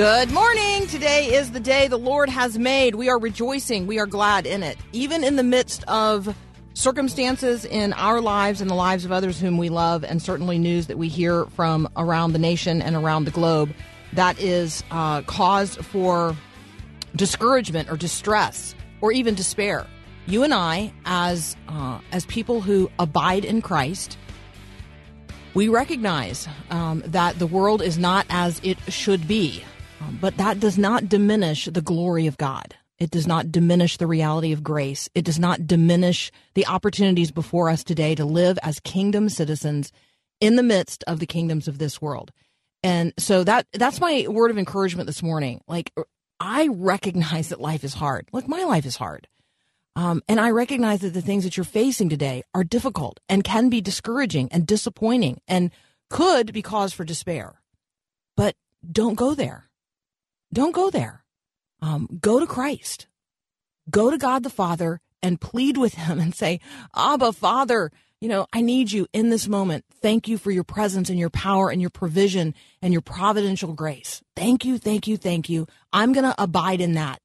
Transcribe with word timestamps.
Good 0.00 0.32
morning. 0.32 0.86
Today 0.86 1.26
is 1.34 1.50
the 1.50 1.60
day 1.60 1.86
the 1.86 1.98
Lord 1.98 2.30
has 2.30 2.58
made. 2.58 2.94
We 2.94 3.10
are 3.10 3.18
rejoicing. 3.18 3.86
We 3.86 3.98
are 3.98 4.06
glad 4.06 4.46
in 4.46 4.62
it. 4.62 4.78
Even 4.92 5.22
in 5.22 5.36
the 5.36 5.42
midst 5.42 5.84
of 5.88 6.34
circumstances 6.72 7.66
in 7.66 7.92
our 7.92 8.22
lives 8.22 8.62
and 8.62 8.70
the 8.70 8.74
lives 8.74 9.04
of 9.04 9.12
others 9.12 9.38
whom 9.38 9.58
we 9.58 9.68
love, 9.68 10.02
and 10.02 10.22
certainly 10.22 10.58
news 10.58 10.86
that 10.86 10.96
we 10.96 11.08
hear 11.08 11.44
from 11.48 11.86
around 11.98 12.32
the 12.32 12.38
nation 12.38 12.80
and 12.80 12.96
around 12.96 13.26
the 13.26 13.30
globe 13.30 13.74
that 14.14 14.40
is 14.40 14.82
uh, 14.90 15.20
cause 15.20 15.76
for 15.76 16.34
discouragement 17.14 17.90
or 17.90 17.98
distress 17.98 18.74
or 19.02 19.12
even 19.12 19.34
despair. 19.34 19.86
You 20.24 20.44
and 20.44 20.54
I, 20.54 20.94
as 21.04 21.58
uh, 21.68 22.00
as 22.10 22.24
people 22.24 22.62
who 22.62 22.90
abide 22.98 23.44
in 23.44 23.60
Christ, 23.60 24.16
we 25.52 25.68
recognize 25.68 26.48
um, 26.70 27.02
that 27.04 27.38
the 27.38 27.46
world 27.46 27.82
is 27.82 27.98
not 27.98 28.24
as 28.30 28.62
it 28.64 28.78
should 28.88 29.28
be, 29.28 29.62
but 30.20 30.36
that 30.36 30.60
does 30.60 30.78
not 30.78 31.08
diminish 31.08 31.66
the 31.66 31.82
glory 31.82 32.26
of 32.26 32.36
God. 32.36 32.74
It 32.98 33.10
does 33.10 33.26
not 33.26 33.50
diminish 33.50 33.96
the 33.96 34.06
reality 34.06 34.52
of 34.52 34.62
grace. 34.62 35.08
It 35.14 35.24
does 35.24 35.38
not 35.38 35.66
diminish 35.66 36.30
the 36.54 36.66
opportunities 36.66 37.30
before 37.30 37.70
us 37.70 37.82
today 37.82 38.14
to 38.14 38.26
live 38.26 38.58
as 38.62 38.78
kingdom 38.80 39.30
citizens 39.30 39.90
in 40.40 40.56
the 40.56 40.62
midst 40.62 41.02
of 41.06 41.18
the 41.18 41.26
kingdoms 41.26 41.66
of 41.66 41.78
this 41.78 42.00
world. 42.00 42.30
And 42.82 43.12
so 43.18 43.42
that 43.44 43.66
that's 43.72 44.00
my 44.00 44.26
word 44.28 44.50
of 44.50 44.58
encouragement 44.58 45.06
this 45.06 45.22
morning. 45.22 45.62
Like 45.66 45.92
I 46.38 46.68
recognize 46.68 47.48
that 47.48 47.60
life 47.60 47.84
is 47.84 47.94
hard. 47.94 48.28
Like 48.32 48.48
my 48.48 48.64
life 48.64 48.86
is 48.86 48.96
hard. 48.96 49.28
Um, 49.96 50.22
and 50.28 50.38
I 50.38 50.50
recognize 50.50 51.00
that 51.00 51.14
the 51.14 51.22
things 51.22 51.44
that 51.44 51.56
you're 51.56 51.64
facing 51.64 52.08
today 52.08 52.42
are 52.54 52.64
difficult 52.64 53.18
and 53.28 53.44
can 53.44 53.68
be 53.68 53.80
discouraging 53.80 54.48
and 54.52 54.66
disappointing 54.66 55.40
and 55.48 55.70
could 56.08 56.52
be 56.52 56.62
cause 56.62 56.92
for 56.92 57.04
despair. 57.04 57.60
But 58.36 58.56
don't 58.90 59.14
go 59.14 59.34
there. 59.34 59.69
Don't 60.52 60.74
go 60.74 60.90
there. 60.90 61.24
Um, 61.82 62.08
go 62.20 62.40
to 62.40 62.46
Christ. 62.46 63.06
Go 63.88 64.10
to 64.10 64.18
God 64.18 64.42
the 64.42 64.50
Father 64.50 65.00
and 65.22 65.40
plead 65.40 65.76
with 65.76 65.94
Him 65.94 66.18
and 66.18 66.34
say, 66.34 66.60
Abba, 66.94 67.32
Father, 67.32 67.90
you 68.20 68.28
know, 68.28 68.46
I 68.52 68.60
need 68.60 68.92
you 68.92 69.06
in 69.12 69.30
this 69.30 69.48
moment. 69.48 69.84
Thank 70.02 70.28
you 70.28 70.36
for 70.36 70.50
your 70.50 70.64
presence 70.64 71.08
and 71.08 71.18
your 71.18 71.30
power 71.30 71.70
and 71.70 71.80
your 71.80 71.90
provision 71.90 72.54
and 72.82 72.92
your 72.92 73.02
providential 73.02 73.72
grace. 73.72 74.22
Thank 74.36 74.64
you, 74.64 74.78
thank 74.78 75.06
you, 75.06 75.16
thank 75.16 75.48
you. 75.48 75.66
I'm 75.92 76.12
going 76.12 76.24
to 76.24 76.34
abide 76.40 76.80
in 76.80 76.92
that. 76.94 77.20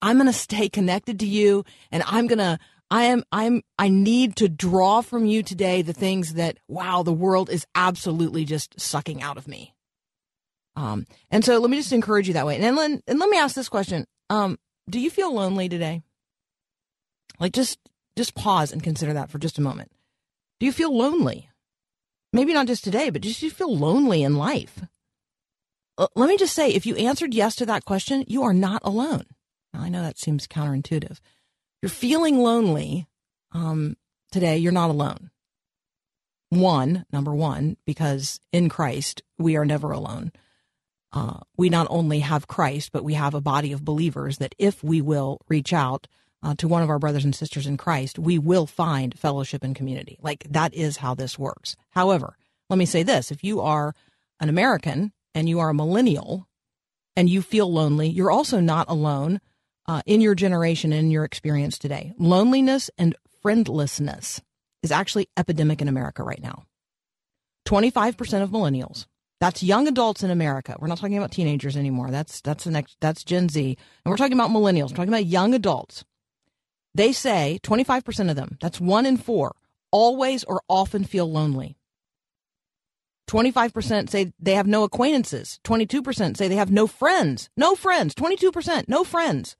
I'm 0.00 0.16
going 0.16 0.26
to 0.26 0.32
stay 0.32 0.68
connected 0.68 1.18
to 1.20 1.26
you 1.26 1.64
and 1.90 2.04
I'm 2.06 2.28
going 2.28 2.38
to 2.38 2.58
I 2.90 3.04
am 3.04 3.24
I'm 3.30 3.62
I 3.78 3.88
need 3.88 4.36
to 4.36 4.48
draw 4.48 5.02
from 5.02 5.26
you 5.26 5.42
today 5.42 5.82
the 5.82 5.92
things 5.92 6.34
that 6.34 6.58
wow, 6.68 7.02
the 7.02 7.12
world 7.12 7.50
is 7.50 7.66
absolutely 7.74 8.44
just 8.44 8.80
sucking 8.80 9.20
out 9.22 9.36
of 9.36 9.46
me. 9.46 9.74
Um 10.78 11.06
and 11.30 11.44
so 11.44 11.58
let 11.58 11.70
me 11.70 11.76
just 11.76 11.92
encourage 11.92 12.28
you 12.28 12.34
that 12.34 12.46
way. 12.46 12.54
And 12.54 12.78
then 12.78 13.02
and 13.06 13.18
let 13.18 13.28
me 13.28 13.38
ask 13.38 13.54
this 13.54 13.68
question. 13.68 14.06
Um 14.30 14.58
do 14.88 15.00
you 15.00 15.10
feel 15.10 15.34
lonely 15.34 15.68
today? 15.68 16.02
Like 17.40 17.52
just 17.52 17.78
just 18.16 18.34
pause 18.34 18.72
and 18.72 18.82
consider 18.82 19.12
that 19.12 19.30
for 19.30 19.38
just 19.38 19.58
a 19.58 19.62
moment. 19.62 19.90
Do 20.60 20.66
you 20.66 20.72
feel 20.72 20.96
lonely? 20.96 21.48
Maybe 22.32 22.52
not 22.52 22.66
just 22.66 22.84
today, 22.84 23.10
but 23.10 23.22
just 23.22 23.42
you 23.42 23.50
feel 23.50 23.74
lonely 23.74 24.22
in 24.22 24.36
life. 24.36 24.80
Uh, 25.96 26.08
Let 26.14 26.28
me 26.28 26.36
just 26.36 26.54
say 26.54 26.70
if 26.70 26.86
you 26.86 26.94
answered 26.96 27.34
yes 27.34 27.56
to 27.56 27.66
that 27.66 27.84
question, 27.84 28.24
you 28.26 28.42
are 28.42 28.52
not 28.52 28.82
alone. 28.84 29.24
Now, 29.72 29.80
I 29.80 29.88
know 29.88 30.02
that 30.02 30.18
seems 30.18 30.46
counterintuitive. 30.46 31.20
You're 31.82 31.90
feeling 31.90 32.38
lonely 32.38 33.06
um, 33.52 33.96
today, 34.30 34.58
you're 34.58 34.72
not 34.72 34.90
alone. 34.90 35.30
One, 36.50 37.04
number 37.12 37.34
one, 37.34 37.76
because 37.86 38.40
in 38.52 38.68
Christ, 38.68 39.22
we 39.38 39.56
are 39.56 39.64
never 39.64 39.90
alone. 39.90 40.32
Uh, 41.12 41.38
we 41.56 41.68
not 41.68 41.86
only 41.90 42.20
have 42.20 42.48
Christ, 42.48 42.92
but 42.92 43.04
we 43.04 43.14
have 43.14 43.34
a 43.34 43.40
body 43.40 43.72
of 43.72 43.84
believers 43.84 44.38
that 44.38 44.54
if 44.58 44.82
we 44.84 45.00
will 45.00 45.38
reach 45.48 45.72
out 45.72 46.06
uh, 46.42 46.54
to 46.56 46.68
one 46.68 46.82
of 46.82 46.90
our 46.90 46.98
brothers 46.98 47.24
and 47.24 47.34
sisters 47.34 47.66
in 47.66 47.76
Christ, 47.76 48.18
we 48.18 48.38
will 48.38 48.66
find 48.66 49.18
fellowship 49.18 49.64
and 49.64 49.74
community. 49.74 50.18
Like 50.20 50.46
that 50.50 50.74
is 50.74 50.98
how 50.98 51.14
this 51.14 51.38
works. 51.38 51.76
However, 51.90 52.36
let 52.68 52.78
me 52.78 52.86
say 52.86 53.02
this 53.02 53.30
if 53.30 53.42
you 53.42 53.60
are 53.60 53.94
an 54.40 54.48
American 54.48 55.12
and 55.34 55.48
you 55.48 55.58
are 55.60 55.70
a 55.70 55.74
millennial 55.74 56.46
and 57.16 57.28
you 57.28 57.42
feel 57.42 57.72
lonely, 57.72 58.08
you're 58.08 58.30
also 58.30 58.60
not 58.60 58.88
alone 58.88 59.40
uh, 59.86 60.02
in 60.06 60.20
your 60.20 60.34
generation 60.34 60.92
and 60.92 61.06
in 61.06 61.10
your 61.10 61.24
experience 61.24 61.78
today. 61.78 62.12
Loneliness 62.18 62.90
and 62.98 63.16
friendlessness 63.42 64.40
is 64.82 64.92
actually 64.92 65.28
epidemic 65.36 65.80
in 65.80 65.88
America 65.88 66.22
right 66.22 66.42
now. 66.42 66.64
25% 67.66 68.42
of 68.42 68.50
millennials. 68.50 69.06
That's 69.40 69.62
young 69.62 69.86
adults 69.86 70.22
in 70.22 70.30
America. 70.30 70.76
We're 70.78 70.88
not 70.88 70.98
talking 70.98 71.16
about 71.16 71.30
teenagers 71.30 71.76
anymore. 71.76 72.10
That's 72.10 72.40
that's 72.40 72.64
the 72.64 72.70
next 72.70 72.96
that's 73.00 73.22
Gen 73.22 73.48
Z. 73.48 73.76
And 74.04 74.10
we're 74.10 74.16
talking 74.16 74.32
about 74.32 74.50
millennials. 74.50 74.90
We're 74.90 74.96
talking 74.96 75.12
about 75.12 75.26
young 75.26 75.54
adults. 75.54 76.04
They 76.94 77.12
say 77.12 77.60
25% 77.62 78.30
of 78.30 78.34
them, 78.34 78.58
that's 78.60 78.80
1 78.80 79.06
in 79.06 79.18
4, 79.18 79.54
always 79.92 80.42
or 80.42 80.62
often 80.68 81.04
feel 81.04 81.30
lonely. 81.30 81.76
25% 83.28 84.08
say 84.08 84.32
they 84.40 84.54
have 84.54 84.66
no 84.66 84.82
acquaintances. 84.82 85.60
22% 85.62 86.36
say 86.36 86.48
they 86.48 86.56
have 86.56 86.72
no 86.72 86.86
friends. 86.86 87.50
No 87.56 87.74
friends. 87.74 88.14
22% 88.14 88.88
no 88.88 89.04
friends. 89.04 89.54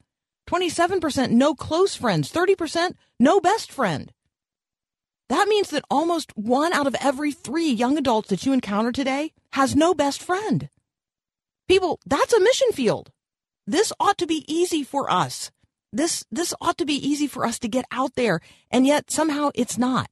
27% 0.48 1.30
no 1.30 1.54
close 1.54 1.94
friends. 1.94 2.32
30% 2.32 2.94
no 3.20 3.40
best 3.40 3.70
friend. 3.70 4.10
That 5.28 5.46
means 5.46 5.68
that 5.70 5.84
almost 5.90 6.36
one 6.36 6.72
out 6.72 6.86
of 6.86 6.96
every 6.98 7.32
three 7.32 7.70
young 7.70 7.98
adults 7.98 8.30
that 8.30 8.46
you 8.46 8.52
encounter 8.52 8.90
today 8.90 9.34
has 9.52 9.74
no 9.74 9.94
best 9.94 10.22
friend. 10.22 10.68
People, 11.68 12.00
that's 12.06 12.32
a 12.32 12.40
mission 12.40 12.72
field. 12.72 13.10
This 13.66 13.92
ought 14.00 14.18
to 14.18 14.26
be 14.26 14.44
easy 14.46 14.82
for 14.82 15.10
us. 15.10 15.50
This, 15.92 16.24
this 16.30 16.54
ought 16.60 16.78
to 16.78 16.86
be 16.86 16.94
easy 16.94 17.26
for 17.26 17.44
us 17.44 17.58
to 17.60 17.68
get 17.68 17.84
out 17.90 18.14
there, 18.14 18.40
and 18.70 18.86
yet 18.86 19.10
somehow 19.10 19.50
it's 19.54 19.78
not. 19.78 20.08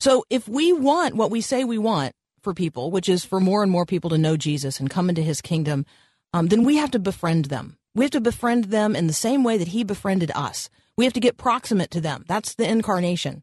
So 0.00 0.24
if 0.30 0.48
we 0.48 0.72
want 0.72 1.14
what 1.14 1.30
we 1.30 1.40
say 1.40 1.64
we 1.64 1.78
want 1.78 2.14
for 2.42 2.54
people, 2.54 2.90
which 2.90 3.08
is 3.08 3.24
for 3.24 3.40
more 3.40 3.62
and 3.62 3.72
more 3.72 3.86
people 3.86 4.10
to 4.10 4.18
know 4.18 4.36
Jesus 4.36 4.78
and 4.78 4.90
come 4.90 5.08
into 5.08 5.22
his 5.22 5.40
kingdom, 5.40 5.86
um, 6.32 6.48
then 6.48 6.64
we 6.64 6.76
have 6.76 6.90
to 6.92 6.98
befriend 6.98 7.46
them. 7.46 7.78
We 7.94 8.04
have 8.04 8.10
to 8.12 8.20
befriend 8.20 8.64
them 8.64 8.94
in 8.94 9.06
the 9.06 9.12
same 9.12 9.44
way 9.44 9.56
that 9.56 9.68
he 9.68 9.84
befriended 9.84 10.30
us. 10.34 10.68
We 10.96 11.04
have 11.04 11.14
to 11.14 11.20
get 11.20 11.36
proximate 11.36 11.90
to 11.92 12.00
them. 12.00 12.24
That's 12.28 12.54
the 12.54 12.68
incarnation. 12.68 13.42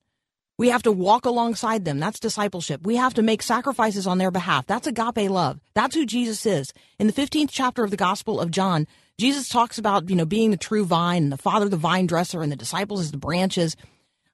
We 0.61 0.69
have 0.69 0.83
to 0.83 0.91
walk 0.91 1.25
alongside 1.25 1.85
them. 1.85 1.99
That's 1.99 2.19
discipleship. 2.19 2.85
We 2.85 2.95
have 2.97 3.15
to 3.15 3.23
make 3.23 3.41
sacrifices 3.41 4.05
on 4.05 4.19
their 4.19 4.29
behalf. 4.29 4.67
That's 4.67 4.85
agape 4.85 5.27
love. 5.27 5.59
That's 5.73 5.95
who 5.95 6.05
Jesus 6.05 6.45
is. 6.45 6.71
In 6.99 7.07
the 7.07 7.13
15th 7.13 7.49
chapter 7.51 7.83
of 7.83 7.89
the 7.89 7.97
Gospel 7.97 8.39
of 8.39 8.51
John, 8.51 8.85
Jesus 9.17 9.49
talks 9.49 9.79
about, 9.79 10.07
you 10.07 10.15
know, 10.15 10.23
being 10.23 10.51
the 10.51 10.57
true 10.57 10.85
vine 10.85 11.23
and 11.23 11.31
the 11.31 11.37
Father, 11.37 11.67
the 11.67 11.77
vine 11.77 12.05
dresser, 12.05 12.43
and 12.43 12.51
the 12.51 12.55
disciples 12.55 13.01
as 13.01 13.09
the 13.09 13.17
branches. 13.17 13.75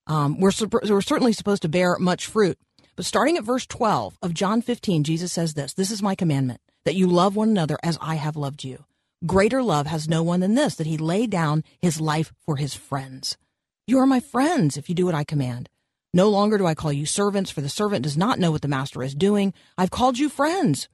Um, 0.05 0.37
we're, 0.41 0.51
we're 0.89 0.99
certainly 0.99 1.31
supposed 1.31 1.61
to 1.61 1.69
bear 1.69 1.97
much 1.97 2.25
fruit. 2.25 2.59
But 2.97 3.05
starting 3.05 3.37
at 3.37 3.45
verse 3.45 3.65
12 3.65 4.17
of 4.21 4.33
John 4.33 4.61
15, 4.61 5.05
Jesus 5.05 5.31
says 5.31 5.53
this 5.53 5.75
This 5.75 5.91
is 5.91 6.03
my 6.03 6.13
commandment, 6.13 6.59
that 6.83 6.95
you 6.95 7.07
love 7.07 7.37
one 7.37 7.47
another 7.47 7.77
as 7.83 7.97
I 8.01 8.15
have 8.15 8.35
loved 8.35 8.65
you. 8.65 8.83
Greater 9.25 9.63
love 9.63 9.87
has 9.87 10.09
no 10.09 10.23
one 10.23 10.41
than 10.41 10.55
this, 10.55 10.75
that 10.75 10.87
he 10.87 10.97
lay 10.97 11.25
down 11.25 11.63
his 11.79 12.01
life 12.01 12.33
for 12.45 12.57
his 12.57 12.73
friends. 12.73 13.37
You 13.87 13.99
are 13.99 14.05
my 14.05 14.19
friends 14.19 14.75
if 14.75 14.89
you 14.89 14.95
do 14.95 15.05
what 15.05 15.15
I 15.15 15.23
command. 15.23 15.69
No 16.17 16.29
longer 16.29 16.57
do 16.57 16.65
I 16.65 16.73
call 16.73 16.91
you 16.91 17.05
servants, 17.05 17.51
for 17.51 17.61
the 17.61 17.69
servant 17.69 18.01
does 18.01 18.17
not 18.17 18.39
know 18.39 18.49
what 18.49 18.63
the 18.63 18.67
master 18.67 19.03
is 19.03 19.13
doing. 19.13 19.53
I've 19.77 19.91
called 19.91 20.17
you 20.17 20.29
friends. 20.29 20.89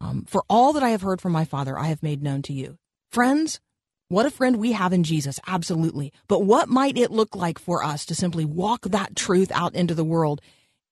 Um, 0.00 0.24
for 0.26 0.42
all 0.50 0.72
that 0.72 0.82
I 0.82 0.88
have 0.88 1.02
heard 1.02 1.20
from 1.20 1.30
my 1.30 1.44
Father, 1.44 1.78
I 1.78 1.86
have 1.86 2.02
made 2.02 2.24
known 2.24 2.42
to 2.42 2.52
you. 2.52 2.76
Friends, 3.08 3.60
what 4.08 4.26
a 4.26 4.32
friend 4.32 4.56
we 4.56 4.72
have 4.72 4.92
in 4.92 5.04
Jesus, 5.04 5.38
absolutely. 5.46 6.12
But 6.26 6.40
what 6.42 6.68
might 6.68 6.98
it 6.98 7.12
look 7.12 7.36
like 7.36 7.60
for 7.60 7.84
us 7.84 8.04
to 8.06 8.16
simply 8.16 8.44
walk 8.44 8.82
that 8.86 9.14
truth 9.14 9.52
out 9.52 9.76
into 9.76 9.94
the 9.94 10.02
world, 10.02 10.40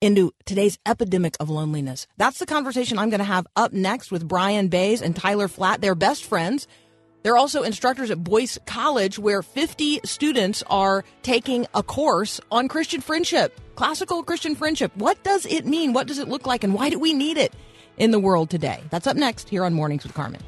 into 0.01 0.31
today's 0.45 0.79
epidemic 0.87 1.37
of 1.41 1.51
loneliness? 1.51 2.07
That's 2.17 2.39
the 2.39 2.47
conversation 2.47 3.01
I'm 3.01 3.11
going 3.11 3.19
to 3.19 3.25
have 3.25 3.49
up 3.57 3.73
next 3.73 4.13
with 4.13 4.29
Bryan 4.29 4.69
Baise 4.69 5.03
and 5.03 5.17
Tyler 5.17 5.49
Flatt. 5.49 5.81
They're 5.81 5.97
best 5.97 6.25
friends. 6.25 6.69
They're 7.25 7.39
also 7.39 7.63
instructors 7.63 8.11
at 8.11 8.23
Boyce 8.23 8.59
College, 8.67 9.19
where 9.19 9.43
50 9.43 10.01
students 10.05 10.63
are 10.69 11.05
taking 11.23 11.67
a 11.75 11.83
course 11.83 12.39
on 12.53 12.69
Christian 12.69 13.01
friendship, 13.01 13.59
classical 13.77 14.23
Christian 14.23 14.55
friendship. 14.55 14.93
What 14.95 15.23
does 15.25 15.47
it 15.47 15.65
mean? 15.65 15.95
What 15.95 16.07
does 16.07 16.19
it 16.19 16.29
look 16.29 16.47
like? 16.47 16.65
And 16.65 16.75
why 16.75 16.91
do 16.91 16.99
we 16.99 17.15
need 17.15 17.39
it 17.39 17.55
in 17.97 18.11
the 18.11 18.19
world 18.19 18.51
today? 18.51 18.83
That's 18.91 19.07
up 19.07 19.17
next 19.17 19.49
here 19.49 19.65
on 19.65 19.73
Mornings 19.73 20.05
with 20.05 20.13
Carmen. 20.13 20.43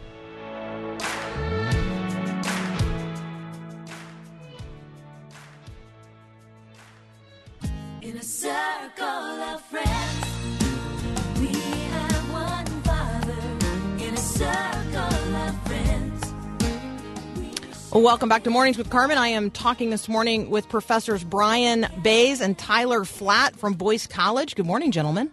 Welcome 18.02 18.28
back 18.28 18.44
to 18.44 18.50
Mornings 18.50 18.76
with 18.76 18.90
Carmen. 18.90 19.16
I 19.16 19.28
am 19.28 19.50
talking 19.50 19.88
this 19.88 20.06
morning 20.06 20.50
with 20.50 20.68
professors 20.68 21.24
Bryan 21.24 21.86
Baise 22.02 22.42
and 22.42 22.56
Tyler 22.56 23.04
Flatt 23.04 23.56
from 23.56 23.72
Boyce 23.72 24.06
College. 24.06 24.54
Good 24.54 24.66
morning, 24.66 24.92
gentlemen. 24.92 25.30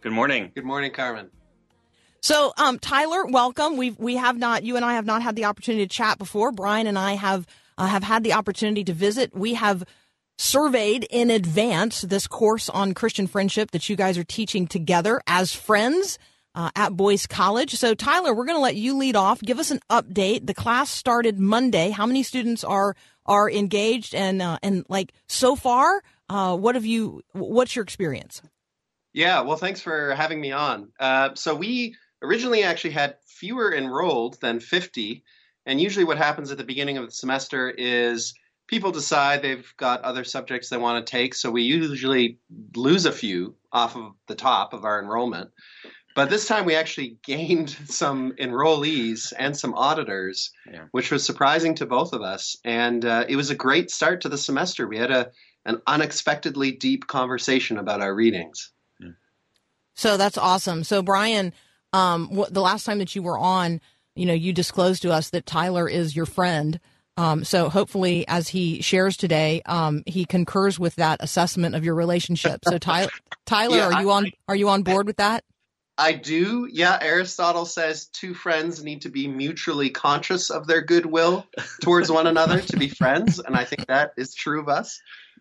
Good 0.00 0.12
morning. 0.12 0.52
Good 0.54 0.64
morning, 0.64 0.90
Carmen. 0.90 1.30
So, 2.22 2.54
um, 2.56 2.78
Tyler, 2.78 3.26
welcome. 3.26 3.76
We 3.76 3.90
we 3.90 4.16
have 4.16 4.38
not 4.38 4.64
you 4.64 4.76
and 4.76 4.84
I 4.86 4.94
have 4.94 5.04
not 5.04 5.20
had 5.20 5.36
the 5.36 5.44
opportunity 5.44 5.86
to 5.86 5.94
chat 5.94 6.16
before. 6.16 6.50
Bryan 6.50 6.86
and 6.86 6.98
I 6.98 7.12
have 7.12 7.46
uh, 7.76 7.86
have 7.88 8.02
had 8.02 8.24
the 8.24 8.32
opportunity 8.32 8.82
to 8.84 8.94
visit. 8.94 9.36
We 9.36 9.52
have 9.54 9.84
surveyed 10.38 11.06
in 11.10 11.28
advance 11.30 12.00
this 12.00 12.26
course 12.26 12.70
on 12.70 12.94
Christian 12.94 13.26
friendship 13.26 13.70
that 13.72 13.90
you 13.90 13.96
guys 13.96 14.16
are 14.16 14.24
teaching 14.24 14.66
together 14.66 15.20
as 15.26 15.52
friends 15.54 16.18
uh, 16.54 16.70
at 16.76 16.96
Boyce 16.96 17.26
College. 17.26 17.74
So, 17.74 17.94
Tyler, 17.94 18.34
we're 18.34 18.46
going 18.46 18.56
to 18.56 18.62
let 18.62 18.76
you 18.76 18.96
lead 18.96 19.16
off. 19.16 19.40
Give 19.40 19.58
us 19.58 19.70
an 19.70 19.80
update. 19.90 20.46
The 20.46 20.54
class 20.54 20.90
started 20.90 21.38
Monday. 21.38 21.90
How 21.90 22.06
many 22.06 22.22
students 22.22 22.64
are 22.64 22.96
are 23.26 23.50
engaged 23.50 24.14
and 24.14 24.42
uh, 24.42 24.58
and 24.62 24.84
like 24.88 25.12
so 25.26 25.56
far? 25.56 26.02
Uh, 26.28 26.56
what 26.56 26.74
have 26.74 26.86
you? 26.86 27.22
What's 27.32 27.74
your 27.76 27.82
experience? 27.82 28.42
Yeah, 29.12 29.42
well, 29.42 29.56
thanks 29.56 29.80
for 29.80 30.14
having 30.14 30.40
me 30.40 30.52
on. 30.52 30.88
Uh, 30.98 31.30
so 31.34 31.54
we 31.54 31.94
originally 32.20 32.64
actually 32.64 32.90
had 32.90 33.16
fewer 33.26 33.72
enrolled 33.72 34.40
than 34.40 34.58
50, 34.58 35.22
and 35.66 35.80
usually 35.80 36.04
what 36.04 36.18
happens 36.18 36.50
at 36.50 36.58
the 36.58 36.64
beginning 36.64 36.98
of 36.98 37.04
the 37.06 37.12
semester 37.12 37.70
is 37.70 38.34
people 38.66 38.90
decide 38.90 39.42
they've 39.42 39.72
got 39.76 40.02
other 40.02 40.24
subjects 40.24 40.68
they 40.68 40.76
want 40.78 41.06
to 41.06 41.10
take, 41.10 41.34
so 41.34 41.50
we 41.50 41.62
usually 41.62 42.38
lose 42.74 43.06
a 43.06 43.12
few 43.12 43.54
off 43.72 43.96
of 43.96 44.14
the 44.26 44.34
top 44.34 44.72
of 44.72 44.84
our 44.84 45.00
enrollment. 45.00 45.50
But 46.14 46.30
this 46.30 46.46
time 46.46 46.64
we 46.64 46.76
actually 46.76 47.16
gained 47.24 47.70
some 47.86 48.32
enrollees 48.38 49.32
and 49.38 49.56
some 49.56 49.74
auditors, 49.74 50.50
Yeah. 50.70 50.84
which 50.92 51.10
was 51.10 51.24
surprising 51.24 51.74
to 51.76 51.86
both 51.86 52.12
of 52.12 52.22
us. 52.22 52.56
And 52.64 53.04
uh, 53.04 53.24
it 53.28 53.36
was 53.36 53.50
a 53.50 53.54
great 53.56 53.90
start 53.90 54.20
to 54.22 54.28
the 54.28 54.38
semester. 54.38 54.86
We 54.86 54.98
had 54.98 55.10
a 55.10 55.30
an 55.66 55.80
unexpectedly 55.86 56.72
deep 56.72 57.06
conversation 57.06 57.78
about 57.78 58.02
our 58.02 58.14
readings. 58.14 58.70
So 59.96 60.16
that's 60.16 60.36
awesome. 60.36 60.84
So 60.84 61.02
Bryan, 61.02 61.52
um, 61.92 62.28
wh- 62.36 62.50
the 62.50 62.60
last 62.60 62.84
time 62.84 62.98
that 62.98 63.14
you 63.14 63.22
were 63.22 63.38
on, 63.38 63.80
you 64.16 64.26
know, 64.26 64.34
you 64.34 64.52
disclosed 64.52 65.02
to 65.02 65.12
us 65.12 65.30
that 65.30 65.46
Tyler 65.46 65.88
is 65.88 66.14
your 66.16 66.26
friend. 66.26 66.80
Um, 67.16 67.44
so 67.44 67.68
hopefully, 67.68 68.26
as 68.26 68.48
he 68.48 68.82
shares 68.82 69.16
today, 69.16 69.62
um, 69.66 70.02
he 70.06 70.24
concurs 70.24 70.78
with 70.80 70.96
that 70.96 71.22
assessment 71.22 71.76
of 71.76 71.84
your 71.84 71.94
relationship. 71.94 72.60
So 72.68 72.76
Tyler, 72.76 73.10
Tyler, 73.46 73.76
Yeah, 73.76 73.86
are 73.92 74.02
you 74.02 74.10
I- 74.10 74.14
on? 74.16 74.32
Are 74.48 74.56
you 74.56 74.68
on 74.68 74.82
board 74.82 75.06
with 75.06 75.16
that? 75.18 75.44
I 75.96 76.12
do. 76.12 76.68
Yeah, 76.70 76.98
Aristotle 77.00 77.66
says 77.66 78.06
two 78.06 78.34
friends 78.34 78.82
need 78.82 79.02
to 79.02 79.10
be 79.10 79.28
mutually 79.28 79.90
conscious 79.90 80.50
of 80.50 80.66
their 80.66 80.82
goodwill 80.82 81.46
towards 81.82 82.10
one 82.10 82.26
another 82.26 82.60
to 82.60 82.76
be 82.76 82.88
friends, 82.88 83.38
and 83.38 83.56
I 83.56 83.64
think 83.64 83.86
that 83.86 84.12
is 84.16 84.34
true 84.34 84.60
of 84.60 84.68
us. 84.68 85.00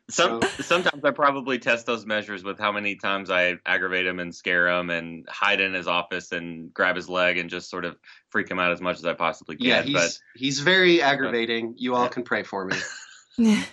Some, 0.10 0.42
So- 0.42 0.48
sometimes 0.64 1.04
I 1.04 1.12
probably 1.12 1.60
test 1.60 1.86
those 1.86 2.06
measures 2.06 2.44
with 2.44 2.60
how 2.60 2.72
many 2.72 2.98
times 2.98 3.30
I 3.32 3.56
aggravate 3.66 4.06
him 4.06 4.20
and 4.20 4.36
scare 4.36 4.68
him 4.68 4.90
and 4.90 5.26
hide 5.30 5.62
in 5.62 5.74
his 5.74 5.88
office 5.88 6.32
and 6.32 6.74
grab 6.74 6.98
his 6.98 7.10
leg 7.10 7.38
and 7.38 7.50
just 7.50 7.70
sort 7.70 7.86
of 7.86 7.98
freak 8.30 8.52
him 8.52 8.60
out 8.60 8.72
as 8.72 8.82
much 8.82 8.98
as 8.98 9.06
I 9.06 9.14
possibly 9.14 9.56
can. 9.56 9.66
Yeah, 9.66 9.82
he's 9.82 9.94
but 9.94 10.20
he's 10.36 10.60
very 10.60 11.02
aggravating. 11.02 11.76
You 11.78 11.96
all 11.96 12.10
can 12.10 12.24
pray 12.24 12.44
for 12.44 12.66
me. 12.66 12.78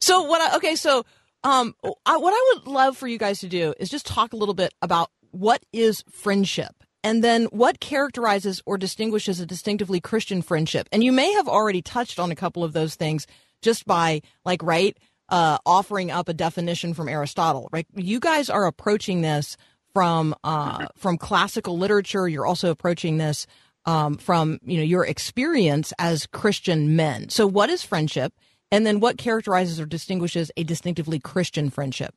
So 0.00 0.22
what? 0.22 0.40
I, 0.40 0.56
okay, 0.56 0.76
so 0.76 1.04
um, 1.42 1.74
I, 2.06 2.16
what 2.16 2.32
I 2.34 2.54
would 2.54 2.66
love 2.66 2.96
for 2.96 3.08
you 3.08 3.18
guys 3.18 3.40
to 3.40 3.48
do 3.48 3.74
is 3.78 3.88
just 3.88 4.06
talk 4.06 4.32
a 4.32 4.36
little 4.36 4.54
bit 4.54 4.74
about 4.82 5.10
what 5.30 5.62
is 5.72 6.04
friendship, 6.10 6.84
and 7.02 7.24
then 7.24 7.44
what 7.46 7.80
characterizes 7.80 8.62
or 8.66 8.76
distinguishes 8.76 9.40
a 9.40 9.46
distinctively 9.46 10.00
Christian 10.00 10.42
friendship. 10.42 10.88
And 10.92 11.02
you 11.02 11.12
may 11.12 11.32
have 11.32 11.48
already 11.48 11.82
touched 11.82 12.18
on 12.18 12.30
a 12.30 12.36
couple 12.36 12.62
of 12.62 12.72
those 12.72 12.94
things 12.94 13.26
just 13.62 13.86
by 13.86 14.22
like 14.44 14.62
right 14.62 14.96
uh, 15.28 15.58
offering 15.64 16.10
up 16.10 16.28
a 16.28 16.34
definition 16.34 16.92
from 16.92 17.08
Aristotle. 17.08 17.68
Right? 17.72 17.86
You 17.94 18.20
guys 18.20 18.50
are 18.50 18.66
approaching 18.66 19.22
this 19.22 19.56
from 19.94 20.34
uh, 20.44 20.86
from 20.96 21.16
classical 21.16 21.78
literature. 21.78 22.28
You're 22.28 22.46
also 22.46 22.70
approaching 22.70 23.18
this 23.18 23.46
um, 23.86 24.16
from 24.16 24.58
you 24.62 24.78
know 24.78 24.84
your 24.84 25.06
experience 25.06 25.92
as 25.98 26.26
Christian 26.26 26.96
men. 26.96 27.28
So, 27.28 27.46
what 27.46 27.70
is 27.70 27.82
friendship? 27.82 28.32
And 28.72 28.86
then 28.86 29.00
what 29.00 29.18
characterizes 29.18 29.80
or 29.80 29.86
distinguishes 29.86 30.50
a 30.56 30.64
distinctively 30.64 31.18
Christian 31.18 31.70
friendship? 31.70 32.14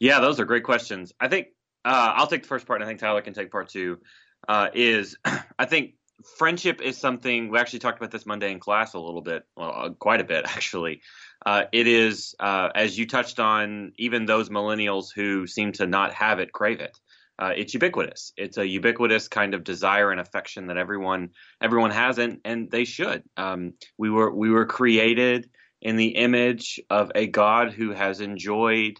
yeah, 0.00 0.20
those 0.20 0.40
are 0.40 0.44
great 0.44 0.64
questions. 0.64 1.12
I 1.20 1.28
think 1.28 1.48
uh, 1.84 2.12
I'll 2.16 2.26
take 2.26 2.42
the 2.42 2.48
first 2.48 2.66
part, 2.66 2.80
and 2.80 2.84
I 2.84 2.88
think 2.88 3.00
Tyler 3.00 3.22
can 3.22 3.34
take 3.34 3.50
part 3.50 3.68
two. 3.68 3.98
Uh, 4.48 4.68
is 4.74 5.16
I 5.58 5.64
think 5.64 5.94
friendship 6.38 6.80
is 6.80 6.98
something 6.98 7.48
we 7.48 7.58
actually 7.58 7.78
talked 7.80 7.98
about 7.98 8.10
this 8.10 8.26
Monday 8.26 8.52
in 8.52 8.60
class 8.60 8.94
a 8.94 8.98
little 8.98 9.22
bit, 9.22 9.44
well, 9.56 9.72
uh, 9.74 9.90
quite 9.90 10.20
a 10.20 10.24
bit 10.24 10.44
actually. 10.48 11.00
Uh, 11.44 11.64
it 11.72 11.86
is, 11.86 12.34
uh, 12.40 12.70
as 12.74 12.98
you 12.98 13.06
touched 13.06 13.38
on, 13.38 13.92
even 13.98 14.24
those 14.24 14.48
millennials 14.48 15.06
who 15.14 15.46
seem 15.46 15.72
to 15.72 15.86
not 15.86 16.12
have 16.14 16.38
it 16.38 16.52
crave 16.52 16.80
it. 16.80 16.98
Uh, 17.38 17.52
it's 17.56 17.74
ubiquitous. 17.74 18.32
It's 18.36 18.58
a 18.58 18.66
ubiquitous 18.66 19.28
kind 19.28 19.54
of 19.54 19.64
desire 19.64 20.10
and 20.12 20.20
affection 20.20 20.68
that 20.68 20.76
everyone 20.76 21.30
everyone 21.60 21.90
has, 21.90 22.18
and 22.18 22.40
and 22.44 22.70
they 22.70 22.84
should. 22.84 23.24
Um, 23.36 23.74
we 23.98 24.10
were 24.10 24.32
we 24.32 24.50
were 24.50 24.66
created 24.66 25.50
in 25.82 25.96
the 25.96 26.16
image 26.16 26.80
of 26.90 27.10
a 27.14 27.26
God 27.26 27.72
who 27.72 27.90
has 27.90 28.20
enjoyed 28.20 28.94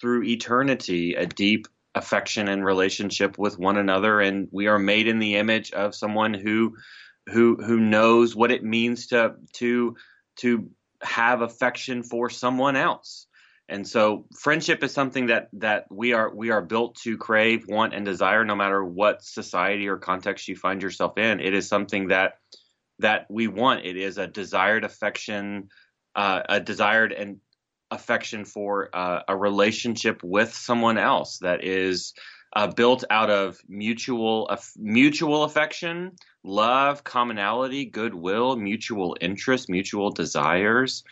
through 0.00 0.24
eternity 0.24 1.14
a 1.14 1.26
deep 1.26 1.66
affection 1.94 2.46
and 2.48 2.62
relationship 2.62 3.38
with 3.38 3.58
one 3.58 3.78
another, 3.78 4.20
and 4.20 4.48
we 4.52 4.66
are 4.66 4.78
made 4.78 5.08
in 5.08 5.18
the 5.18 5.36
image 5.36 5.72
of 5.72 5.94
someone 5.94 6.34
who 6.34 6.76
who 7.26 7.56
who 7.56 7.80
knows 7.80 8.36
what 8.36 8.50
it 8.50 8.62
means 8.62 9.08
to 9.08 9.34
to 9.54 9.96
to 10.36 10.70
have 11.02 11.40
affection 11.40 12.02
for 12.02 12.28
someone 12.28 12.76
else. 12.76 13.26
And 13.68 13.86
so 13.86 14.26
friendship 14.38 14.84
is 14.84 14.92
something 14.92 15.26
that 15.26 15.48
that 15.54 15.86
we 15.90 16.12
are 16.12 16.32
we 16.32 16.50
are 16.50 16.62
built 16.62 16.96
to 17.02 17.16
crave, 17.16 17.66
want 17.68 17.94
and 17.94 18.04
desire 18.04 18.44
no 18.44 18.54
matter 18.54 18.84
what 18.84 19.24
society 19.24 19.88
or 19.88 19.96
context 19.96 20.46
you 20.46 20.56
find 20.56 20.82
yourself 20.82 21.18
in. 21.18 21.40
It 21.40 21.52
is 21.52 21.68
something 21.68 22.08
that 22.08 22.38
that 23.00 23.26
we 23.28 23.48
want. 23.48 23.84
It 23.84 23.96
is 23.96 24.18
a 24.18 24.26
desired 24.26 24.84
affection, 24.84 25.68
uh, 26.14 26.42
a 26.48 26.60
desired 26.60 27.12
and 27.12 27.40
affection 27.90 28.44
for 28.44 28.88
uh, 28.94 29.22
a 29.28 29.36
relationship 29.36 30.22
with 30.22 30.54
someone 30.54 30.98
else 30.98 31.38
that 31.38 31.64
is 31.64 32.14
uh, 32.54 32.68
built 32.68 33.04
out 33.10 33.30
of 33.30 33.58
mutual 33.68 34.48
mutual 34.76 35.42
affection, 35.42 36.12
love, 36.44 37.02
commonality, 37.02 37.84
goodwill, 37.84 38.54
mutual 38.56 39.16
interest, 39.20 39.68
mutual 39.68 40.10
desires, 40.10 41.02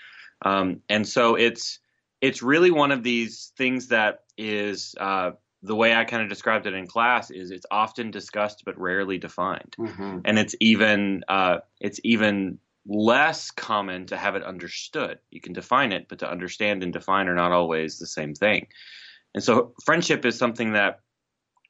um, 0.42 0.80
and 0.88 1.06
so 1.06 1.34
it's 1.34 1.80
it's 2.24 2.42
really 2.42 2.70
one 2.70 2.90
of 2.90 3.02
these 3.02 3.52
things 3.58 3.88
that 3.88 4.20
is 4.38 4.94
uh, 4.98 5.32
the 5.62 5.76
way 5.76 5.94
I 5.94 6.04
kind 6.04 6.22
of 6.22 6.30
described 6.30 6.66
it 6.66 6.72
in 6.72 6.86
class 6.86 7.30
is 7.30 7.50
it's 7.50 7.66
often 7.70 8.10
discussed 8.10 8.62
but 8.64 8.78
rarely 8.80 9.18
defined, 9.18 9.76
hmm 9.78 10.20
and 10.24 10.38
it's 10.38 10.54
even 10.58 11.22
uh, 11.28 11.58
it's 11.80 12.00
even 12.02 12.58
less 12.86 13.50
common 13.50 14.06
to 14.06 14.16
have 14.16 14.36
it 14.36 14.42
understood. 14.42 15.18
You 15.30 15.42
can 15.42 15.52
define 15.52 15.92
it, 15.92 16.06
but 16.08 16.18
to 16.20 16.30
understand 16.30 16.82
and 16.82 16.94
define 16.94 17.28
are 17.28 17.34
not 17.34 17.52
always 17.52 17.98
the 17.98 18.06
same 18.06 18.34
thing. 18.34 18.68
And 19.34 19.44
so 19.44 19.74
friendship 19.84 20.24
is 20.24 20.38
something 20.38 20.72
that 20.72 21.00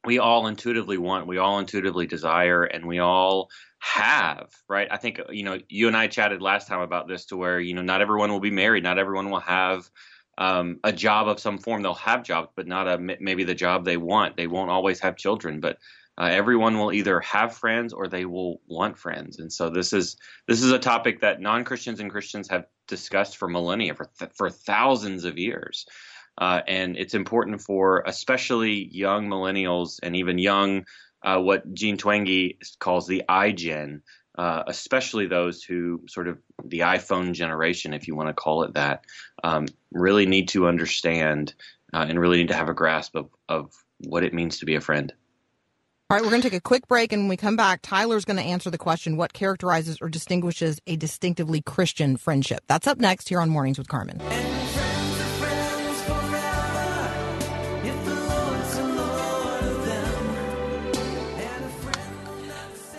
we 0.05 0.21
all 0.21 0.47
intuitively 0.47 0.99
want, 0.99 1.27
we 1.27 1.39
all 1.39 1.59
intuitively 1.59 2.07
desire, 2.07 2.63
and 2.63 2.87
we 2.87 3.01
all 3.01 3.49
have, 3.79 4.51
right? 4.69 4.87
I 4.91 4.99
think, 4.99 5.21
you 5.31 5.45
know, 5.45 5.59
you 5.69 5.89
and 5.89 5.97
I 5.97 6.07
chatted 6.07 6.43
last 6.43 6.69
time 6.69 6.81
about 6.81 7.09
this 7.09 7.25
to 7.27 7.37
where, 7.37 7.59
you 7.59 7.75
know, 7.75 7.83
not 7.83 8.03
everyone 8.03 8.31
will 8.31 8.41
be 8.41 8.51
married, 8.51 8.85
not 8.85 8.99
everyone 8.99 9.31
will 9.31 9.41
have 9.41 9.91
um, 10.39 10.81
a 10.85 10.93
job 10.93 11.29
of 11.29 11.41
some 11.41 11.59
form. 11.59 11.83
They'll 11.83 11.95
have 11.95 12.23
jobs, 12.25 12.49
but 12.57 12.67
not 12.67 12.89
a, 12.89 12.99
maybe 12.99 13.45
the 13.45 13.55
job 13.55 13.85
they 13.85 13.97
want. 13.97 14.37
They 14.37 14.47
won't 14.47 14.71
always 14.71 15.01
have 15.01 15.17
children, 15.17 15.61
but 15.61 15.79
uh, 16.17 16.29
everyone 16.31 16.79
will 16.79 16.93
either 16.93 17.21
have 17.21 17.57
friends 17.57 17.93
or 17.93 18.07
they 18.07 18.25
will 18.25 18.61
want 18.67 18.99
friends. 18.99 19.39
And 19.39 19.53
so 19.53 19.71
this 19.71 19.93
is 19.93 20.17
this 20.47 20.63
is 20.63 20.71
a 20.71 20.79
topic 20.79 21.21
that 21.21 21.41
non-Christians 21.41 22.01
and 22.01 22.11
Christians 22.11 22.49
have 22.51 22.67
discussed 22.87 23.37
for 23.37 23.49
millennia, 23.49 23.95
for 23.95 24.11
th- 24.19 24.33
for 24.35 24.51
thousands 24.51 25.25
of 25.25 25.39
years. 25.39 25.87
Uh, 26.37 26.61
and 26.67 26.97
it's 26.97 27.15
important 27.15 27.61
for 27.61 28.03
especially 28.07 28.89
young 28.93 29.29
millennials 29.29 30.01
and 30.03 30.17
even 30.17 30.39
young 30.39 30.85
uh, 31.25 31.41
what 31.41 31.73
Jean 31.73 31.97
Twenge 31.97 32.59
calls 32.79 33.07
the 33.07 33.23
iGen, 33.29 34.03
uh, 34.37 34.65
especially 34.67 35.27
those 35.27 35.63
who 35.63 36.03
sort 36.09 36.29
of 36.29 36.39
the 36.65 36.81
iPhone 36.81 37.33
generation, 37.33 37.95
if 37.95 38.09
you 38.09 38.17
want 38.17 38.29
to 38.29 38.35
call 38.35 38.65
it 38.65 38.75
that, 38.75 39.05
um, 39.43 39.67
really 39.93 40.27
need 40.27 40.49
to 40.49 40.67
understand 40.67 41.55
uh, 41.93 42.05
and 42.09 42.19
really 42.19 42.39
need 42.39 42.49
to 42.49 42.55
have 42.55 42.69
a 42.69 42.75
grasp 42.75 43.15
of, 43.15 43.31
of 43.49 43.73
what 43.99 44.25
it 44.25 44.35
means 44.35 44.59
to 44.59 44.67
be 44.67 44.75
a 44.75 44.81
friend. 44.81 45.13
All 46.11 46.19
right, 46.19 46.25
we're 46.25 46.31
going 46.31 46.43
to 46.43 46.51
take 46.51 46.59
a 46.59 46.61
quick 46.61 46.87
break, 46.87 47.13
and 47.13 47.23
when 47.23 47.29
we 47.29 47.37
come 47.37 47.57
back, 47.57 47.81
Tyler's 47.83 48.25
going 48.25 48.37
to 48.37 48.43
answer 48.43 48.71
the 48.71 48.79
question 48.79 49.17
what 49.17 49.33
characterizes 49.33 49.99
or 50.03 50.09
distinguishes 50.09 50.81
a 50.87 50.97
distinctively 50.97 51.63
Christian 51.63 52.17
friendship? 52.17 52.63
That's 52.67 52.87
up 52.87 52.99
next 52.99 53.31
here 53.31 53.41
on 53.41 53.49
Mornings 53.49 53.79
with 53.79 53.89
Carmen. 53.89 54.21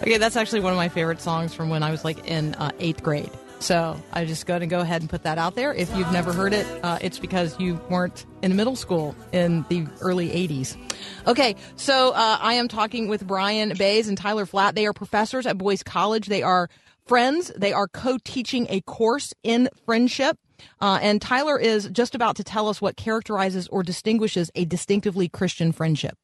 Okay, 0.06 0.20
that's 0.20 0.36
actually 0.36 0.60
one 0.60 0.72
of 0.72 0.78
my 0.78 0.88
favorite 0.88 1.20
songs 1.20 1.56
from 1.56 1.70
when 1.70 1.82
I 1.82 1.90
was 1.90 2.06
like 2.06 2.28
in 2.28 2.54
uh, 2.56 2.70
eighth 2.78 3.02
grade. 3.02 3.32
So 3.58 4.00
I 4.14 4.26
just 4.26 4.46
going 4.46 4.60
to 4.60 4.68
go 4.68 4.82
ahead 4.82 5.02
and 5.02 5.10
put 5.10 5.24
that 5.24 5.40
out 5.40 5.56
there. 5.56 5.74
If 5.74 5.90
you've 5.98 6.12
never 6.12 6.32
heard 6.32 6.54
it, 6.54 6.68
uh, 6.84 7.00
it's 7.02 7.18
because 7.18 7.60
you 7.60 7.82
weren't 7.90 8.24
in 8.44 8.56
middle 8.56 8.76
school 8.76 9.16
in 9.32 9.66
the 9.68 9.88
early 10.02 10.30
80s. 10.30 10.78
Okay, 11.26 11.56
so 11.76 12.12
uh, 12.12 12.38
I 12.40 12.54
am 12.54 12.68
talking 12.68 13.08
with 13.08 13.26
Bryan 13.26 13.74
Baise 13.76 14.08
and 14.08 14.16
Tyler 14.16 14.46
Flatt. 14.46 14.76
They 14.76 14.86
are 14.86 14.94
professors 14.94 15.48
at 15.48 15.58
Boyce 15.58 15.82
College. 15.82 16.28
They 16.28 16.44
are 16.44 16.70
friends. 17.08 17.52
They 17.58 17.74
are 17.74 17.88
co 17.88 18.20
teaching 18.24 18.68
a 18.70 18.82
course 18.82 19.34
in 19.42 19.70
friendship. 19.88 20.38
Uh, 20.80 21.00
and 21.02 21.20
Tyler 21.20 21.60
is 21.60 21.90
just 21.92 22.14
about 22.14 22.36
to 22.36 22.44
tell 22.44 22.70
us 22.70 22.80
what 22.80 22.96
characterizes 22.96 23.68
or 23.70 23.82
distinguishes 23.82 24.52
a 24.54 24.66
distinctively 24.66 25.28
Christian 25.28 25.72
friendship. 25.72 26.16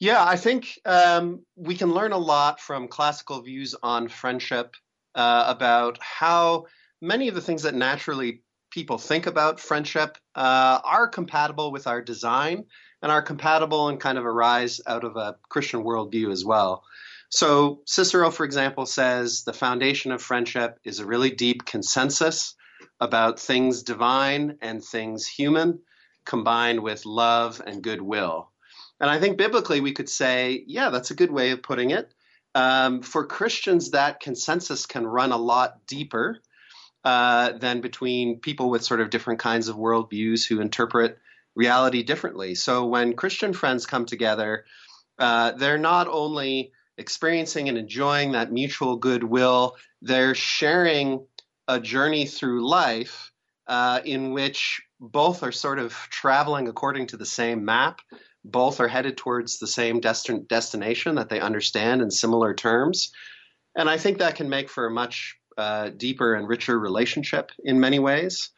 Yeah, 0.00 0.24
I 0.24 0.36
think 0.36 0.80
um, 0.86 1.44
we 1.56 1.76
can 1.76 1.92
learn 1.92 2.12
a 2.12 2.18
lot 2.18 2.58
from 2.58 2.88
classical 2.88 3.42
views 3.42 3.74
on 3.82 4.08
friendship 4.08 4.74
uh, 5.14 5.44
about 5.46 5.98
how 6.00 6.66
many 7.02 7.28
of 7.28 7.34
the 7.34 7.42
things 7.42 7.64
that 7.64 7.74
naturally 7.74 8.42
people 8.70 8.96
think 8.96 9.26
about 9.26 9.60
friendship 9.60 10.16
uh, 10.34 10.80
are 10.82 11.06
compatible 11.06 11.70
with 11.70 11.86
our 11.86 12.00
design 12.00 12.64
and 13.02 13.12
are 13.12 13.20
compatible 13.20 13.88
and 13.88 14.00
kind 14.00 14.16
of 14.16 14.24
arise 14.24 14.80
out 14.86 15.04
of 15.04 15.16
a 15.16 15.36
Christian 15.50 15.84
worldview 15.84 16.32
as 16.32 16.46
well. 16.46 16.82
So, 17.28 17.82
Cicero, 17.84 18.30
for 18.30 18.44
example, 18.44 18.86
says 18.86 19.44
the 19.44 19.52
foundation 19.52 20.12
of 20.12 20.22
friendship 20.22 20.78
is 20.82 20.98
a 20.98 21.06
really 21.06 21.30
deep 21.30 21.66
consensus 21.66 22.54
about 23.00 23.38
things 23.38 23.82
divine 23.82 24.56
and 24.62 24.82
things 24.82 25.26
human, 25.26 25.80
combined 26.24 26.80
with 26.82 27.04
love 27.04 27.60
and 27.66 27.82
goodwill. 27.82 28.50
And 29.00 29.08
I 29.08 29.18
think 29.18 29.38
biblically 29.38 29.80
we 29.80 29.92
could 29.92 30.08
say, 30.08 30.62
yeah, 30.66 30.90
that's 30.90 31.10
a 31.10 31.14
good 31.14 31.30
way 31.30 31.50
of 31.50 31.62
putting 31.62 31.90
it. 31.90 32.12
Um, 32.54 33.02
for 33.02 33.26
Christians, 33.26 33.92
that 33.92 34.20
consensus 34.20 34.86
can 34.86 35.06
run 35.06 35.32
a 35.32 35.36
lot 35.36 35.86
deeper 35.86 36.38
uh, 37.04 37.52
than 37.52 37.80
between 37.80 38.40
people 38.40 38.68
with 38.68 38.84
sort 38.84 39.00
of 39.00 39.10
different 39.10 39.40
kinds 39.40 39.68
of 39.68 39.76
worldviews 39.76 40.46
who 40.46 40.60
interpret 40.60 41.18
reality 41.54 42.02
differently. 42.02 42.54
So 42.54 42.86
when 42.86 43.14
Christian 43.14 43.52
friends 43.52 43.86
come 43.86 44.04
together, 44.04 44.64
uh, 45.18 45.52
they're 45.52 45.78
not 45.78 46.08
only 46.08 46.72
experiencing 46.98 47.68
and 47.68 47.78
enjoying 47.78 48.32
that 48.32 48.52
mutual 48.52 48.96
goodwill, 48.96 49.76
they're 50.02 50.34
sharing 50.34 51.26
a 51.68 51.80
journey 51.80 52.26
through 52.26 52.68
life 52.68 53.32
uh, 53.66 54.00
in 54.04 54.32
which 54.32 54.82
both 54.98 55.42
are 55.42 55.52
sort 55.52 55.78
of 55.78 55.94
traveling 56.10 56.68
according 56.68 57.06
to 57.06 57.16
the 57.16 57.26
same 57.26 57.64
map. 57.64 58.00
Both 58.44 58.80
are 58.80 58.88
headed 58.88 59.16
towards 59.16 59.58
the 59.58 59.66
same 59.66 60.00
destin- 60.00 60.46
destination 60.48 61.16
that 61.16 61.28
they 61.28 61.40
understand 61.40 62.02
in 62.02 62.10
similar 62.10 62.54
terms. 62.54 63.12
And 63.76 63.88
I 63.88 63.98
think 63.98 64.18
that 64.18 64.36
can 64.36 64.48
make 64.48 64.68
for 64.68 64.86
a 64.86 64.90
much 64.90 65.36
uh, 65.58 65.90
deeper 65.90 66.34
and 66.34 66.48
richer 66.48 66.78
relationship 66.78 67.50
in 67.64 67.80
many 67.80 67.98
ways. 67.98 68.50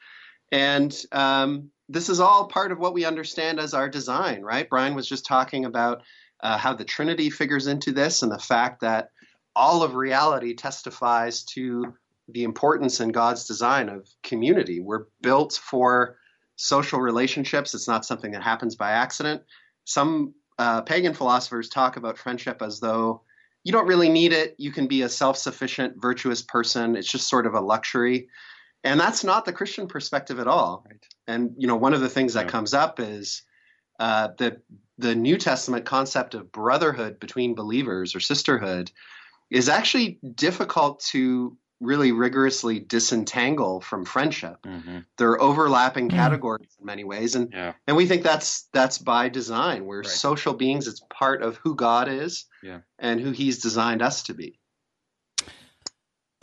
And 0.53 0.95
um, 1.11 1.71
this 1.89 2.09
is 2.09 2.21
all 2.21 2.47
part 2.47 2.73
of 2.73 2.79
what 2.79 2.95
we 2.95 3.05
understand 3.05 3.59
as 3.59 3.75
our 3.75 3.89
design, 3.89 4.43
right? 4.43 4.69
Bryan 4.69 4.95
was 4.95 5.09
just 5.09 5.27
talking 5.27 5.65
about 5.65 6.03
uh, 6.43 6.59
how 6.59 6.75
the 6.75 6.85
Trinity 6.85 7.31
figures 7.31 7.67
into 7.67 7.93
this 7.93 8.23
and 8.23 8.31
the 8.31 8.39
fact 8.39 8.81
that 8.81 9.11
all 9.55 9.83
of 9.83 9.95
reality 9.95 10.55
testifies 10.55 11.45
to 11.45 11.95
the 12.29 12.45
importance 12.45 13.01
in 13.01 13.11
God's 13.11 13.47
design 13.47 13.89
of 13.89 14.09
community. 14.23 14.81
We're 14.81 15.07
built 15.21 15.61
for 15.63 16.17
social 16.57 17.01
relationships, 17.01 17.75
it's 17.75 17.89
not 17.89 18.05
something 18.05 18.33
that 18.33 18.43
happens 18.43 18.77
by 18.77 18.93
accident. 18.93 19.43
Some 19.85 20.35
uh, 20.59 20.83
pagan 20.83 21.15
philosophers 21.15 21.69
talk 21.69 21.97
about 21.97 22.19
friendship 22.19 22.63
as 22.63 22.81
though 22.81 23.23
you 23.65 23.73
don't 23.73 23.87
really 23.87 24.09
need 24.09 24.33
it. 24.33 24.55
You 24.59 24.73
can 24.73 24.87
be 24.87 25.03
a 25.03 25.09
self 25.09 25.37
sufficient, 25.37 26.01
virtuous 26.01 26.43
person. 26.43 26.97
It's 26.97 27.11
just 27.11 27.29
sort 27.29 27.47
of 27.47 27.55
a 27.55 27.61
luxury. 27.61 28.29
And 28.85 28.99
that's 28.99 29.23
not 29.23 29.45
the 29.45 29.53
Christian 29.53 29.87
perspective 29.87 30.41
at 30.41 30.49
all. 30.49 30.85
And, 31.29 31.55
you 31.57 31.69
know, 31.69 31.77
one 31.77 31.95
of 31.95 32.01
the 32.01 32.09
things 32.09 32.35
that 32.35 32.47
Yeah. 32.47 32.51
comes 32.51 32.75
up 32.75 32.99
is 32.99 33.43
uh, 34.01 34.29
the, 34.39 34.61
the 34.99 35.15
New 35.15 35.37
Testament 35.37 35.85
concept 35.85 36.35
of 36.35 36.51
brotherhood 36.51 37.21
between 37.21 37.55
believers 37.55 38.17
or 38.17 38.21
sisterhood 38.21 38.91
is 39.51 39.69
actually 39.69 40.19
difficult 40.35 41.01
to 41.11 41.57
really 41.83 42.13
rigorously 42.13 42.79
disentangle 42.79 43.81
from 43.81 44.05
friendship. 44.05 44.57
Mm-hmm. 44.63 44.99
They're 45.19 45.41
overlapping 45.41 46.09
Mm. 46.09 46.13
categories 46.15 46.69
in 46.79 46.87
many 46.87 47.05
ways. 47.05 47.35
And 47.35 47.53
Yeah. 47.53 47.73
and 47.87 47.97
we 47.97 48.07
think 48.07 48.23
that's 48.23 48.69
that's 48.73 48.99
by 48.99 49.29
design. 49.29 49.85
We're 49.85 49.99
Right. 50.03 50.07
social 50.07 50.55
beings. 50.55 50.87
It's 50.87 51.03
part 51.13 51.43
of 51.43 51.57
who 51.59 51.75
God 51.75 52.09
is 52.09 52.47
Yeah. 52.63 52.79
and 52.99 53.21
who 53.21 53.33
He's 53.33 53.61
designed 53.61 54.01
us 54.01 54.23
to 54.25 54.35
be. 54.35 54.59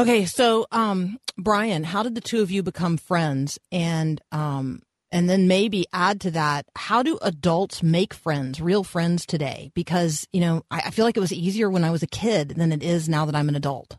Okay, 0.02 0.26
so 0.26 0.66
um, 0.72 1.18
Bryan, 1.38 1.84
how 1.84 2.04
did 2.04 2.16
the 2.16 2.22
two 2.22 2.42
of 2.42 2.52
you 2.52 2.64
become 2.64 2.98
friends? 2.98 3.60
And 3.72 4.22
um, 4.32 4.82
and 5.12 5.30
then 5.30 5.48
maybe 5.48 5.86
add 5.92 6.22
to 6.22 6.32
that, 6.32 6.66
how 6.76 7.02
do 7.04 7.18
adults 7.22 7.82
make 7.82 8.14
friends, 8.14 8.62
real 8.62 8.84
friends 8.84 9.26
today? 9.26 9.72
Because 9.74 10.28
you 10.32 10.40
know, 10.42 10.64
I, 10.72 10.84
I 10.86 10.90
feel 10.92 11.04
like 11.06 11.18
it 11.18 11.22
was 11.22 11.34
easier 11.34 11.70
when 11.70 11.84
I 11.84 11.92
was 11.92 12.04
a 12.04 12.08
kid 12.08 12.50
than 12.56 12.72
it 12.72 12.84
is 12.84 13.10
now 13.10 13.26
that 13.26 13.36
I'm 13.36 13.50
an 13.50 13.56
adult. 13.56 13.98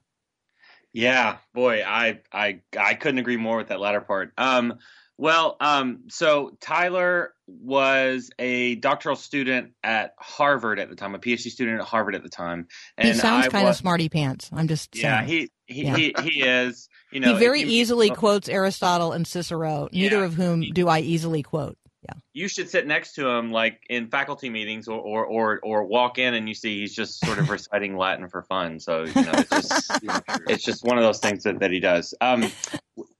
Yeah, 0.93 1.37
boy, 1.55 1.83
I 1.87 2.21
I 2.33 2.61
I 2.79 2.95
couldn't 2.95 3.19
agree 3.19 3.37
more 3.37 3.57
with 3.57 3.69
that 3.69 3.81
latter 3.81 4.01
part. 4.01 4.33
Um, 4.37 4.75
well, 5.17 5.57
um, 5.61 6.05
so 6.09 6.57
Tyler 6.61 7.35
was 7.47 8.31
a 8.39 8.77
doctoral 8.77 9.17
student 9.17 9.73
at 9.85 10.15
Harvard 10.19 10.79
at 10.81 10.89
the 10.89 10.97
time, 10.97 11.15
a 11.15 11.19
PhD 11.19 11.51
student 11.51 11.81
at 11.81 11.87
Harvard 11.87 12.15
at 12.15 12.23
the 12.23 12.29
time, 12.31 12.69
and 12.97 13.09
he 13.09 13.15
sounds 13.15 13.47
I 13.47 13.49
kind 13.51 13.67
was, 13.67 13.77
of 13.77 13.81
smarty 13.81 14.09
pants. 14.09 14.49
I'm 14.53 14.67
just 14.67 14.97
Yeah, 14.97 15.19
saying. 15.27 15.29
he 15.29 15.51
he, 15.75 15.83
Yeah. 15.85 15.97
he 15.97 16.15
he 16.23 16.43
is. 16.43 16.89
You 17.13 17.21
know, 17.21 17.35
he 17.35 17.39
very 17.39 17.61
you- 17.61 17.67
easily 17.67 18.11
quotes 18.11 18.49
Aristotle 18.49 19.13
and 19.13 19.27
Cicero, 19.27 19.89
neither 19.93 20.19
Yeah. 20.21 20.25
of 20.25 20.35
whom 20.35 20.63
do 20.73 20.89
I 20.89 21.01
easily 21.01 21.43
quote. 21.43 21.77
You 22.33 22.49
should 22.49 22.69
sit 22.69 22.87
next 22.87 23.15
to 23.15 23.29
him 23.29 23.51
like 23.51 23.83
in 23.91 24.09
faculty 24.09 24.49
meetings 24.49 24.89
or, 24.89 25.01
or 25.01 25.27
or 25.27 25.61
or 25.63 25.85
walk 25.85 26.19
in 26.19 26.35
and 26.35 26.49
you 26.49 26.55
see 26.55 26.81
he's 26.81 26.95
just 26.95 27.25
sort 27.25 27.39
of 27.39 27.51
reciting 27.51 27.97
Latin 27.97 28.29
for 28.29 28.43
fun. 28.43 28.79
So 28.81 29.05
you 29.05 29.23
know, 29.23 29.33
it's 29.35 29.51
just 29.51 29.93
it's 30.49 30.65
just 30.65 30.85
one 30.85 30.97
of 30.97 31.05
those 31.05 31.19
things 31.19 31.45
that, 31.45 31.61
that 31.61 31.71
he 31.71 31.81
does. 31.81 32.15
Um, 32.21 32.51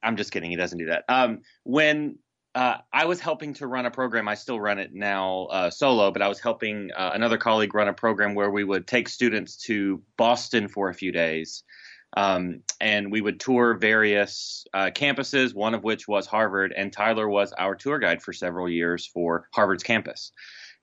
I'm 0.03 0.17
just 0.17 0.33
kidding. 0.33 0.51
He 0.51 0.57
doesn't 0.57 0.79
do 0.79 0.87
that. 0.87 1.05
Um, 1.09 1.41
when 1.65 2.19
uh, 2.55 2.79
I 2.93 3.05
was 3.05 3.21
helping 3.21 3.55
to 3.55 3.67
run 3.67 3.87
a 3.87 3.91
program, 3.91 4.27
I 4.29 4.35
still 4.35 4.61
run 4.61 4.79
it 4.79 4.93
now 4.93 5.47
uh, 5.47 5.71
solo, 5.71 6.11
but 6.11 6.23
I 6.23 6.29
was 6.29 6.41
helping 6.41 6.91
uh, 6.97 7.13
another 7.15 7.39
colleague 7.39 7.75
run 7.75 7.89
a 7.89 7.93
program 7.93 8.35
where 8.35 8.51
we 8.51 8.65
would 8.65 8.87
take 8.87 9.09
students 9.09 9.57
to 9.65 10.03
Boston 10.17 10.69
for 10.69 10.89
a 10.89 10.95
few 10.95 11.13
days. 11.13 11.63
Um, 12.17 12.63
and 12.81 13.13
we 13.13 13.21
would 13.21 13.39
tour 13.39 13.75
various 13.75 14.65
uh, 14.75 14.91
campuses, 14.93 15.55
one 15.55 15.75
of 15.75 15.85
which 15.85 16.09
was 16.09 16.27
Harvard, 16.27 16.75
and 16.77 16.93
Tyler 16.93 17.29
was 17.29 17.53
our 17.53 17.75
tour 17.75 17.99
guide 17.99 18.23
for 18.23 18.33
several 18.33 18.69
years 18.69 19.07
for 19.07 19.49
Harvard's 19.53 19.83
campus. 19.85 20.33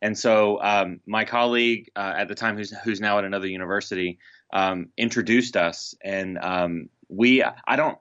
And 0.01 0.17
so 0.17 0.61
um, 0.61 0.99
my 1.05 1.25
colleague 1.25 1.89
uh, 1.95 2.13
at 2.17 2.27
the 2.27 2.35
time, 2.35 2.55
who's 2.55 2.71
who's 2.83 3.01
now 3.01 3.17
at 3.17 3.25
another 3.25 3.47
university, 3.47 4.19
um, 4.53 4.89
introduced 4.97 5.57
us, 5.57 5.95
and 6.03 6.37
um, 6.37 6.89
we 7.09 7.43
I 7.43 7.75
don't 7.75 7.97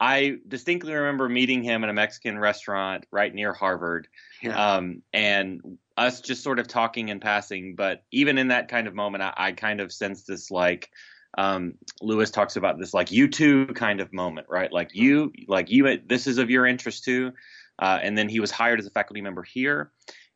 I 0.00 0.38
distinctly 0.48 0.94
remember 0.94 1.28
meeting 1.28 1.62
him 1.62 1.84
at 1.84 1.90
a 1.90 1.92
Mexican 1.92 2.38
restaurant 2.38 3.04
right 3.12 3.32
near 3.34 3.52
Harvard, 3.52 4.08
Yeah. 4.42 4.74
um, 4.76 5.02
and 5.12 5.60
us 5.96 6.22
just 6.22 6.42
sort 6.42 6.58
of 6.58 6.66
talking 6.66 7.10
and 7.10 7.20
passing. 7.20 7.74
But 7.76 8.02
even 8.10 8.38
in 8.38 8.48
that 8.48 8.68
kind 8.68 8.86
of 8.88 8.94
moment, 8.94 9.22
I, 9.22 9.34
I 9.36 9.52
kind 9.52 9.80
of 9.80 9.92
sensed 9.92 10.26
this 10.26 10.50
like 10.50 10.90
um, 11.38 11.74
Lewis 12.00 12.30
talks 12.30 12.56
about 12.56 12.78
this 12.78 12.94
like 12.94 13.12
you 13.12 13.28
too 13.28 13.66
kind 13.68 14.00
of 14.00 14.12
moment, 14.12 14.46
right? 14.48 14.72
Like 14.72 14.90
you, 14.94 15.32
like 15.46 15.70
you, 15.70 15.98
this 16.06 16.26
is 16.26 16.38
of 16.38 16.50
your 16.50 16.66
interest 16.66 17.04
too. 17.04 17.32
Uh, 17.78 17.98
and 18.02 18.16
then 18.16 18.28
he 18.28 18.40
was 18.40 18.50
hired 18.50 18.78
as 18.78 18.86
a 18.86 18.90
faculty 18.90 19.20
member 19.20 19.42
here. 19.42 19.90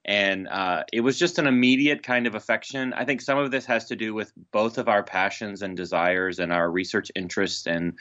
And 0.07 0.49
uh, 0.49 0.85
it 0.93 1.01
was 1.01 1.19
just 1.19 1.39
an 1.39 1.47
immediate 1.47 2.03
kind 2.03 2.27
of 2.27 2.35
affection. 2.35 2.93
I 2.93 3.05
think 3.05 3.23
some 3.23 3.39
of 3.39 3.51
this 3.51 3.65
has 3.67 3.87
to 3.87 3.97
do 3.97 4.13
with 4.13 4.33
both 4.53 4.77
of 4.77 4.89
our 4.89 5.03
passions 5.03 5.63
and 5.63 5.77
desires 5.77 6.39
and 6.39 6.53
our 6.53 6.71
research 6.71 7.11
interests 7.15 7.67
and 7.67 7.99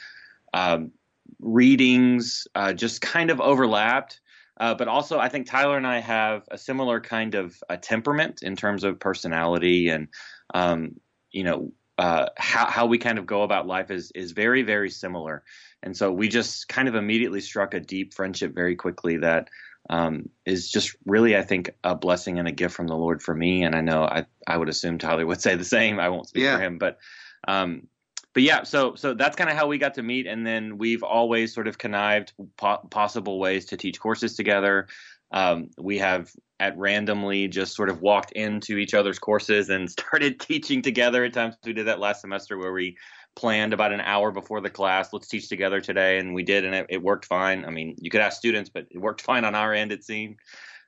um, 0.52 0.92
readings 1.40 2.46
uh, 2.54 2.74
just 2.74 3.00
kind 3.00 3.30
of 3.30 3.40
overlapped. 3.40 4.20
Uh, 4.60 4.74
but 4.74 4.86
also, 4.86 5.18
I 5.18 5.28
think 5.28 5.46
Tyler 5.46 5.76
and 5.76 5.86
I 5.86 5.98
have 5.98 6.44
a 6.50 6.58
similar 6.58 7.00
kind 7.00 7.34
of 7.34 7.60
uh 7.68 7.76
temperament 7.76 8.42
in 8.42 8.54
terms 8.54 8.84
of 8.84 9.00
personality 9.00 9.88
and, 9.88 10.08
um, 10.54 11.00
you 11.32 11.42
know, 11.42 11.72
uh, 11.98 12.26
how 12.36 12.66
how 12.66 12.86
we 12.86 12.98
kind 12.98 13.18
of 13.18 13.26
go 13.26 13.42
about 13.42 13.66
life 13.66 13.90
is 13.90 14.10
is 14.14 14.32
very 14.32 14.62
very 14.62 14.90
similar, 14.90 15.44
and 15.82 15.96
so 15.96 16.10
we 16.12 16.28
just 16.28 16.68
kind 16.68 16.88
of 16.88 16.94
immediately 16.94 17.40
struck 17.40 17.74
a 17.74 17.80
deep 17.80 18.14
friendship 18.14 18.54
very 18.54 18.74
quickly 18.76 19.18
that 19.18 19.48
um, 19.90 20.28
is 20.44 20.70
just 20.70 20.96
really 21.04 21.36
I 21.36 21.42
think 21.42 21.70
a 21.84 21.94
blessing 21.94 22.38
and 22.38 22.48
a 22.48 22.52
gift 22.52 22.74
from 22.74 22.88
the 22.88 22.96
Lord 22.96 23.22
for 23.22 23.34
me, 23.34 23.62
and 23.62 23.74
I 23.74 23.80
know 23.80 24.04
I 24.04 24.26
I 24.46 24.56
would 24.56 24.68
assume 24.68 24.98
Tyler 24.98 25.26
would 25.26 25.40
say 25.46 25.54
the 25.56 25.64
same. 25.64 26.00
I 26.00 26.08
won't 26.08 26.28
speak 26.28 26.44
Yeah. 26.44 26.56
for 26.56 26.62
him, 26.64 26.78
but 26.78 26.98
um, 27.46 27.86
but 28.32 28.42
yeah, 28.42 28.64
so 28.64 28.96
so 28.96 29.14
that's 29.14 29.36
kind 29.36 29.48
of 29.48 29.56
how 29.56 29.68
we 29.68 29.78
got 29.78 29.94
to 29.94 30.02
meet, 30.02 30.26
and 30.26 30.44
then 30.44 30.78
we've 30.78 31.04
always 31.04 31.54
sort 31.54 31.68
of 31.68 31.78
connived 31.78 32.32
po- 32.56 32.86
possible 32.90 33.38
ways 33.38 33.66
to 33.66 33.76
teach 33.76 34.00
courses 34.00 34.34
together. 34.34 34.88
Um, 35.34 35.70
we 35.76 35.98
have 35.98 36.30
at 36.60 36.78
randomly 36.78 37.48
just 37.48 37.74
sort 37.74 37.90
of 37.90 38.00
walked 38.00 38.32
into 38.32 38.78
each 38.78 38.94
other's 38.94 39.18
courses 39.18 39.68
and 39.68 39.90
started 39.90 40.40
teaching 40.40 40.80
together. 40.80 41.24
At 41.24 41.34
times 41.34 41.56
we 41.64 41.74
did 41.74 41.88
that 41.88 41.98
last 41.98 42.22
semester 42.22 42.56
where 42.56 42.72
we 42.72 42.96
planned 43.34 43.72
about 43.72 43.92
an 43.92 44.00
hour 44.00 44.30
before 44.30 44.60
the 44.60 44.70
class. 44.70 45.12
Let's 45.12 45.28
teach 45.28 45.48
together 45.48 45.80
today, 45.80 46.18
and 46.18 46.34
we 46.34 46.44
did, 46.44 46.64
and 46.64 46.74
it, 46.74 46.86
it 46.88 47.02
worked 47.02 47.26
fine. 47.26 47.64
I 47.64 47.70
mean, 47.70 47.96
you 47.98 48.10
could 48.10 48.20
ask 48.20 48.38
students, 48.38 48.70
but 48.70 48.86
it 48.90 48.98
worked 48.98 49.22
fine 49.22 49.44
on 49.44 49.56
our 49.56 49.74
end. 49.74 49.92
It 49.92 50.04
seemed. 50.04 50.36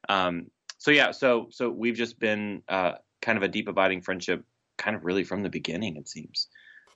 Um, 0.09 0.47
so 0.79 0.93
yeah, 0.93 1.11
so 1.11 1.49
so 1.51 1.69
we've 1.69 1.97
just 1.97 2.21
been 2.21 2.63
uh, 2.69 2.93
kind 3.21 3.37
of 3.37 3.43
a 3.43 3.49
deep, 3.49 3.67
abiding 3.67 4.03
friendship, 4.03 4.45
kind 4.79 4.95
of 4.95 5.05
really 5.05 5.25
from 5.25 5.43
the 5.43 5.49
beginning. 5.49 5.97
It 5.97 6.09
seems. 6.09 6.47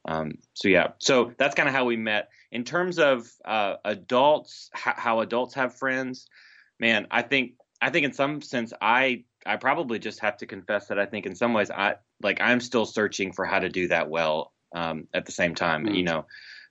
Um, 0.07 0.35
so 0.55 0.69
yeah, 0.69 0.93
so 0.99 1.33
that's 1.37 1.57
kind 1.57 1.69
of 1.69 1.75
how 1.75 1.85
we 1.85 1.97
met. 1.97 2.29
In 2.53 2.63
terms 2.63 2.99
of 3.01 3.29
uh, 3.45 3.75
adults, 3.85 4.71
h- 4.77 4.95
how 4.97 5.21
adults 5.21 5.55
have 5.55 5.77
friends, 5.77 6.29
man, 6.81 7.07
I 7.11 7.23
think 7.23 7.53
I 7.81 7.91
think 7.91 8.05
in 8.05 8.13
some 8.13 8.41
sense 8.43 8.73
I 8.81 9.25
I 9.47 9.57
probably 9.57 9.99
just 9.99 10.21
have 10.21 10.37
to 10.39 10.47
confess 10.47 10.89
that 10.89 10.99
I 10.99 11.07
think 11.07 11.27
in 11.27 11.35
some 11.35 11.53
ways 11.53 11.71
I 11.71 11.97
like 12.23 12.41
I'm 12.41 12.61
still 12.61 12.87
searching 12.87 13.33
for 13.33 13.45
how 13.45 13.59
to 13.61 13.69
do 13.69 13.89
that 13.89 14.09
well. 14.09 14.53
Um, 14.73 15.09
at 15.13 15.27
the 15.27 15.33
same 15.33 15.57
time, 15.57 15.85
Mm. 15.85 15.97
you 15.97 16.05
know, 16.05 16.27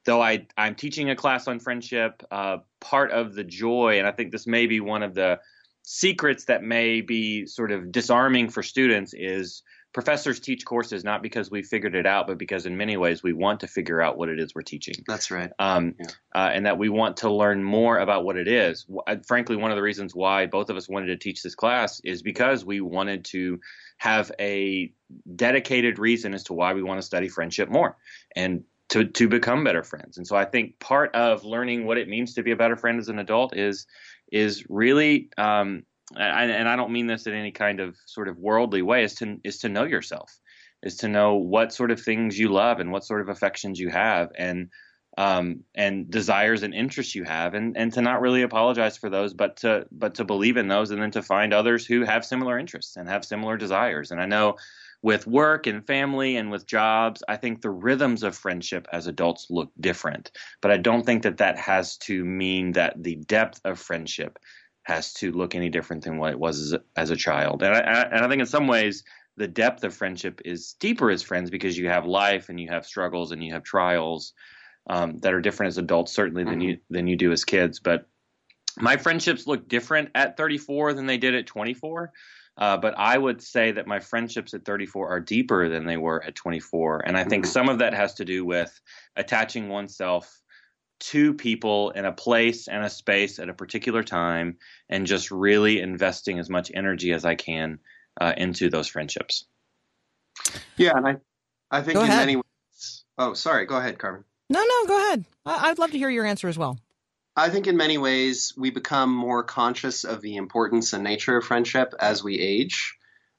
though 0.06 0.22
I 0.22 0.48
I'm 0.58 0.74
teaching 0.76 1.10
a 1.10 1.16
class 1.18 1.50
on 1.50 1.60
friendship, 1.60 2.24
uh, 2.32 2.60
part 2.80 3.12
of 3.12 3.36
the 3.36 3.44
joy, 3.44 4.00
and 4.00 4.08
I 4.08 4.12
think 4.12 4.32
this 4.32 4.48
may 4.48 4.68
be 4.68 4.80
one 4.80 5.04
of 5.04 5.14
the 5.14 5.40
secrets 5.84 6.46
that 6.46 6.64
may 6.64 7.02
be 7.02 7.46
sort 7.46 7.72
of 7.72 7.92
disarming 7.92 8.50
for 8.50 8.64
students 8.64 9.14
is 9.14 9.64
professors 9.92 10.40
teach 10.40 10.66
courses 10.66 11.04
not 11.04 11.22
because 11.22 11.50
we 11.50 11.64
figured 11.64 11.96
it 11.96 12.06
out, 12.06 12.28
but 12.28 12.38
because 12.38 12.66
in 12.66 12.78
many 12.78 12.96
ways 12.96 13.24
we 13.24 13.34
want 13.34 13.62
to 13.62 13.68
figure 13.68 14.02
out 14.02 14.18
what 14.18 14.30
it 14.30 14.40
is 14.40 14.54
we're 14.54 14.62
teaching. 14.62 14.96
That's 15.08 15.32
right. 15.32 15.52
Um, 15.58 15.96
Yeah. 16.00 16.08
uh, 16.36 16.50
and 16.54 16.66
that 16.66 16.78
we 16.78 16.90
want 16.90 17.18
to 17.18 17.32
learn 17.32 17.64
more 17.64 17.98
about 17.98 18.24
what 18.24 18.38
it 18.38 18.48
is. 18.48 18.84
W- 18.84 19.02
uh, 19.08 19.16
Frankly, 19.28 19.56
one 19.56 19.72
of 19.72 19.78
the 19.78 19.82
reasons 19.82 20.14
why 20.14 20.46
both 20.46 20.70
of 20.70 20.78
us 20.78 20.88
wanted 20.88 21.08
to 21.08 21.18
teach 21.18 21.42
this 21.42 21.56
class 21.56 22.00
is 22.04 22.22
because 22.22 22.64
we 22.64 22.82
wanted 22.82 23.26
to 23.26 23.60
have 23.98 24.32
a 24.40 24.94
dedicated 25.36 25.98
reason 26.00 26.34
as 26.34 26.44
to 26.46 26.54
why 26.54 26.74
we 26.74 26.84
want 26.84 27.00
to 27.00 27.06
study 27.06 27.28
friendship 27.28 27.70
more 27.70 27.98
and 28.36 28.64
to, 28.90 29.06
to 29.06 29.28
become 29.28 29.64
better 29.64 29.84
friends. 29.84 30.18
And 30.18 30.26
so 30.26 30.36
I 30.36 30.46
think 30.46 30.80
part 30.80 31.14
of 31.16 31.44
learning 31.44 31.86
what 31.86 31.98
it 31.98 32.08
means 32.08 32.36
to 32.36 32.44
be 32.44 32.52
a 32.52 32.56
better 32.56 32.76
friend 32.76 33.00
as 33.00 33.10
an 33.10 33.20
adult 33.20 33.56
is 33.56 33.88
is 34.32 34.64
really 34.70 35.30
um, 35.38 35.84
and, 36.16 36.68
I 36.68 36.76
don't 36.76 36.92
mean 36.92 37.08
this 37.08 37.28
in 37.28 37.34
any 37.34 37.52
kind 37.52 37.80
of 37.80 37.96
sort 38.06 38.28
of 38.28 38.38
worldly 38.38 38.82
way 38.82 39.04
is 39.04 39.16
to 39.16 39.38
is 39.44 39.60
to 39.60 39.70
know 39.70 39.84
yourself 39.84 40.40
is 40.84 40.96
to 40.98 41.08
know 41.08 41.36
what 41.36 41.74
sort 41.74 41.92
of 41.92 42.02
things 42.02 42.40
you 42.40 42.50
love 42.50 42.80
and 42.80 42.92
what 42.92 43.04
sort 43.04 43.22
of 43.22 43.30
affections 43.30 43.80
you 43.80 43.90
have 43.90 44.32
and 44.38 44.70
um, 45.18 45.62
and 45.76 46.10
desires 46.10 46.64
and 46.64 46.74
interests 46.74 47.14
you 47.14 47.26
have. 47.26 47.54
And, 47.54 47.76
and 47.76 47.92
to 47.94 48.02
not 48.02 48.22
really 48.22 48.44
apologize 48.44 48.98
for 48.98 49.10
those 49.10 49.34
but 49.34 49.58
to 49.58 49.86
but 49.92 50.16
to 50.16 50.24
believe 50.24 50.58
in 50.58 50.68
those 50.68 50.92
and 50.92 51.02
then 51.02 51.12
to 51.12 51.22
find 51.22 51.54
others 51.54 51.86
who 51.86 52.06
have 52.06 52.24
similar 52.26 52.58
interests 52.58 52.96
and 52.96 53.10
have 53.10 53.26
similar 53.26 53.58
desires. 53.58 54.12
And 54.12 54.22
I 54.22 54.26
know 54.26 54.56
with 55.02 55.28
work 55.28 55.66
and 55.68 55.86
family 55.86 56.38
and 56.38 56.52
with 56.52 56.66
jobs 56.66 57.24
I 57.28 57.36
think 57.36 57.62
the 57.62 57.70
rhythms 57.70 58.24
of 58.24 58.36
friendship 58.36 58.88
as 58.94 59.08
adults 59.08 59.48
look 59.50 59.72
different. 59.80 60.32
But 60.62 60.72
I 60.72 60.78
don't 60.78 61.06
think 61.06 61.24
that 61.24 61.38
that 61.38 61.58
has 61.58 61.98
to 61.98 62.24
mean 62.24 62.74
that 62.74 63.04
the 63.04 63.16
depth 63.16 63.60
of 63.66 63.80
friendship 63.80 64.40
has 64.90 65.14
to 65.14 65.32
look 65.32 65.54
any 65.54 65.70
different 65.70 66.04
than 66.04 66.18
what 66.18 66.32
it 66.32 66.40
was 66.40 66.60
as 66.60 66.74
a, 66.74 66.82
as 66.96 67.12
a 67.12 67.16
child. 67.16 67.62
And 67.62 67.76
I, 67.76 67.80
and 67.80 68.26
I 68.26 68.28
think 68.28 68.40
in 68.40 68.48
some 68.48 68.68
ways, 68.68 69.04
the 69.38 69.48
depth 69.48 69.84
of 69.84 69.94
friendship 69.94 70.42
is 70.44 70.74
deeper 70.80 71.12
as 71.12 71.22
friends 71.22 71.52
because 71.52 71.78
you 71.78 71.88
have 71.88 72.06
life 72.06 72.50
and 72.50 72.60
you 72.60 72.68
have 72.70 72.86
struggles 72.86 73.32
and 73.32 73.44
you 73.44 73.54
have 73.54 73.64
trials 73.64 74.34
um, 74.90 75.20
that 75.20 75.34
are 75.34 75.42
different 75.42 75.70
as 75.70 75.78
adults, 75.78 76.12
certainly 76.12 76.44
than 76.44 76.60
you 76.60 76.80
than 76.90 77.06
you 77.06 77.16
do 77.16 77.32
as 77.32 77.46
kids. 77.46 77.80
But 77.80 78.10
my 78.78 78.98
friendships 78.98 79.46
look 79.46 79.70
different 79.70 80.10
at 80.16 80.36
34 80.36 80.94
than 80.94 81.06
they 81.06 81.18
did 81.18 81.36
at 81.36 81.46
24. 81.46 82.12
Uh, 82.58 82.76
but 82.76 82.94
I 82.98 83.18
would 83.18 83.42
say 83.42 83.72
that 83.72 83.88
my 83.88 84.00
friendships 84.00 84.54
at 84.54 84.66
34 84.66 85.08
are 85.08 85.20
deeper 85.20 85.70
than 85.70 85.86
they 85.86 85.98
were 85.98 86.22
at 86.24 86.36
24. 86.36 87.06
And 87.06 87.16
I 87.16 87.24
think 87.24 87.46
some 87.46 87.70
of 87.70 87.78
that 87.80 87.94
has 87.94 88.16
to 88.16 88.26
do 88.26 88.44
with 88.44 88.78
attaching 89.16 89.70
oneself 89.70 90.39
to 91.00 91.34
people 91.34 91.92
in 91.92 92.06
a 92.06 92.12
place 92.12 92.68
and 92.68 92.84
a 92.84 92.90
space 92.90 93.40
at 93.40 93.50
a 93.50 93.54
particular 93.54 94.04
time 94.04 94.58
and 94.90 95.08
just 95.08 95.32
really 95.32 95.80
investing 95.80 96.40
as 96.40 96.50
much 96.50 96.72
energy 96.74 97.14
as 97.14 97.26
I 97.26 97.36
can 97.36 97.80
uh, 98.20 98.34
into 98.36 98.70
those 98.70 98.88
friendships. 98.88 99.46
Yeah, 100.78 100.92
and 100.96 101.08
I, 101.08 101.16
I 101.72 101.82
think 101.82 101.96
Go 101.96 102.02
in 102.04 102.10
ahead. 102.10 102.20
many 102.22 102.36
ways. 102.38 103.04
Oh, 103.18 103.34
sorry. 103.34 103.66
Go 103.66 103.78
ahead, 103.78 103.98
Carmen. 103.98 104.24
No, 104.50 104.60
no, 104.64 104.88
go 104.88 104.98
ahead. 105.08 105.26
I- 105.46 105.70
I'd 105.70 105.80
love 105.80 105.92
to 105.92 105.98
hear 105.98 106.10
your 106.10 106.26
answer 106.26 106.48
as 106.48 106.58
well. 106.58 106.80
I 107.36 107.50
think 107.50 107.68
in 107.68 107.78
many 107.78 107.98
ways 107.98 108.54
we 108.58 108.70
become 108.70 109.14
more 109.14 109.44
conscious 109.44 110.04
of 110.04 110.22
the 110.22 110.36
importance 110.36 110.92
and 110.94 111.04
nature 111.04 111.38
of 111.38 111.46
friendship 111.46 111.94
as 112.00 112.24
we 112.24 112.38
age. 112.40 112.96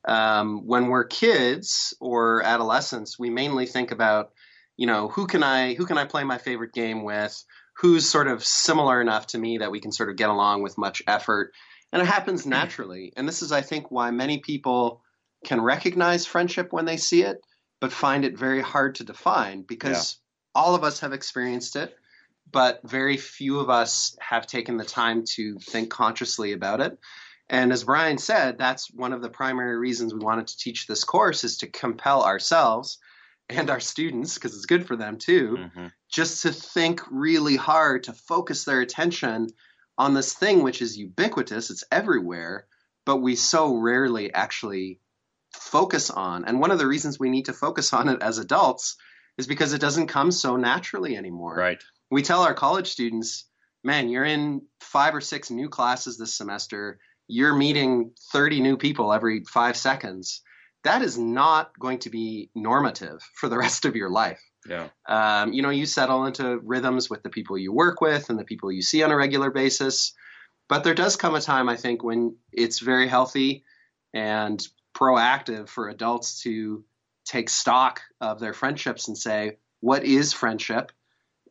Um, 0.07 0.67
when 0.67 0.87
we're 0.87 1.05
kids 1.05 1.93
or 2.01 2.43
adolescents, 2.43 3.19
we 3.19 3.29
mainly 3.29 3.67
think 3.67 3.91
about, 3.91 4.31
you 4.81 4.87
know, 4.87 5.09
who 5.09 5.27
can 5.27 5.43
I 5.43 5.75
who 5.75 5.85
can 5.85 5.99
I 5.99 6.07
play 6.07 6.25
my 6.25 6.39
favorite 6.39 6.73
game 6.73 7.05
with? 7.05 7.45
Who's 7.77 8.09
sort 8.09 8.29
of 8.29 8.43
similar 8.43 8.99
enough 9.03 9.27
to 9.29 9.39
me 9.39 9.59
that 9.59 9.71
we 9.71 9.79
can 9.79 9.93
sort 9.93 10.09
of 10.09 10.17
get 10.17 10.31
along 10.31 10.63
with 10.63 10.79
much 10.79 11.03
effort, 11.07 11.53
and 11.93 12.01
it 12.01 12.07
happens 12.07 12.45
hmm. 12.45 12.51
naturally. 12.51 13.13
And 13.15 13.29
this 13.29 13.43
is, 13.43 13.53
I 13.53 13.61
think, 13.61 13.91
why 13.91 14.11
many 14.11 14.39
people 14.39 15.03
can 15.45 15.61
recognize 15.61 16.25
friendship 16.25 16.73
when 16.73 16.87
they 16.87 16.97
see 16.97 17.25
it, 17.25 17.43
but 17.79 17.93
find 17.93 18.25
it 18.25 18.39
very 18.39 18.63
hard 18.63 18.95
to 18.95 19.05
define 19.05 19.65
because 19.69 20.17
all 20.55 20.75
of 20.75 20.83
us 20.83 21.01
have 21.01 21.13
experienced 21.13 21.77
it 21.77 21.95
but 22.53 22.81
very 22.83 23.17
few 23.17 23.61
of 23.61 23.71
us 23.71 24.17
have 24.21 24.47
taken 24.47 24.77
the 24.77 24.85
time 24.85 25.25
to 25.25 25.57
think 25.61 25.89
consciously 25.89 26.53
about 26.53 26.81
it. 26.81 26.99
And 27.49 27.73
as 27.73 27.85
Bryan 27.85 28.19
said, 28.19 28.59
that's 28.59 28.93
one 28.93 29.13
of 29.13 29.23
the 29.23 29.29
primary 29.29 29.77
reasons 29.77 30.13
we 30.13 30.21
wanted 30.21 30.49
to 30.49 30.57
teach 30.57 30.87
this 30.87 31.05
course 31.05 31.45
is 31.45 31.59
to 31.59 31.69
compel 31.69 32.25
ourselves 32.25 32.99
and 33.51 33.71
our 33.71 33.81
students, 33.81 34.35
because 34.35 34.55
it's 34.55 34.67
good 34.67 34.87
for 34.87 34.97
them 34.97 35.19
too, 35.19 35.71
hmm 35.75 35.87
just 36.13 36.43
to 36.43 36.51
think 36.51 37.03
really 37.09 37.55
hard 37.55 38.03
to 38.03 38.13
focus 38.13 38.65
their 38.65 38.81
attention 38.81 39.47
on 39.97 40.13
this 40.13 40.35
thing 40.35 40.65
which 40.65 40.83
is 40.83 40.99
ubiquitous, 40.99 41.71
it's 41.71 41.85
everywhere, 41.93 42.67
but 43.07 43.19
we 43.19 43.37
so 43.37 43.77
rarely 43.77 44.35
actually 44.35 44.99
focus 45.53 46.11
on. 46.11 46.45
And 46.47 46.59
one 46.59 46.73
of 46.73 46.81
the 46.81 46.87
reasons 46.89 47.21
we 47.21 47.31
need 47.31 47.45
to 47.45 47.53
focus 47.53 47.93
on 47.93 48.09
it 48.09 48.23
as 48.23 48.39
adults 48.39 48.97
is 49.39 49.47
because 49.47 49.73
it 49.73 49.81
doesn't 49.81 50.09
come 50.09 50.33
so 50.33 50.57
naturally 50.57 51.17
anymore 51.17 51.55
Right. 51.55 51.81
we 52.11 52.23
tell 52.23 52.43
our 52.43 52.55
college 52.55 52.89
students, 52.89 53.47
man, 53.85 54.09
you're 54.09 54.25
in 54.25 54.63
five 54.81 55.15
or 55.15 55.21
six 55.21 55.49
new 55.49 55.69
classes 55.69 56.19
this 56.19 56.35
semester. 56.35 56.99
You're 57.29 57.55
meeting 57.55 58.13
30 58.33 58.61
new 58.63 58.77
people 58.77 59.13
every 59.13 59.45
five 59.45 59.77
seconds. 59.77 60.43
That 60.85 61.03
is 61.03 61.19
not 61.19 61.79
going 61.79 61.99
to 62.01 62.11
be 62.11 62.51
normative 62.55 63.23
for 63.35 63.49
the 63.49 63.59
rest 63.65 63.85
of 63.85 63.97
your 63.97 64.11
life. 64.11 64.41
Yeah. 64.69 64.89
Um, 65.09 65.53
you 65.53 65.63
know, 65.63 65.71
you 65.71 65.87
settle 65.87 66.27
into 66.27 66.59
rhythms 66.59 67.09
with 67.09 67.23
the 67.23 67.31
people 67.31 67.57
you 67.57 67.73
work 67.73 68.01
with 68.01 68.31
and 68.31 68.39
the 68.39 68.45
people 68.45 68.71
you 68.71 68.83
see 68.83 69.03
on 69.03 69.11
a 69.11 69.17
regular 69.17 69.51
basis. 69.51 70.13
But 70.69 70.85
there 70.85 70.95
does 70.95 71.17
come 71.17 71.35
a 71.35 71.41
time, 71.41 71.69
I 71.69 71.77
think, 71.77 72.05
when 72.05 72.37
it's 72.53 72.79
very 72.79 73.09
healthy 73.09 73.65
and 74.15 74.65
proactive 74.95 75.69
for 75.69 75.89
adults 75.89 76.43
to 76.43 76.85
take 77.25 77.49
stock 77.49 78.03
of 78.21 78.39
their 78.39 78.53
friendships 78.53 79.09
and 79.09 79.17
say, 79.17 79.59
what 79.81 80.05
is 80.05 80.33
friendship? 80.33 80.93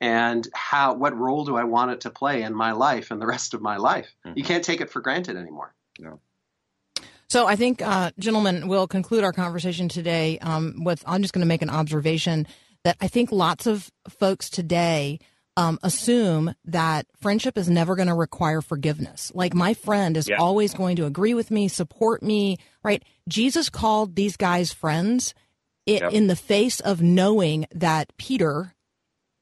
and 0.01 0.47
how 0.53 0.93
what 0.93 1.17
role 1.17 1.45
do 1.45 1.57
I 1.57 1.63
want 1.65 1.91
it 1.91 2.01
to 2.01 2.09
play 2.09 2.43
in 2.43 2.53
my 2.53 2.71
life 2.71 3.11
and 3.11 3.21
the 3.21 3.27
rest 3.27 3.53
of 3.53 3.61
my 3.61 3.77
life? 3.77 4.07
You 4.35 4.43
can't 4.43 4.63
take 4.63 4.81
it 4.81 4.89
for 4.89 5.01
granted 5.01 5.35
anymore. 5.37 5.73
So 7.29 7.45
I 7.45 7.55
think, 7.55 7.81
uh, 7.81 8.11
gentlemen, 8.17 8.67
we'll 8.67 8.87
conclude 8.87 9.23
our 9.23 9.31
conversation 9.33 9.87
today 9.87 10.39
um, 10.39 10.83
with. 10.83 11.03
I'm 11.05 11.21
just 11.21 11.33
going 11.33 11.43
to 11.43 11.47
make 11.47 11.61
an 11.61 11.69
observation 11.69 12.47
that 12.83 12.97
I 12.99 13.07
think 13.07 13.31
lots 13.31 13.67
of 13.67 13.91
folks 14.09 14.49
today 14.49 15.19
um, 15.57 15.77
assume 15.83 16.53
that 16.65 17.05
friendship 17.21 17.57
is 17.57 17.69
never 17.69 17.95
going 17.95 18.07
to 18.07 18.13
require 18.15 18.61
forgiveness. 18.61 19.31
Like 19.35 19.53
my 19.53 19.73
friend 19.73 20.15
is 20.17 20.27
Yeah. 20.29 20.37
always 20.37 20.73
going 20.73 20.95
to 20.95 21.05
agree 21.05 21.33
with 21.33 21.51
me, 21.51 21.67
support 21.67 22.23
me. 22.23 22.57
Right? 22.83 23.03
Jesus 23.27 23.69
called 23.69 24.15
these 24.15 24.35
guys 24.37 24.71
friends 24.73 25.33
i 25.87 25.91
Yep. 25.93 26.13
in 26.13 26.27
the 26.27 26.35
face 26.35 26.79
of 26.81 27.01
knowing 27.01 27.65
that 27.73 28.15
Peter 28.17 28.73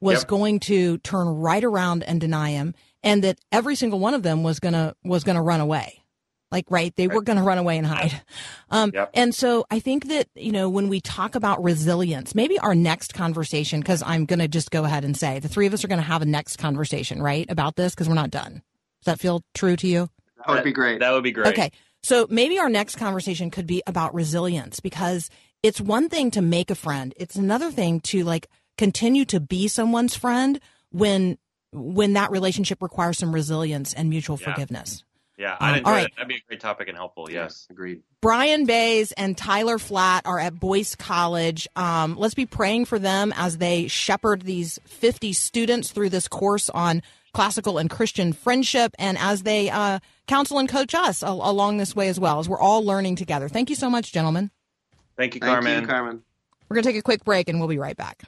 was 0.00 0.20
Yep. 0.20 0.28
going 0.28 0.60
to 0.60 0.96
turn 0.98 1.28
right 1.28 1.62
around 1.64 2.02
and 2.04 2.20
deny 2.20 2.50
him. 2.50 2.74
and 3.04 3.22
that 3.22 3.38
every 3.52 3.76
single 3.76 4.00
one 4.00 4.12
of 4.12 4.24
them 4.24 4.42
was 4.42 4.58
gonna 4.58 4.92
was 5.04 5.22
gonna 5.22 5.42
run 5.42 5.60
away. 5.60 6.02
Like, 6.50 6.64
right, 6.70 6.94
they 6.96 7.08
were 7.08 7.20
gonna 7.22 7.42
run 7.42 7.58
away 7.58 7.76
and 7.78 7.86
hide. 7.86 8.20
Um, 8.70 8.90
Yep. 8.92 9.10
and 9.14 9.34
so 9.34 9.64
I 9.70 9.80
think 9.80 10.08
that, 10.08 10.28
you 10.34 10.52
know, 10.52 10.68
when 10.68 10.88
we 10.90 11.00
talk 11.00 11.34
about 11.34 11.62
resilience, 11.62 12.34
maybe 12.34 12.58
our 12.58 12.74
next 12.74 13.14
conversation, 13.14 13.80
because 13.80 14.02
I'm 14.02 14.26
gonna 14.26 14.48
just 14.48 14.70
go 14.70 14.84
ahead 14.84 15.04
and 15.04 15.16
say 15.16 15.38
the 15.38 15.48
three 15.48 15.66
of 15.66 15.72
us 15.72 15.84
are 15.84 15.88
gonna 15.88 16.02
have 16.02 16.20
a 16.22 16.26
next 16.26 16.56
conversation, 16.58 17.22
right, 17.22 17.46
about 17.50 17.76
this, 17.76 17.94
because 17.94 18.08
we're 18.08 18.14
not 18.14 18.30
done. 18.30 18.62
Does 19.00 19.06
that 19.06 19.20
feel 19.20 19.42
true 19.54 19.76
to 19.76 19.86
you? 19.86 20.08
That 20.46 20.48
would 20.54 20.64
be 20.64 20.72
great. 20.72 21.00
That 21.00 21.12
would 21.12 21.22
be 21.24 21.32
great. 21.32 21.48
Okay. 21.48 21.72
So 22.02 22.26
maybe 22.30 22.58
our 22.58 22.68
next 22.68 22.96
conversation 22.96 23.50
could 23.50 23.66
be 23.66 23.82
about 23.86 24.14
resilience 24.14 24.80
because 24.80 25.30
it's 25.62 25.80
one 25.80 26.08
thing 26.08 26.30
to 26.32 26.42
make 26.42 26.70
a 26.70 26.74
friend. 26.74 27.12
It's 27.16 27.36
another 27.36 27.70
thing 27.70 28.00
to 28.00 28.22
like 28.24 28.48
continue 28.76 29.24
to 29.26 29.40
be 29.40 29.66
someone's 29.68 30.14
friend 30.14 30.60
when 30.90 31.38
when 31.72 32.14
that 32.14 32.30
relationship 32.30 32.82
requires 32.82 33.18
some 33.18 33.34
resilience 33.34 33.92
and 33.92 34.08
mutual 34.08 34.38
Yeah. 34.40 34.52
forgiveness. 34.52 35.04
Yeah, 35.38 35.52
Um, 35.52 35.56
I'd 35.60 35.78
enjoy 35.78 35.88
all 35.90 35.96
right. 35.96 36.02
that. 36.02 36.16
That'd 36.16 36.28
be 36.28 36.34
a 36.34 36.40
great 36.48 36.60
topic 36.60 36.88
and 36.88 36.96
helpful. 36.96 37.30
Yes. 37.30 37.66
agreed. 37.70 38.02
Bryan 38.20 38.66
Baise 38.66 39.12
and 39.12 39.38
Tyler 39.38 39.78
Flatt 39.78 40.26
are 40.26 40.40
at 40.40 40.58
Boyce 40.58 40.96
College. 40.96 41.68
Um, 41.76 42.16
let's 42.18 42.34
be 42.34 42.44
praying 42.44 42.86
for 42.86 42.98
them 42.98 43.32
as 43.36 43.58
they 43.58 43.86
shepherd 43.86 44.42
these 44.42 44.80
50 44.86 45.32
students 45.32 45.92
through 45.92 46.08
this 46.10 46.26
course 46.26 46.68
on 46.70 47.02
classical 47.32 47.78
and 47.78 47.88
Christian 47.88 48.32
friendship 48.32 48.92
and 48.98 49.16
as 49.16 49.44
they 49.44 49.70
uh, 49.70 50.00
counsel 50.26 50.58
and 50.58 50.68
coach 50.68 50.92
us 50.94 51.22
al- 51.22 51.48
along 51.48 51.76
this 51.76 51.94
way 51.94 52.08
as 52.08 52.18
well, 52.18 52.40
as 52.40 52.48
we're 52.48 52.58
all 52.60 52.82
learning 52.84 53.14
together. 53.14 53.48
Thank 53.48 53.70
you 53.70 53.76
so 53.76 53.88
much, 53.88 54.12
gentlemen. 54.12 54.50
Thank 55.16 55.36
you, 55.36 55.40
Thank 55.40 55.52
Carmen. 55.52 55.82
you, 55.82 55.86
Carmen. 55.86 56.22
We're 56.68 56.74
going 56.74 56.82
to 56.84 56.88
take 56.90 56.98
a 56.98 57.02
quick 57.02 57.24
break 57.24 57.48
and 57.48 57.60
we'll 57.60 57.68
be 57.68 57.78
right 57.78 57.96
back. 57.96 58.22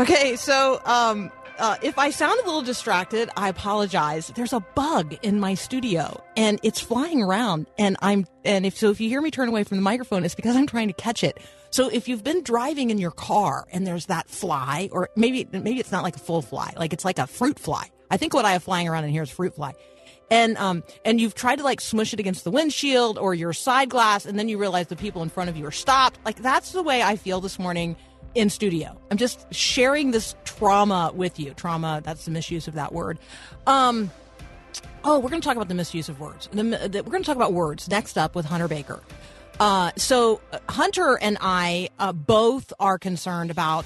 Okay, 0.00 0.36
so 0.36 0.80
um, 0.86 1.30
uh, 1.58 1.76
if 1.82 1.98
I 1.98 2.08
sound 2.08 2.40
a 2.40 2.46
little 2.46 2.62
distracted, 2.62 3.28
I 3.36 3.50
apologize. 3.50 4.32
There's 4.34 4.54
a 4.54 4.60
bug 4.60 5.14
in 5.20 5.38
my 5.38 5.52
studio, 5.52 6.24
and 6.38 6.58
it's 6.62 6.80
flying 6.80 7.22
around. 7.22 7.66
And 7.76 7.98
I'm 8.00 8.24
and 8.42 8.64
if 8.64 8.78
so, 8.78 8.88
if 8.88 8.98
you 8.98 9.10
hear 9.10 9.20
me 9.20 9.30
turn 9.30 9.50
away 9.50 9.62
from 9.62 9.76
the 9.76 9.82
microphone, 9.82 10.24
it's 10.24 10.34
because 10.34 10.56
I'm 10.56 10.66
trying 10.66 10.88
to 10.88 10.94
catch 10.94 11.22
it. 11.22 11.36
So 11.68 11.90
if 11.90 12.08
you've 12.08 12.24
been 12.24 12.42
driving 12.42 12.88
in 12.88 12.96
your 12.96 13.10
car 13.10 13.66
and 13.72 13.86
there's 13.86 14.06
that 14.06 14.30
fly, 14.30 14.88
or 14.90 15.10
maybe 15.16 15.46
maybe 15.52 15.78
it's 15.78 15.92
not 15.92 16.02
like 16.02 16.16
a 16.16 16.20
full 16.20 16.40
fly, 16.40 16.72
like 16.78 16.94
it's 16.94 17.04
like 17.04 17.18
a 17.18 17.26
fruit 17.26 17.58
fly. 17.58 17.90
I 18.10 18.16
think 18.16 18.32
what 18.32 18.46
I 18.46 18.52
have 18.52 18.62
flying 18.62 18.88
around 18.88 19.04
in 19.04 19.10
here 19.10 19.22
is 19.22 19.28
fruit 19.28 19.54
fly. 19.54 19.74
And 20.30 20.56
um 20.56 20.82
and 21.04 21.20
you've 21.20 21.34
tried 21.34 21.56
to 21.56 21.62
like 21.62 21.82
smush 21.82 22.14
it 22.14 22.20
against 22.20 22.44
the 22.44 22.50
windshield 22.50 23.18
or 23.18 23.34
your 23.34 23.52
side 23.52 23.90
glass, 23.90 24.24
and 24.24 24.38
then 24.38 24.48
you 24.48 24.56
realize 24.56 24.86
the 24.86 24.96
people 24.96 25.22
in 25.22 25.28
front 25.28 25.50
of 25.50 25.58
you 25.58 25.66
are 25.66 25.70
stopped. 25.70 26.20
Like 26.24 26.36
that's 26.36 26.72
the 26.72 26.82
way 26.82 27.02
I 27.02 27.16
feel 27.16 27.42
this 27.42 27.58
morning 27.58 27.96
in 28.34 28.50
studio. 28.50 28.96
I'm 29.10 29.16
just 29.16 29.52
sharing 29.52 30.10
this 30.10 30.34
trauma 30.44 31.12
with 31.14 31.38
you. 31.38 31.52
Trauma, 31.54 32.00
that's 32.04 32.24
the 32.24 32.30
misuse 32.30 32.68
of 32.68 32.74
that 32.74 32.92
word. 32.92 33.18
Um, 33.66 34.10
oh, 35.04 35.18
we're 35.18 35.30
going 35.30 35.40
to 35.40 35.46
talk 35.46 35.56
about 35.56 35.68
the 35.68 35.74
misuse 35.74 36.08
of 36.08 36.20
words. 36.20 36.48
The, 36.52 36.62
the, 36.62 37.02
we're 37.02 37.10
going 37.10 37.22
to 37.22 37.26
talk 37.26 37.36
about 37.36 37.52
words 37.52 37.88
next 37.88 38.16
up 38.16 38.34
with 38.34 38.46
Hunter 38.46 38.68
Baker. 38.68 39.00
Uh, 39.58 39.90
so, 39.96 40.40
uh, 40.52 40.58
Hunter 40.68 41.18
and 41.20 41.36
I 41.40 41.90
uh, 41.98 42.12
both 42.12 42.72
are 42.80 42.98
concerned 42.98 43.50
about 43.50 43.84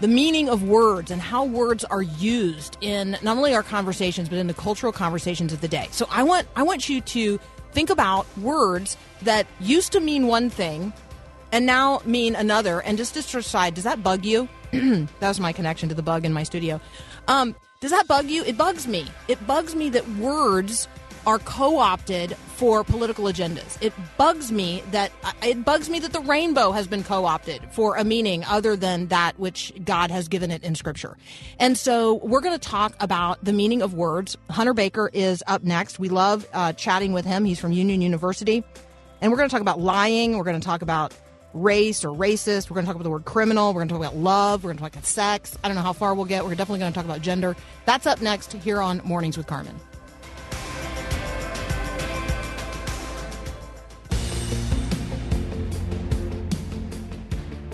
the 0.00 0.08
meaning 0.08 0.48
of 0.48 0.64
words 0.64 1.12
and 1.12 1.20
how 1.20 1.44
words 1.44 1.84
are 1.84 2.02
used 2.02 2.76
in 2.80 3.16
not 3.22 3.36
only 3.36 3.54
our 3.54 3.62
conversations 3.62 4.28
but 4.28 4.38
in 4.38 4.48
the 4.48 4.54
cultural 4.54 4.92
conversations 4.92 5.52
of 5.52 5.60
the 5.60 5.68
day. 5.68 5.86
So, 5.92 6.08
I 6.10 6.24
want 6.24 6.48
I 6.56 6.64
want 6.64 6.88
you 6.88 7.00
to 7.00 7.38
think 7.70 7.90
about 7.90 8.26
words 8.38 8.96
that 9.22 9.46
used 9.60 9.92
to 9.92 10.00
mean 10.00 10.26
one 10.26 10.50
thing 10.50 10.92
and 11.54 11.66
now 11.66 12.02
mean 12.04 12.34
another. 12.34 12.80
And 12.80 12.98
just 12.98 13.14
to 13.14 13.22
decide, 13.22 13.74
does 13.74 13.84
that 13.84 14.02
bug 14.02 14.24
you? 14.24 14.48
that 14.72 15.08
was 15.20 15.38
my 15.38 15.52
connection 15.52 15.88
to 15.88 15.94
the 15.94 16.02
bug 16.02 16.24
in 16.24 16.32
my 16.32 16.42
studio. 16.42 16.80
Um, 17.28 17.54
does 17.80 17.92
that 17.92 18.08
bug 18.08 18.26
you? 18.26 18.42
It 18.42 18.58
bugs 18.58 18.88
me. 18.88 19.06
It 19.28 19.46
bugs 19.46 19.76
me 19.76 19.88
that 19.90 20.06
words 20.16 20.88
are 21.26 21.38
co-opted 21.38 22.36
for 22.56 22.82
political 22.82 23.26
agendas. 23.26 23.78
It 23.80 23.92
bugs 24.18 24.50
me 24.50 24.82
that 24.90 25.12
it 25.42 25.64
bugs 25.64 25.88
me 25.88 26.00
that 26.00 26.12
the 26.12 26.20
rainbow 26.20 26.72
has 26.72 26.88
been 26.88 27.04
co-opted 27.04 27.62
for 27.70 27.96
a 27.96 28.04
meaning 28.04 28.44
other 28.46 28.74
than 28.74 29.06
that 29.06 29.38
which 29.38 29.72
God 29.84 30.10
has 30.10 30.26
given 30.26 30.50
it 30.50 30.64
in 30.64 30.74
Scripture. 30.74 31.16
And 31.60 31.78
so 31.78 32.14
we're 32.14 32.40
going 32.40 32.58
to 32.58 32.68
talk 32.68 32.94
about 32.98 33.42
the 33.44 33.52
meaning 33.52 33.80
of 33.80 33.94
words. 33.94 34.36
Hunter 34.50 34.74
Baker 34.74 35.08
is 35.12 35.42
up 35.46 35.62
next. 35.62 36.00
We 36.00 36.08
love 36.08 36.46
uh, 36.52 36.72
chatting 36.72 37.12
with 37.12 37.24
him. 37.24 37.44
He's 37.44 37.60
from 37.60 37.72
Union 37.72 38.02
University, 38.02 38.64
and 39.20 39.30
we're 39.30 39.38
going 39.38 39.48
to 39.48 39.52
talk 39.52 39.62
about 39.62 39.80
lying. 39.80 40.36
We're 40.36 40.44
going 40.44 40.60
to 40.60 40.66
talk 40.66 40.82
about 40.82 41.14
race 41.54 42.04
or 42.04 42.08
racist. 42.08 42.68
We're 42.68 42.74
going 42.74 42.84
to 42.84 42.88
talk 42.88 42.96
about 42.96 43.04
the 43.04 43.10
word 43.10 43.24
criminal. 43.24 43.68
We're 43.68 43.80
going 43.80 43.88
to 43.88 43.94
talk 43.94 44.02
about 44.02 44.16
love. 44.16 44.64
We're 44.64 44.68
going 44.68 44.78
to 44.78 44.82
talk 44.82 44.92
about 44.92 45.06
sex. 45.06 45.56
I 45.64 45.68
don't 45.68 45.76
know 45.76 45.82
how 45.82 45.92
far 45.92 46.14
we'll 46.14 46.26
get. 46.26 46.44
We're 46.44 46.54
definitely 46.54 46.80
going 46.80 46.92
to 46.92 46.96
talk 46.96 47.04
about 47.04 47.22
gender. 47.22 47.56
That's 47.86 48.06
up 48.06 48.20
next 48.20 48.52
here 48.52 48.82
on 48.82 49.00
Mornings 49.04 49.36
with 49.36 49.46
Carmen. 49.46 49.74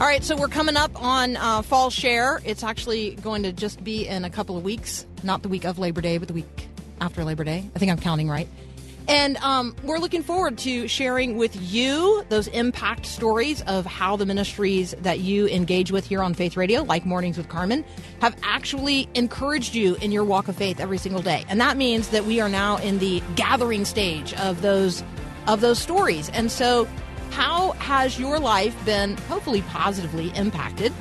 All 0.00 0.06
right, 0.06 0.24
so 0.24 0.34
we're 0.34 0.48
coming 0.48 0.78
up 0.78 0.90
on 1.02 1.36
uh, 1.36 1.60
Fall 1.60 1.90
Share. 1.90 2.40
It's 2.46 2.62
actually 2.62 3.16
going 3.16 3.42
to 3.42 3.52
just 3.52 3.84
be 3.84 4.06
in 4.06 4.24
a 4.24 4.30
couple 4.30 4.56
of 4.56 4.64
weeks, 4.64 5.04
not 5.22 5.42
the 5.42 5.50
week 5.50 5.66
of 5.66 5.78
Labor 5.78 6.00
Day, 6.00 6.16
but 6.16 6.26
the 6.26 6.32
week 6.32 6.68
after 7.02 7.22
Labor 7.22 7.44
Day. 7.44 7.68
I 7.74 7.78
think 7.78 7.92
I'm 7.92 7.98
counting 7.98 8.26
right. 8.26 8.48
And 9.08 9.36
um, 9.38 9.74
we're 9.82 9.98
looking 9.98 10.22
forward 10.22 10.58
to 10.58 10.86
sharing 10.86 11.36
with 11.36 11.56
you 11.60 12.24
those 12.28 12.46
impact 12.48 13.06
stories 13.06 13.62
of 13.62 13.84
how 13.86 14.16
the 14.16 14.26
ministries 14.26 14.94
that 15.00 15.20
you 15.20 15.48
engage 15.48 15.90
with 15.90 16.06
here 16.06 16.22
on 16.22 16.34
Faith 16.34 16.56
Radio, 16.56 16.82
like 16.82 17.04
Mornings 17.04 17.36
with 17.36 17.48
Carmen, 17.48 17.84
have 18.20 18.36
actually 18.42 19.08
encouraged 19.14 19.74
you 19.74 19.96
in 19.96 20.12
your 20.12 20.24
walk 20.24 20.48
of 20.48 20.56
faith 20.56 20.80
every 20.80 20.98
single 20.98 21.22
day. 21.22 21.44
And 21.48 21.60
that 21.60 21.76
means 21.76 22.08
that 22.08 22.24
we 22.24 22.40
are 22.40 22.48
now 22.48 22.76
in 22.78 22.98
the 22.98 23.22
gathering 23.34 23.84
stage 23.84 24.32
of 24.34 24.62
those 24.62 25.02
of 25.46 25.60
those 25.60 25.78
stories. 25.78 26.28
And 26.30 26.50
so, 26.50 26.86
how 27.30 27.72
has 27.72 28.18
your 28.18 28.38
life 28.38 28.76
been 28.84 29.16
hopefully 29.16 29.62
positively 29.62 30.30
impacted 30.36 30.92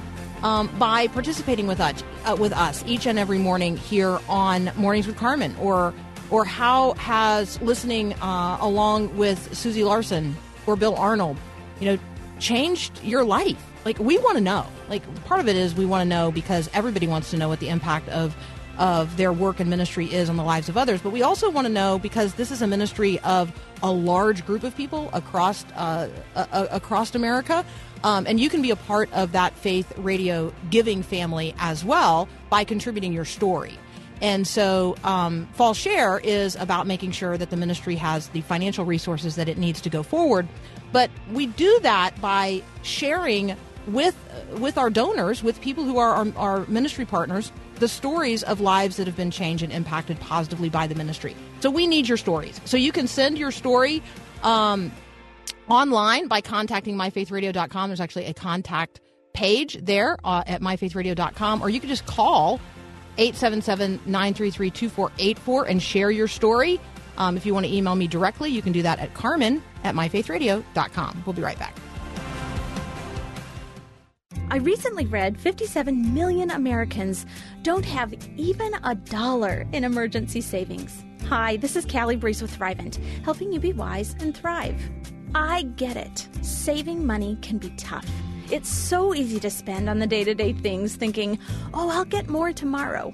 um, 0.43 0.67
by 0.79 1.07
participating 1.07 1.67
with 1.67 1.79
us, 1.79 2.03
uh, 2.25 2.35
with 2.39 2.53
us 2.53 2.83
each 2.87 3.05
and 3.05 3.19
every 3.19 3.37
morning 3.37 3.77
here 3.77 4.19
on 4.29 4.71
Mornings 4.75 5.07
with 5.07 5.17
Carmen, 5.17 5.55
or 5.59 5.93
or 6.31 6.45
how 6.45 6.93
has 6.93 7.61
listening 7.61 8.13
uh, 8.15 8.57
along 8.61 9.15
with 9.17 9.55
Susie 9.55 9.83
Larson 9.83 10.35
or 10.67 10.75
Bill 10.75 10.95
Arnold, 10.95 11.37
you 11.79 11.85
know, 11.85 11.99
changed 12.39 13.03
your 13.03 13.23
life? 13.23 13.63
Like 13.85 13.99
we 13.99 14.17
want 14.17 14.37
to 14.37 14.43
know. 14.43 14.65
Like 14.89 15.03
part 15.25 15.39
of 15.39 15.47
it 15.47 15.55
is 15.55 15.73
we 15.73 15.85
want 15.85 16.01
to 16.01 16.09
know 16.09 16.31
because 16.31 16.69
everybody 16.73 17.07
wants 17.07 17.31
to 17.31 17.37
know 17.37 17.47
what 17.47 17.59
the 17.59 17.69
impact 17.69 18.09
of 18.09 18.35
of 18.77 19.17
their 19.17 19.33
work 19.33 19.59
and 19.59 19.69
ministry 19.69 20.05
is 20.11 20.29
on 20.29 20.37
the 20.37 20.43
lives 20.43 20.69
of 20.69 20.77
others. 20.77 21.01
But 21.01 21.11
we 21.11 21.21
also 21.21 21.49
want 21.49 21.67
to 21.67 21.73
know 21.73 21.99
because 21.99 22.35
this 22.35 22.49
is 22.49 22.61
a 22.61 22.67
ministry 22.67 23.19
of 23.19 23.51
a 23.83 23.91
large 23.91 24.45
group 24.45 24.63
of 24.63 24.75
people 24.75 25.09
across 25.13 25.65
uh, 25.75 26.07
across 26.71 27.13
America. 27.13 27.65
Um, 28.03 28.25
and 28.25 28.39
you 28.39 28.49
can 28.49 28.61
be 28.61 28.71
a 28.71 28.77
part 28.77 29.11
of 29.11 29.33
that 29.33 29.53
faith 29.55 29.91
radio 29.97 30.53
giving 30.69 31.03
family 31.03 31.53
as 31.59 31.83
well 31.83 32.29
by 32.49 32.63
contributing 32.63 33.11
your 33.11 33.25
story. 33.25 33.77
And 34.21 34.45
so, 34.45 34.95
um, 35.03 35.47
Fall 35.53 35.73
Share 35.73 36.19
is 36.19 36.55
about 36.55 36.87
making 36.87 37.11
sure 37.11 37.37
that 37.37 37.49
the 37.49 37.57
ministry 37.57 37.95
has 37.95 38.29
the 38.29 38.41
financial 38.41 38.85
resources 38.85 39.35
that 39.35 39.47
it 39.47 39.57
needs 39.57 39.79
to 39.81 39.89
go 39.89 40.03
forward. 40.03 40.47
But 40.91 41.09
we 41.31 41.45
do 41.45 41.79
that 41.83 42.19
by 42.19 42.63
sharing 42.81 43.55
with 43.87 44.15
with 44.51 44.77
our 44.77 44.89
donors, 44.89 45.43
with 45.43 45.61
people 45.61 45.83
who 45.83 45.97
are 45.97 46.13
our, 46.13 46.27
our 46.35 46.65
ministry 46.67 47.05
partners, 47.05 47.51
the 47.75 47.87
stories 47.87 48.43
of 48.43 48.59
lives 48.59 48.97
that 48.97 49.07
have 49.07 49.15
been 49.15 49.31
changed 49.31 49.63
and 49.63 49.71
impacted 49.71 50.19
positively 50.19 50.69
by 50.69 50.87
the 50.87 50.95
ministry. 50.95 51.35
So 51.61 51.69
we 51.69 51.87
need 51.87 52.07
your 52.07 52.17
stories. 52.17 52.59
So 52.65 52.77
you 52.77 52.91
can 52.91 53.07
send 53.07 53.37
your 53.37 53.51
story 53.51 54.01
um, 54.43 54.91
online 55.69 56.27
by 56.27 56.41
contacting 56.41 56.95
myfaithradio.com. 56.95 57.89
There's 57.89 58.01
actually 58.01 58.25
a 58.25 58.33
contact 58.33 58.99
page 59.33 59.77
there 59.81 60.17
uh, 60.23 60.43
at 60.45 60.61
myfaithradio.com, 60.61 61.61
or 61.61 61.69
you 61.69 61.79
can 61.79 61.89
just 61.89 62.05
call 62.05 62.59
877-933-2484 63.19 65.69
and 65.69 65.83
share 65.83 66.11
your 66.11 66.27
story. 66.27 66.79
Um, 67.17 67.37
if 67.37 67.45
you 67.45 67.53
want 67.53 67.65
to 67.65 67.73
email 67.73 67.95
me 67.95 68.07
directly, 68.07 68.49
you 68.49 68.61
can 68.61 68.71
do 68.71 68.81
that 68.81 68.99
at 68.99 69.13
carmen 69.13 69.61
at 69.83 69.93
myfaithradio.com. 69.93 71.23
We'll 71.25 71.33
be 71.33 71.41
right 71.41 71.59
back. 71.59 71.75
I 74.51 74.57
recently 74.57 75.05
read 75.05 75.39
57 75.39 76.13
million 76.13 76.49
Americans 76.49 77.27
don't 77.61 77.85
have 77.85 78.15
even 78.35 78.73
a 78.83 78.95
dollar 78.95 79.67
in 79.73 79.83
emergency 79.83 80.41
savings. 80.41 81.03
Hi, 81.27 81.57
this 81.57 81.75
is 81.75 81.85
Callie 81.85 82.15
Breeze 82.15 82.41
with 82.41 82.57
Thrivent, 82.57 82.95
helping 83.23 83.53
you 83.53 83.59
be 83.59 83.73
wise 83.73 84.15
and 84.19 84.35
thrive. 84.35 84.81
I 85.35 85.63
get 85.75 85.97
it. 85.97 86.27
Saving 86.41 87.05
money 87.05 87.37
can 87.43 87.59
be 87.59 87.69
tough. 87.77 88.09
It's 88.51 88.67
so 88.67 89.13
easy 89.13 89.39
to 89.41 89.49
spend 89.51 89.87
on 89.87 89.99
the 89.99 90.07
day 90.07 90.23
to 90.23 90.33
day 90.33 90.53
things 90.53 90.95
thinking, 90.95 91.37
oh, 91.71 91.87
I'll 91.91 92.03
get 92.03 92.29
more 92.29 92.51
tomorrow. 92.51 93.13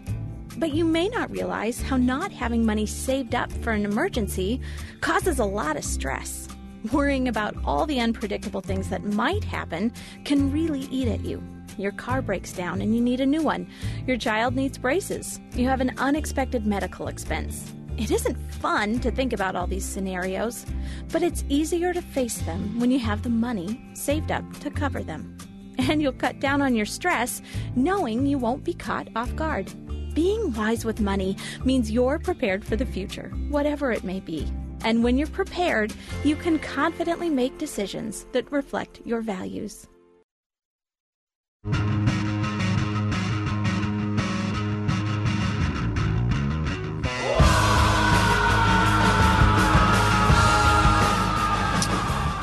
But 0.56 0.74
you 0.74 0.86
may 0.86 1.10
not 1.10 1.30
realize 1.30 1.82
how 1.82 1.98
not 1.98 2.32
having 2.32 2.66
money 2.66 2.86
saved 2.86 3.36
up 3.36 3.52
for 3.52 3.72
an 3.72 3.84
emergency 3.84 4.62
causes 5.02 5.40
a 5.40 5.46
lot 5.46 5.76
of 5.76 5.84
stress. 5.84 6.48
Worrying 6.94 7.28
about 7.28 7.54
all 7.66 7.86
the 7.86 8.00
unpredictable 8.00 8.62
things 8.62 8.88
that 8.90 9.04
might 9.04 9.44
happen 9.44 9.92
can 10.24 10.54
really 10.54 10.84
eat 10.84 11.10
at 11.10 11.26
you. 11.26 11.44
Your 11.78 11.92
car 11.92 12.22
breaks 12.22 12.54
down 12.54 12.82
and 12.82 12.96
you 12.96 13.02
need 13.02 13.20
a 13.20 13.26
new 13.26 13.44
one. 13.44 13.68
Your 14.08 14.16
child 14.16 14.56
needs 14.56 14.78
braces. 14.78 15.42
You 15.54 15.68
have 15.68 15.82
an 15.82 15.96
unexpected 15.98 16.66
medical 16.66 17.10
expense. 17.10 17.74
It 17.98 18.12
isn't 18.12 18.38
fun 18.52 19.00
to 19.00 19.12
think 19.12 19.32
about 19.32 19.56
all 19.56 19.68
these 19.68 19.86
scenarios, 19.86 20.66
but 21.12 21.24
it's 21.24 21.46
easier 21.48 21.94
to 21.94 22.02
face 22.02 22.40
them 22.40 22.78
when 22.80 22.92
you 22.92 23.00
have 23.00 23.24
the 23.24 23.30
money 23.30 23.82
saved 23.94 24.32
up 24.32 24.44
to 24.60 24.70
cover 24.70 25.02
them. 25.02 25.38
And 25.78 26.02
you'll 26.02 26.14
cut 26.14 26.40
down 26.40 26.62
on 26.62 26.76
your 26.76 26.86
stress 26.86 27.42
knowing 27.76 28.26
you 28.26 28.38
won't 28.38 28.64
be 28.64 28.74
caught 28.74 29.08
off 29.16 29.34
guard. 29.36 29.72
Being 30.14 30.54
wise 30.54 30.84
with 30.86 31.00
money 31.00 31.38
means 31.64 31.92
you're 31.92 32.20
prepared 32.20 32.66
for 32.66 32.76
the 32.76 32.86
future, 32.86 33.30
whatever 33.50 33.92
it 33.92 34.04
may 34.04 34.20
be. 34.20 34.48
And 34.84 35.04
when 35.04 35.18
you're 35.18 35.28
prepared, 35.28 35.94
you 36.24 36.36
can 36.36 36.60
confidently 36.60 37.30
make 37.30 37.58
decisions 37.58 38.26
that 38.34 38.52
reflect 38.52 39.02
your 39.06 39.22
values. 39.22 39.88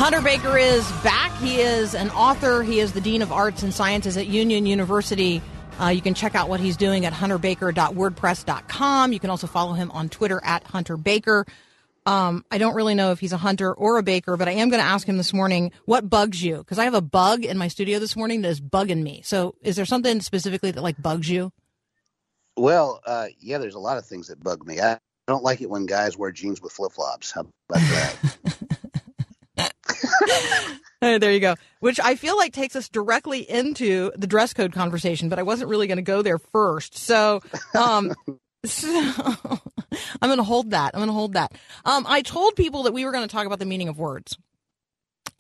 Hunter 0.03 0.21
Baker 0.21 0.59
is 0.59 0.91
back. 1.05 1.31
He 1.39 1.61
is 1.61 1.95
an 1.95 2.11
author. 2.11 2.65
He 2.65 2.81
is 2.81 2.93
the 2.93 3.01
Dean 3.01 3.23
of 3.23 3.31
Arts 3.31 3.63
and 3.63 3.73
Sciences 3.73 4.17
at 4.17 4.27
Union 4.27 4.67
University. 4.67 5.41
Uh, 5.81 5.91
you 5.91 6.01
can 6.01 6.15
check 6.15 6.35
out 6.35 6.49
what 6.49 6.59
he's 6.59 6.77
doing 6.77 7.07
at 7.07 7.13
hunterbaker.wordpress.com. 7.13 9.13
You 9.13 9.21
can 9.21 9.31
also 9.31 9.47
follow 9.47 9.75
him 9.75 9.93
on 9.93 10.09
Twitter 10.09 10.41
at 10.43 10.65
Hunter 10.65 10.97
Baker. 10.97 11.47
Um, 12.05 12.45
I 12.51 12.59
don't 12.59 12.75
really 12.75 12.97
know 12.97 13.13
if 13.13 13.21
he's 13.21 13.33
a 13.33 13.37
hunter 13.37 13.73
or 13.73 13.99
a 13.99 14.03
baker, 14.03 14.37
but 14.37 14.49
I 14.49 14.55
am 14.55 14.71
going 14.71 14.83
to 14.83 14.89
ask 14.89 15.07
him 15.07 15.19
this 15.19 15.33
morning 15.33 15.71
what 15.85 16.11
bugs 16.11 16.43
you 16.43 16.57
because 16.57 16.81
I 16.81 16.85
have 16.85 16.95
a 16.95 17.01
bug 17.01 17.45
in 17.45 17.57
my 17.57 17.69
studio 17.69 18.01
this 18.01 18.17
morning 18.17 18.43
that 18.43 18.49
is 18.49 18.61
bugging 18.61 19.05
me. 19.05 19.23
So, 19.25 19.55
is 19.63 19.77
there 19.77 19.85
something 19.85 20.21
specifically 20.21 20.73
that 20.73 20.83
like 20.83 21.01
bugs 21.01 21.31
you? 21.31 21.53
Well, 22.57 23.01
uh, 23.07 23.27
yeah, 23.39 23.59
there's 23.59 23.77
a 23.77 23.79
lot 23.79 23.99
of 23.99 24.07
things 24.07 24.27
that 24.27 24.43
bug 24.43 24.67
me. 24.67 24.81
I 24.81 24.99
don't 25.29 25.45
like 25.45 25.61
it 25.61 25.71
when 25.71 25.87
guys 25.87 26.19
wear 26.19 26.33
jeans 26.33 26.61
with 26.61 26.73
flip 26.73 26.91
flops. 26.91 27.31
How 27.31 27.47
about 27.69 27.79
that? 27.79 28.79
Uh, 31.03 31.19
there 31.19 31.33
you 31.33 31.41
go. 31.41 31.57
Which 31.81 31.99
I 31.99 32.15
feel 32.15 32.37
like 32.37 32.53
takes 32.53 32.77
us 32.77 32.89
directly 32.89 33.41
into 33.41 34.13
the 34.17 34.29
dress 34.29 34.55
code 34.55 34.73
conversation, 34.73 35.29
but 35.29 35.41
I 35.41 35.43
wasn't 35.43 35.69
really 35.69 35.89
going 35.89 35.97
to 35.97 36.03
go 36.03 36.23
there 36.23 36.39
first. 36.39 36.97
So, 36.97 37.43
um, 37.75 38.15
so 38.65 38.89
I'm 38.89 40.29
going 40.29 40.37
to 40.37 40.45
hold 40.45 40.71
that. 40.71 40.93
I'm 40.95 41.01
going 41.01 41.09
to 41.09 41.13
hold 41.13 41.33
that. 41.33 41.55
Um, 41.85 42.07
I 42.09 42.23
told 42.23 42.55
people 42.55 42.85
that 42.85 42.93
we 42.93 43.05
were 43.05 43.11
going 43.11 43.27
to 43.27 43.35
talk 43.35 43.47
about 43.47 43.59
the 43.59 43.67
meaning 43.67 43.89
of 43.89 43.99
words. 43.99 44.39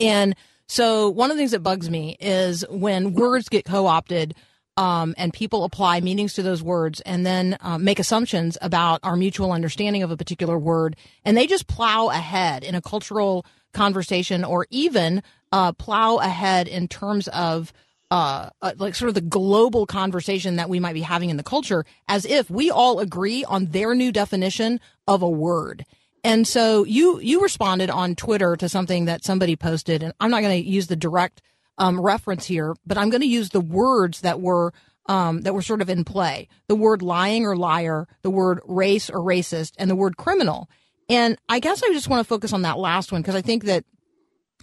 And 0.01 0.35
so 0.66 1.11
one 1.11 1.31
of 1.31 1.37
the 1.37 1.40
things 1.40 1.53
that 1.53 1.62
bugs 1.62 1.88
me 1.88 2.16
is 2.18 2.64
when 2.68 3.12
words 3.12 3.48
get 3.48 3.64
co-opted 3.64 4.35
um, 4.77 5.14
and 5.18 5.33
people 5.33 5.64
apply 5.64 6.01
meanings 6.01 6.35
to 6.35 6.42
those 6.42 6.62
words 6.62 7.01
and 7.03 7.27
then 7.27 7.57
um, 7.61 7.85
make 7.85 7.98
assumptions 7.98 8.57
about 8.62 9.01
our 9.03 9.16
mutual 9.16 9.53
understanding 9.53 10.03
of 10.03 10.11
a 10.11 10.16
particular 10.16 10.59
word, 10.59 10.96
and 11.25 11.37
they 11.37 11.46
just 11.46 11.66
plow 11.66 12.09
ahead 12.09 12.64
in 12.64 12.75
a 12.75 12.81
cultural 12.81 13.44
conversation 13.72 14.44
or 14.44 14.66
even 14.70 15.22
uh, 15.52 15.72
plow 15.72 16.16
ahead 16.16 16.68
in 16.68 16.88
terms 16.88 17.28
of 17.28 17.72
uh, 18.11 18.50
uh, 18.61 18.72
like 18.76 18.94
sort 18.94 19.08
of 19.08 19.14
the 19.14 19.22
global 19.22 19.87
conversation 19.87 20.56
that 20.56 20.68
we 20.68 20.78
might 20.78 20.92
be 20.92 21.00
having 21.00 21.30
in 21.30 21.38
the 21.38 21.42
culture 21.42 21.87
as 22.08 22.26
if 22.26 22.50
we 22.50 22.70
all 22.70 23.00
agree 23.00 23.42
on 23.44 23.66
their 23.66 23.94
new 23.94 24.12
definition 24.12 24.78
of 25.08 25.22
a 25.22 25.28
word. 25.28 25.87
And 26.24 26.46
so 26.46 26.85
you 26.85 27.18
you 27.20 27.42
responded 27.42 27.90
on 27.90 28.14
Twitter 28.14 28.54
to 28.56 28.68
something 28.68 29.06
that 29.06 29.24
somebody 29.24 29.56
posted, 29.56 30.02
and 30.02 30.12
I'm 30.20 30.30
not 30.30 30.42
going 30.42 30.62
to 30.62 30.68
use 30.68 30.87
the 30.87 30.94
direct 30.94 31.42
um, 31.78 32.00
reference 32.00 32.46
here, 32.46 32.76
but 32.87 32.96
I'm 32.98 33.11
going 33.11 33.22
to 33.22 33.26
use 33.26 33.48
the 33.48 33.61
words 33.61 34.20
that 34.20 34.40
were 34.40 34.72
um, 35.06 35.40
that 35.40 35.54
were 35.54 35.62
sort 35.62 35.82
of 35.82 35.90
in 35.90 36.04
play: 36.04 36.48
the 36.68 36.76
word 36.76 37.02
lying 37.02 37.44
or 37.44 37.56
liar, 37.56 38.06
the 38.22 38.30
word 38.30 38.61
race 38.66 39.11
or 39.11 39.18
racist, 39.18 39.72
and 39.78 39.90
the 39.90 39.96
word 39.96 40.16
criminal. 40.16 40.68
And 41.12 41.37
I 41.46 41.61
guess 41.61 41.83
I 41.83 41.92
just 41.92 42.09
want 42.09 42.25
to 42.25 42.29
focus 42.29 42.55
on 42.55 42.62
that 42.62 42.79
last 42.79 43.12
one 43.12 43.20
because 43.20 43.35
I 43.35 43.42
think 43.42 43.64
that 43.64 43.85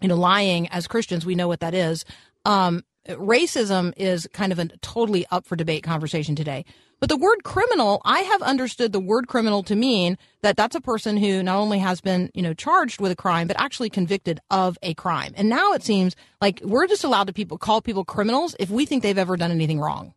you 0.02 0.08
know 0.08 0.16
lying 0.16 0.68
as 0.70 0.88
Christians 0.88 1.24
we 1.24 1.36
know 1.36 1.48
what 1.48 1.60
that 1.60 1.76
is. 1.76 2.06
Um, 2.44 2.84
racism 3.08 3.94
is 3.98 4.28
kind 4.34 4.52
of 4.52 4.58
a 4.58 4.66
totally 4.82 5.28
up 5.30 5.46
for 5.46 5.56
debate 5.56 5.84
conversation 5.84 6.36
today. 6.36 6.66
But 7.00 7.10
the 7.10 7.18
word 7.18 7.44
criminal, 7.44 8.02
I 8.04 8.22
have 8.22 8.42
understood 8.42 8.94
the 8.94 9.00
word 9.00 9.28
criminal 9.28 9.62
to 9.64 9.76
mean 9.76 10.18
that 10.42 10.58
that's 10.58 10.76
a 10.76 10.82
person 10.82 11.18
who 11.18 11.44
not 11.44 11.58
only 11.58 11.78
has 11.80 12.02
been, 12.02 12.32
you 12.34 12.42
know, 12.42 12.56
charged 12.56 13.00
with 13.00 13.12
a 13.12 13.16
crime, 13.16 13.48
but 13.48 13.62
actually 13.62 13.92
convicted 13.92 14.40
of 14.50 14.78
a 14.82 14.96
crime. 14.96 15.34
And 15.38 15.50
now 15.50 15.74
it 15.74 15.84
seems 15.84 16.16
like 16.42 16.62
we're 16.64 16.88
just 16.88 17.04
allowed 17.04 17.28
to 17.28 17.34
people 17.34 17.60
call 17.60 17.80
people 17.80 18.04
criminals 18.04 18.56
if 18.60 18.72
we 18.72 18.88
think 18.88 19.04
they've 19.04 19.18
ever 19.18 19.38
done 19.38 19.52
anything 19.52 19.80
wrong. 19.80 20.14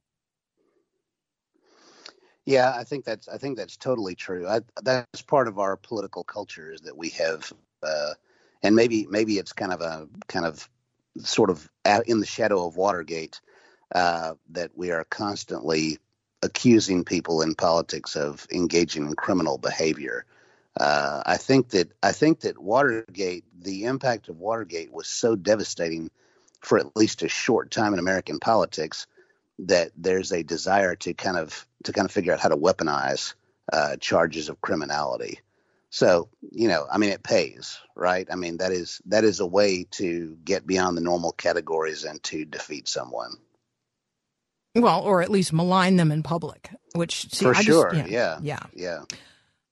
Yeah, 2.45 2.73
I 2.75 2.85
think 2.85 3.05
that's 3.05 3.29
I 3.29 3.39
think 3.39 3.57
that's 3.57 3.77
totally 3.77 4.15
true. 4.15 4.49
I, 4.49 4.61
that's 4.83 5.23
part 5.23 5.49
of 5.49 5.59
our 5.59 5.77
political 5.77 6.25
culture 6.25 6.73
is 6.73 6.83
that 6.83 6.97
we 6.97 7.11
have, 7.11 7.53
uh, 7.83 8.15
and 8.63 8.75
maybe 8.75 9.07
maybe 9.09 9.39
it's 9.39 9.53
kind 9.53 9.73
of 9.73 9.81
a 9.81 10.09
kind 10.27 10.47
of 10.47 10.69
sort 11.19 11.51
of 11.51 11.69
in 12.07 12.21
the 12.21 12.27
shadow 12.27 12.67
of 12.67 12.77
Watergate 12.77 13.41
uh, 13.95 14.35
that 14.51 14.71
we 14.75 14.91
are 14.91 15.05
constantly 15.05 15.99
accusing 16.43 17.05
people 17.05 17.43
in 17.43 17.55
politics 17.55 18.17
of 18.17 18.47
engaging 18.53 19.07
in 19.07 19.15
criminal 19.15 19.59
behavior. 19.59 20.25
Uh, 20.79 21.23
I 21.25 21.37
think 21.37 21.69
that 21.71 21.93
I 22.03 22.13
think 22.13 22.41
that 22.41 22.59
Watergate, 22.59 23.45
the 23.57 23.85
impact 23.85 24.29
of 24.29 24.41
Watergate 24.41 24.93
was 24.93 25.07
so 25.07 25.37
devastating 25.37 26.11
for 26.61 26.79
at 26.79 26.97
least 26.97 27.23
a 27.23 27.29
short 27.29 27.71
time 27.71 27.93
in 27.93 27.99
American 27.99 28.41
politics 28.41 29.07
that 29.61 29.91
there's 29.97 30.33
a 30.33 30.43
desire 30.43 30.97
to 30.97 31.15
kind 31.15 31.37
of 31.37 31.67
to 31.85 31.93
kind 31.93 32.05
of 32.05 32.13
figure 32.13 32.33
out 32.33 32.41
how 32.41 32.49
to 32.49 32.57
weaponize 32.57 33.35
uh, 33.73 33.97
charges 33.97 34.49
of 34.49 34.61
criminality. 34.61 35.41
So 35.91 36.29
you 36.51 36.69
know, 36.69 36.87
I 36.91 36.99
mean, 36.99 37.11
it 37.11 37.23
pays, 37.23 37.79
right? 37.95 38.27
I 38.31 38.37
mean, 38.37 38.59
that 38.59 38.73
is 38.73 39.01
that 39.07 39.25
is 39.25 39.41
a 39.41 39.47
way 39.47 39.87
to 39.93 40.37
get 40.45 40.67
beyond 40.67 40.97
the 40.97 41.03
normal 41.03 41.33
categories 41.33 42.05
and 42.05 42.23
to 42.25 42.45
defeat 42.45 42.89
someone. 42.89 43.33
Well, 44.75 45.03
or 45.03 45.21
at 45.21 45.31
least 45.31 45.53
malign 45.53 45.97
them 45.97 46.11
in 46.11 46.23
public, 46.23 46.71
which 46.95 47.31
see, 47.31 47.45
For 47.45 47.51
I 47.51 47.63
just- 47.63 47.67
sure, 47.67 47.95
yeah, 47.95 48.07
yeah. 48.09 48.39
yeah. 48.43 48.61
Yeah. 48.75 49.01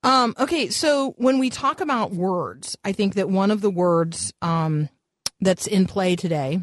Um, 0.03 0.35
okay, 0.39 0.69
so 0.71 1.11
when 1.19 1.39
we 1.39 1.51
talk 1.51 1.81
about 1.83 2.13
words, 2.13 2.77
I 2.85 2.93
think 2.93 3.15
that 3.15 3.29
one 3.29 3.51
of 3.51 3.61
the 3.61 3.71
words 3.71 4.33
um, 4.41 4.89
that's 5.43 5.67
in 5.67 5.87
play 5.87 6.17
today, 6.17 6.61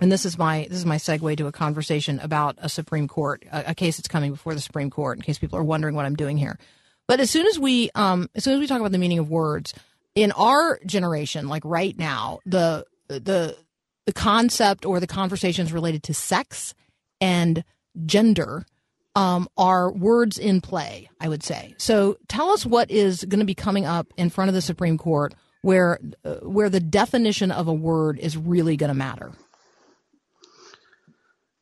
and 0.00 0.10
this 0.10 0.24
is 0.24 0.38
my 0.38 0.66
this 0.68 0.78
is 0.78 0.86
my 0.86 0.96
segue 0.96 1.36
to 1.36 1.46
a 1.46 1.52
conversation 1.52 2.18
about 2.20 2.56
a 2.58 2.68
Supreme 2.68 3.08
Court, 3.08 3.44
a, 3.52 3.70
a 3.70 3.74
case 3.74 3.96
that's 3.96 4.08
coming 4.08 4.32
before 4.32 4.54
the 4.54 4.60
Supreme 4.60 4.90
Court. 4.90 5.18
In 5.18 5.22
case 5.22 5.38
people 5.38 5.58
are 5.58 5.64
wondering 5.64 5.94
what 5.94 6.06
I'm 6.06 6.16
doing 6.16 6.36
here, 6.36 6.58
but 7.06 7.20
as 7.20 7.30
soon 7.30 7.46
as 7.46 7.58
we 7.58 7.90
um, 7.94 8.28
as 8.34 8.44
soon 8.44 8.54
as 8.54 8.60
we 8.60 8.66
talk 8.66 8.80
about 8.80 8.92
the 8.92 8.98
meaning 8.98 9.18
of 9.18 9.30
words 9.30 9.74
in 10.14 10.32
our 10.32 10.80
generation, 10.86 11.48
like 11.48 11.62
right 11.64 11.96
now, 11.98 12.40
the 12.46 12.86
the 13.08 13.56
the 14.06 14.12
concept 14.12 14.84
or 14.84 15.00
the 15.00 15.06
conversations 15.06 15.72
related 15.72 16.02
to 16.04 16.14
sex 16.14 16.74
and 17.20 17.64
gender 18.06 18.64
um, 19.14 19.48
are 19.56 19.90
words 19.92 20.38
in 20.38 20.60
play, 20.60 21.10
I 21.20 21.28
would 21.28 21.42
say. 21.42 21.74
So 21.78 22.16
tell 22.28 22.50
us 22.50 22.64
what 22.64 22.90
is 22.90 23.24
going 23.24 23.40
to 23.40 23.44
be 23.44 23.54
coming 23.54 23.84
up 23.84 24.12
in 24.16 24.30
front 24.30 24.48
of 24.48 24.54
the 24.54 24.62
Supreme 24.62 24.98
Court 24.98 25.34
where 25.62 25.98
uh, 26.24 26.36
where 26.36 26.70
the 26.70 26.80
definition 26.80 27.50
of 27.50 27.68
a 27.68 27.72
word 27.72 28.18
is 28.18 28.36
really 28.36 28.76
going 28.76 28.88
to 28.88 28.94
matter. 28.94 29.32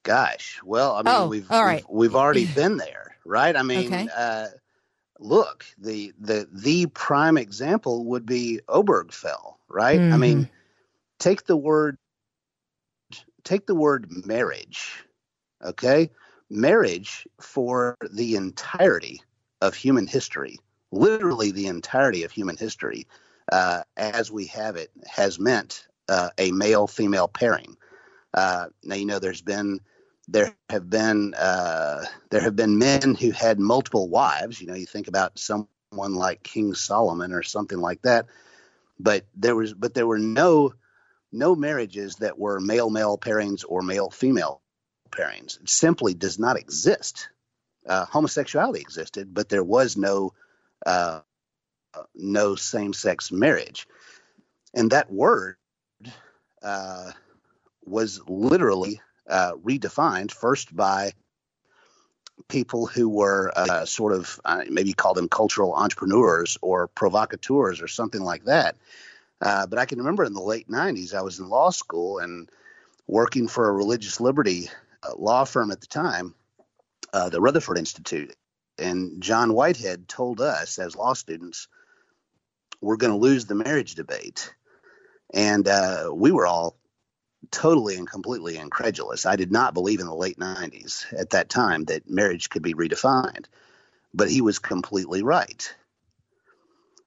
Gosh, 0.09 0.59
well, 0.65 0.95
I 0.95 1.03
mean, 1.03 1.13
Oh, 1.13 1.29
we've, 1.29 1.51
all 1.51 1.67
right. 1.67 1.85
we've 1.87 2.13
we've 2.13 2.17
already 2.17 2.47
been 2.55 2.79
there, 2.79 3.15
right? 3.27 3.55
I 3.55 3.63
mean, 3.63 3.93
Okay. 3.93 4.09
uh, 4.17 4.47
look, 5.21 5.67
the 5.77 6.15
the 6.19 6.49
the 6.51 6.87
prime 6.87 7.37
example 7.37 8.07
would 8.07 8.25
be 8.25 8.61
Obergefell, 8.69 9.57
right? 9.69 10.01
I 10.11 10.17
Mm-hmm. 10.17 10.21
mean, 10.21 10.49
take 11.19 11.45
the 11.45 11.59
word 11.59 11.99
take 13.45 13.67
the 13.67 13.75
word 13.75 14.07
marriage, 14.25 15.05
okay? 15.63 16.09
Marriage 16.49 17.29
for 17.43 17.95
the 18.11 18.35
entirety 18.37 19.21
of 19.61 19.75
human 19.75 20.07
history, 20.07 20.57
literally 20.91 21.51
the 21.51 21.67
entirety 21.67 22.23
of 22.23 22.33
human 22.33 22.57
history, 22.57 23.07
uh, 23.53 23.83
as 23.99 24.33
we 24.33 24.47
have 24.47 24.77
it, 24.77 24.91
has 25.07 25.39
meant 25.39 25.87
uh, 26.09 26.31
a 26.39 26.51
male 26.53 26.87
female 26.87 27.29
pairing. 27.29 27.77
Uh, 28.33 28.69
now 28.85 28.95
you 28.95 29.05
know 29.05 29.19
there's 29.19 29.43
been 29.43 29.81
there 30.29 30.55
have 30.71 30.91
been 30.91 31.35
uh, 31.35 32.05
there 32.31 32.43
have 32.43 32.57
been 32.57 32.79
men 32.79 33.17
who 33.17 33.33
had 33.33 33.61
multiple 33.61 34.11
wives. 34.11 34.61
You 34.61 34.69
know, 34.69 34.75
you 34.77 34.87
think 34.87 35.09
about 35.09 35.39
someone 35.39 35.69
like 36.15 36.45
King 36.45 36.75
Solomon 36.75 37.33
or 37.33 37.45
something 37.45 37.81
like 37.81 38.03
that. 38.03 38.27
But 39.01 39.27
there 39.37 39.57
was 39.57 39.75
but 39.75 39.95
there 39.95 40.07
were 40.09 40.21
no 40.21 40.75
no 41.33 41.57
marriages 41.57 42.17
that 42.17 42.39
were 42.39 42.61
male 42.61 42.91
male 42.91 43.19
pairings 43.19 43.65
or 43.69 43.83
male 43.83 44.11
female 44.11 44.63
pairings. 45.11 45.61
It 45.61 45.71
simply 45.71 46.15
does 46.15 46.39
not 46.39 46.59
exist. 46.59 47.31
Uh, 47.89 48.07
homosexuality 48.07 48.81
existed, 48.81 49.35
but 49.35 49.49
there 49.49 49.65
was 49.65 49.97
no 49.97 50.35
uh, 50.87 51.21
no 52.15 52.57
same 52.57 52.93
sex 52.95 53.33
marriage. 53.33 53.79
and 54.75 54.91
that 54.93 55.13
word 55.13 55.57
uh, 56.63 57.13
was 57.85 58.21
literally 58.29 59.01
uh, 59.29 59.53
redefined 59.65 60.31
first 60.31 60.75
by 60.75 61.13
people 62.49 62.87
who 62.87 63.09
were 63.09 63.53
uh, 63.57 63.85
sort 63.85 64.13
of 64.13 64.41
uh, 64.45 64.63
maybe 64.71 64.93
call 64.93 65.15
them 65.15 65.29
cultural 65.29 65.75
entrepreneurs 65.75 66.57
or 66.63 66.87
provocateurs 66.89 67.83
or 67.83 67.89
something 67.89 68.23
like 68.23 68.45
that. 68.45 68.77
Uh, 69.41 69.67
but 69.67 69.79
I 69.79 69.87
can 69.87 69.99
remember 69.99 70.25
in 70.25 70.33
the 70.33 70.41
late 70.41 70.69
90s, 70.69 71.15
I 71.15 71.23
was 71.23 71.39
in 71.39 71.49
law 71.49 71.71
school 71.71 72.19
and 72.19 72.49
working 73.07 73.49
for 73.49 73.69
a 73.69 73.73
religious 73.73 74.21
liberty 74.21 74.69
uh, 75.03 75.15
law 75.17 75.45
firm 75.45 75.71
at 75.71 75.81
the 75.81 75.87
time, 75.87 76.35
uh, 77.13 77.29
the 77.29 77.41
Rutherford 77.41 77.79
Institute. 77.79 78.35
And 78.79 79.23
John 79.23 79.53
Whitehead 79.53 80.09
told 80.09 80.41
us 80.41 80.79
as 80.79 80.97
law 80.97 81.15
students, 81.15 81.69
we're 82.81 82.97
going 82.97 83.13
to 83.13 83.19
lose 83.19 83.47
the 83.47 83.55
marriage 83.55 83.95
debate. 83.95 84.53
And 85.35 85.67
uh, 85.67 86.11
we 86.13 86.33
were 86.33 86.47
all 86.47 86.77
totally 87.51 87.97
and 87.97 88.09
completely 88.09 88.57
incredulous. 88.57 89.27
I 89.27 89.37
did 89.37 89.53
not 89.53 89.75
believe 89.75 90.01
in 90.01 90.07
the 90.07 90.15
late 90.15 90.39
90s 90.39 91.07
at 91.19 91.31
that 91.31 91.49
time 91.49 91.85
that 91.85 92.09
marriage 92.09 92.51
could 92.51 92.63
be 92.63 92.75
redefined, 92.75 93.47
but 94.13 94.31
he 94.31 94.41
was 94.41 94.59
completely 94.59 95.23
right. 95.23 95.75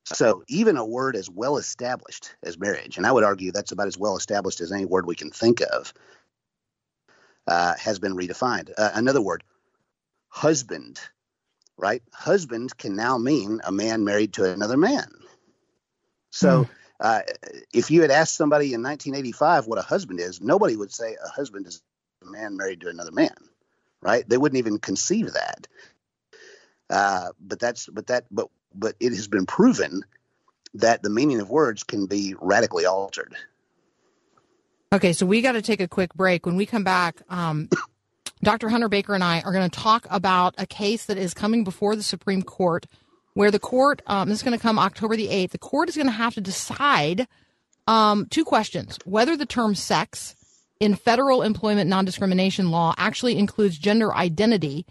So, 0.06 0.44
even 0.48 0.78
a 0.78 0.86
word 0.86 1.16
as 1.16 1.30
well 1.30 1.58
established 1.58 2.36
as 2.44 2.58
marriage, 2.58 2.98
and 2.98 3.06
I 3.06 3.12
would 3.12 3.24
argue 3.24 3.52
that's 3.52 3.72
about 3.72 3.88
as 3.88 3.98
well 3.98 4.18
established 4.18 4.60
as 4.60 4.72
any 4.72 4.86
word 4.86 5.06
we 5.06 5.16
can 5.16 5.30
think 5.30 5.62
of, 5.62 5.94
uh, 7.48 7.76
has 7.78 8.00
been 8.00 8.16
redefined. 8.16 8.72
Uh, 8.78 8.92
another 8.94 9.22
word, 9.22 9.44
husband, 10.28 11.00
right? 11.78 12.02
Husband 12.14 12.76
can 12.78 12.96
now 12.96 13.18
mean 13.18 13.62
a 13.64 13.72
man 13.72 14.04
married 14.04 14.34
to 14.34 14.52
another 14.52 14.78
man. 14.78 15.12
So, 16.32 16.68
uh, 17.02 17.22
if 17.74 17.90
you 17.90 18.02
had 18.04 18.12
asked 18.12 18.36
somebody 18.36 18.74
in 18.74 18.84
1985 18.84 19.66
what 19.66 19.80
a 19.80 19.82
husband 19.82 20.20
is, 20.20 20.40
nobody 20.40 20.76
would 20.76 20.92
say 20.92 21.16
a 21.24 21.30
husband 21.30 21.66
is 21.66 21.82
a 22.22 22.26
man 22.30 22.56
married 22.56 22.82
to 22.82 22.90
another 22.90 23.12
man, 23.12 23.36
right? 24.02 24.28
They 24.30 24.38
wouldn't 24.38 24.60
even 24.60 24.78
conceive 24.78 25.34
that. 25.34 25.68
Uh, 26.92 27.30
but 27.40 27.60
that's 27.60 27.88
but 27.88 28.08
that 28.08 28.26
but 28.30 28.50
but 28.76 28.96
it 29.00 29.14
has 29.14 29.28
been 29.28 29.48
proven 29.48 30.04
that 30.76 31.02
the 31.02 31.10
meaning 31.10 31.42
of 31.42 31.50
words 31.50 31.84
can 31.84 32.06
be 32.06 32.36
radically 32.40 32.86
altered. 32.86 33.36
Okay, 34.94 35.14
so 35.14 35.26
we 35.26 35.42
got 35.42 35.54
to 35.54 35.62
take 35.62 35.80
a 35.80 35.88
quick 35.88 36.14
break. 36.14 36.46
When 36.46 36.56
we 36.56 36.66
come 36.66 36.84
back, 36.84 37.22
um, 37.30 37.70
Dr. 38.44 38.70
Hunter 38.70 38.90
Baker 38.90 39.16
and 39.16 39.24
I 39.24 39.42
are 39.42 39.54
going 39.54 39.70
to 39.70 39.80
talk 39.80 40.06
about 40.10 40.54
a 40.58 40.68
case 40.68 41.06
that 41.06 41.18
is 41.18 41.34
coming 41.34 41.64
before 41.64 41.96
the 41.96 42.04
Supreme 42.04 42.44
Court, 42.44 42.86
where 43.34 43.52
the 43.52 43.60
court, 43.60 44.02
um, 44.08 44.30
this 44.30 44.40
is 44.40 44.44
going 44.44 44.58
to 44.58 44.62
come 44.62 44.78
October 44.80 45.16
the 45.16 45.28
8th, 45.28 45.52
the 45.52 45.58
court 45.58 45.90
is 45.90 45.96
going 45.96 46.08
to 46.08 46.12
have 46.12 46.34
to 46.36 46.42
decide 46.42 47.28
um, 47.88 48.28
two 48.30 48.46
questions. 48.46 48.98
Whether 49.06 49.38
the 49.38 49.46
term 49.46 49.76
sex 49.76 50.36
in 50.80 50.96
federal 50.96 51.42
employment 51.42 51.90
non 51.90 52.06
discrimination 52.06 52.72
law 52.72 52.94
actually 52.98 53.38
includes 53.38 53.78
gender 53.78 54.14
identity 54.14 54.86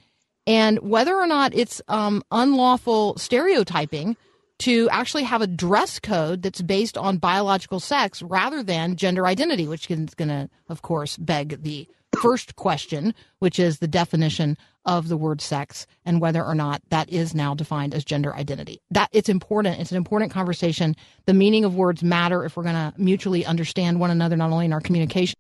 and 0.46 0.78
whether 0.80 1.14
or 1.14 1.26
not 1.26 1.54
it's 1.54 1.82
um, 1.88 2.22
unlawful 2.30 3.16
stereotyping 3.18 4.16
to 4.58 4.88
actually 4.90 5.24
have 5.24 5.40
a 5.40 5.46
dress 5.46 5.98
code 5.98 6.42
that's 6.42 6.60
based 6.60 6.98
on 6.98 7.16
biological 7.18 7.80
sex 7.80 8.22
rather 8.22 8.62
than 8.62 8.96
gender 8.96 9.26
identity, 9.26 9.66
which 9.66 9.90
is 9.90 10.14
going 10.14 10.28
to, 10.28 10.50
of 10.68 10.82
course, 10.82 11.16
beg 11.16 11.62
the 11.62 11.88
first 12.16 12.56
question, 12.56 13.14
which 13.38 13.58
is 13.58 13.78
the 13.78 13.88
definition 13.88 14.56
of 14.84 15.08
the 15.08 15.16
word 15.16 15.40
sex 15.40 15.86
and 16.04 16.20
whether 16.20 16.44
or 16.44 16.54
not 16.54 16.82
that 16.88 17.08
is 17.10 17.34
now 17.34 17.54
defined 17.54 17.94
as 17.94 18.04
gender 18.04 18.34
identity. 18.34 18.80
That 18.90 19.08
it's 19.12 19.28
important. 19.28 19.80
It's 19.80 19.90
an 19.90 19.96
important 19.96 20.32
conversation. 20.32 20.96
The 21.26 21.34
meaning 21.34 21.64
of 21.64 21.74
words 21.74 22.02
matter 22.02 22.44
if 22.44 22.56
we're 22.56 22.62
going 22.62 22.74
to 22.74 22.92
mutually 22.96 23.44
understand 23.44 24.00
one 24.00 24.10
another, 24.10 24.36
not 24.36 24.50
only 24.50 24.66
in 24.66 24.72
our 24.72 24.80
communication. 24.80 25.39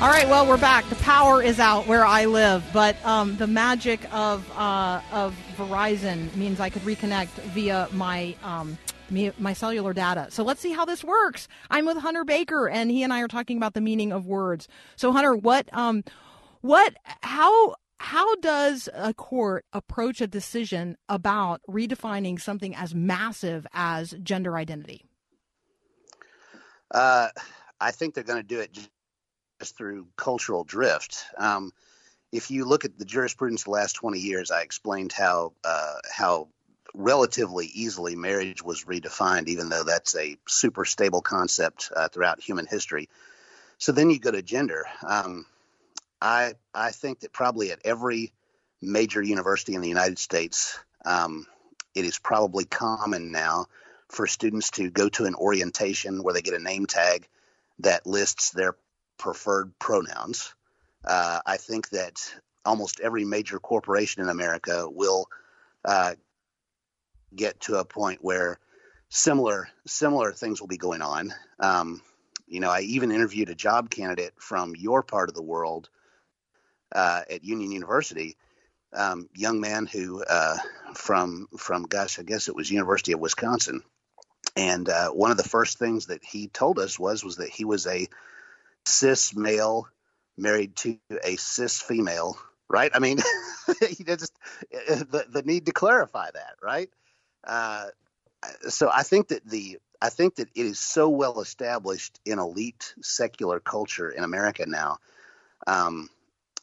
All 0.00 0.08
right, 0.08 0.26
well, 0.26 0.46
we're 0.46 0.56
back. 0.56 0.88
The 0.88 0.94
power 0.94 1.42
is 1.42 1.60
out 1.60 1.86
where 1.86 2.06
I 2.06 2.24
live, 2.24 2.64
but 2.72 2.96
um, 3.04 3.36
the 3.36 3.46
magic 3.46 4.00
of 4.14 4.50
uh, 4.56 5.02
of 5.12 5.36
Verizon 5.58 6.34
means 6.34 6.58
I 6.58 6.70
could 6.70 6.80
reconnect 6.82 7.28
via 7.52 7.86
my 7.92 8.34
um, 8.42 8.78
me, 9.10 9.30
my 9.36 9.52
cellular 9.52 9.92
data. 9.92 10.28
So 10.30 10.42
let's 10.42 10.62
see 10.62 10.72
how 10.72 10.86
this 10.86 11.04
works. 11.04 11.48
I'm 11.70 11.84
with 11.84 11.98
Hunter 11.98 12.24
Baker, 12.24 12.66
and 12.66 12.90
he 12.90 13.02
and 13.02 13.12
I 13.12 13.20
are 13.20 13.28
talking 13.28 13.58
about 13.58 13.74
the 13.74 13.82
meaning 13.82 14.10
of 14.10 14.24
words. 14.24 14.68
So, 14.96 15.12
Hunter, 15.12 15.36
what 15.36 15.68
um, 15.76 16.02
what 16.62 16.96
how 17.20 17.74
how 17.98 18.36
does 18.36 18.88
a 18.94 19.12
court 19.12 19.66
approach 19.74 20.22
a 20.22 20.26
decision 20.26 20.96
about 21.10 21.60
redefining 21.68 22.40
something 22.40 22.74
as 22.74 22.94
massive 22.94 23.66
as 23.74 24.14
gender 24.22 24.56
identity? 24.56 25.04
Uh, 26.90 27.28
I 27.82 27.90
think 27.90 28.14
they're 28.14 28.24
going 28.24 28.40
to 28.40 28.48
do 28.48 28.60
it 28.60 28.88
through 29.62 30.06
cultural 30.16 30.64
drift. 30.64 31.24
Um, 31.36 31.72
if 32.32 32.50
you 32.50 32.64
look 32.64 32.84
at 32.84 32.98
the 32.98 33.04
jurisprudence 33.04 33.64
the 33.64 33.70
last 33.70 33.94
20 33.94 34.18
years, 34.18 34.50
I 34.50 34.62
explained 34.62 35.12
how 35.12 35.52
uh, 35.64 35.96
how 36.10 36.48
relatively 36.94 37.66
easily 37.66 38.16
marriage 38.16 38.62
was 38.62 38.84
redefined, 38.84 39.48
even 39.48 39.68
though 39.68 39.84
that's 39.84 40.16
a 40.16 40.36
super 40.48 40.84
stable 40.84 41.22
concept 41.22 41.90
uh, 41.94 42.08
throughout 42.08 42.40
human 42.40 42.66
history. 42.66 43.08
So 43.78 43.92
then 43.92 44.10
you 44.10 44.18
go 44.18 44.30
to 44.30 44.42
gender. 44.42 44.86
Um, 45.06 45.46
I 46.20 46.54
I 46.74 46.90
think 46.90 47.20
that 47.20 47.32
probably 47.32 47.72
at 47.72 47.80
every 47.84 48.32
major 48.82 49.22
university 49.22 49.74
in 49.74 49.80
the 49.80 49.88
United 49.88 50.18
States, 50.18 50.78
um, 51.04 51.46
it 51.94 52.04
is 52.04 52.18
probably 52.18 52.64
common 52.64 53.32
now 53.32 53.66
for 54.08 54.26
students 54.26 54.70
to 54.72 54.90
go 54.90 55.08
to 55.08 55.24
an 55.24 55.34
orientation 55.34 56.22
where 56.22 56.34
they 56.34 56.42
get 56.42 56.54
a 56.54 56.62
name 56.62 56.86
tag 56.86 57.28
that 57.78 58.06
lists 58.06 58.50
their 58.50 58.74
preferred 59.20 59.78
pronouns. 59.78 60.54
Uh, 61.04 61.40
I 61.46 61.58
think 61.58 61.90
that 61.90 62.18
almost 62.64 63.00
every 63.00 63.24
major 63.24 63.58
corporation 63.58 64.22
in 64.22 64.28
America 64.28 64.88
will 64.90 65.26
uh, 65.84 66.14
get 67.34 67.60
to 67.60 67.76
a 67.76 67.84
point 67.84 68.18
where 68.22 68.58
similar 69.10 69.68
similar 69.86 70.32
things 70.32 70.60
will 70.60 70.68
be 70.68 70.78
going 70.78 71.02
on. 71.02 71.32
Um, 71.58 72.02
you 72.48 72.60
know, 72.60 72.70
I 72.70 72.80
even 72.80 73.12
interviewed 73.12 73.50
a 73.50 73.54
job 73.54 73.90
candidate 73.90 74.32
from 74.38 74.74
your 74.74 75.02
part 75.02 75.28
of 75.28 75.34
the 75.34 75.42
world 75.42 75.88
uh, 76.92 77.22
at 77.30 77.44
Union 77.44 77.70
University, 77.70 78.36
um, 78.94 79.28
young 79.34 79.60
man 79.60 79.86
who 79.86 80.24
uh, 80.24 80.56
from 80.94 81.46
from 81.58 81.84
gosh, 81.84 82.18
I 82.18 82.22
guess 82.22 82.48
it 82.48 82.56
was 82.56 82.70
University 82.70 83.12
of 83.12 83.20
Wisconsin, 83.20 83.82
and 84.56 84.88
uh, 84.88 85.10
one 85.10 85.30
of 85.30 85.36
the 85.36 85.48
first 85.48 85.78
things 85.78 86.06
that 86.06 86.24
he 86.24 86.48
told 86.48 86.78
us 86.78 86.98
was 86.98 87.22
was 87.22 87.36
that 87.36 87.50
he 87.50 87.64
was 87.64 87.86
a 87.86 88.08
cis 88.90 89.34
male 89.34 89.88
married 90.36 90.76
to 90.76 90.98
a 91.24 91.36
cis 91.36 91.80
female, 91.80 92.38
right? 92.68 92.90
I 92.94 92.98
mean, 92.98 93.18
just 94.06 94.32
the 94.70 95.26
the 95.28 95.42
need 95.44 95.66
to 95.66 95.72
clarify 95.72 96.30
that, 96.32 96.56
right? 96.62 96.90
Uh, 97.44 97.86
so 98.68 98.90
I 98.92 99.02
think 99.02 99.28
that 99.28 99.44
the 99.44 99.78
I 100.02 100.08
think 100.08 100.36
that 100.36 100.48
it 100.54 100.66
is 100.66 100.78
so 100.78 101.08
well 101.08 101.40
established 101.40 102.18
in 102.24 102.38
elite 102.38 102.94
secular 103.02 103.60
culture 103.60 104.10
in 104.10 104.24
America 104.24 104.64
now 104.66 104.98
um, 105.66 106.08